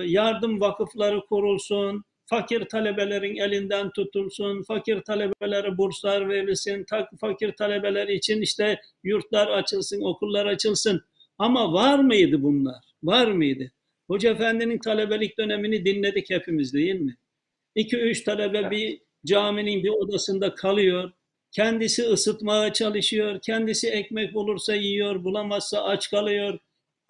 yardım 0.04 0.60
vakıfları 0.60 1.20
kurulsun, 1.28 2.04
fakir 2.26 2.64
talebelerin 2.64 3.36
elinden 3.36 3.90
tutulsun, 3.90 4.62
fakir 4.62 5.00
talebelere 5.02 5.78
burslar 5.78 6.28
verilsin, 6.28 6.86
fakir 7.20 7.52
talebeler 7.52 8.08
için 8.08 8.42
işte 8.42 8.80
yurtlar 9.04 9.46
açılsın, 9.46 10.02
okullar 10.02 10.46
açılsın. 10.46 11.02
Ama 11.38 11.72
var 11.72 11.98
mıydı 11.98 12.42
bunlar? 12.42 12.84
Var 13.02 13.26
mıydı? 13.26 13.72
Hoca 14.06 14.30
Efendi'nin 14.30 14.78
talebelik 14.78 15.38
dönemini 15.38 15.84
dinledik 15.84 16.30
hepimiz 16.30 16.74
değil 16.74 17.00
mi? 17.00 17.16
İki 17.74 17.96
üç 17.96 18.24
talebe 18.24 18.70
bir 18.70 19.00
caminin 19.26 19.82
bir 19.84 19.90
odasında 19.90 20.54
kalıyor. 20.54 21.12
Kendisi 21.52 22.02
ısıtmaya 22.02 22.72
çalışıyor. 22.72 23.40
Kendisi 23.40 23.88
ekmek 23.88 24.34
bulursa 24.34 24.74
yiyor, 24.74 25.24
bulamazsa 25.24 25.84
aç 25.84 26.10
kalıyor. 26.10 26.58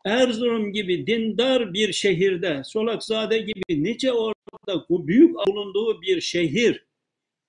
Erzurum 0.06 0.72
gibi 0.72 1.06
dindar 1.06 1.72
bir 1.72 1.92
şehirde, 1.92 2.62
Solakzade 2.64 3.38
gibi 3.38 3.84
nice 3.84 4.12
orada 4.12 4.86
bu 4.88 5.08
büyük 5.08 5.34
bulunduğu 5.46 6.02
bir 6.02 6.20
şehir. 6.20 6.86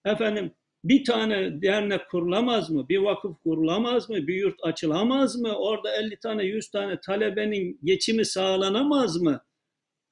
Efendim 0.06 0.52
bir 0.84 1.04
tane 1.04 1.62
dernek 1.62 2.10
kurulamaz 2.10 2.70
mı? 2.70 2.90
Bir 2.90 2.98
vakıf 2.98 3.44
kurulamaz 3.44 4.10
mı? 4.10 4.28
Bir 4.28 4.36
yurt 4.36 4.60
açılamaz 4.64 5.36
mı? 5.36 5.56
Orada 5.56 5.96
50 5.96 6.18
tane 6.20 6.44
100 6.44 6.70
tane 6.70 7.00
talebenin 7.00 7.80
geçimi 7.84 8.26
sağlanamaz 8.26 9.22
mı? 9.22 9.42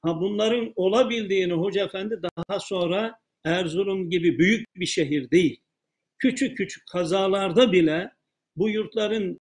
Ha 0.02 0.20
bunların 0.20 0.72
olabildiğini 0.76 1.52
Hoca 1.52 1.84
Efendi 1.84 2.20
daha 2.22 2.60
sonra 2.60 3.18
Erzurum 3.44 4.10
gibi 4.10 4.38
büyük 4.38 4.66
bir 4.76 4.86
şehir 4.86 5.30
değil. 5.30 5.60
Küçük 6.18 6.56
küçük 6.56 6.86
kazalarda 6.92 7.72
bile 7.72 8.10
bu 8.56 8.68
yurtların 8.68 9.34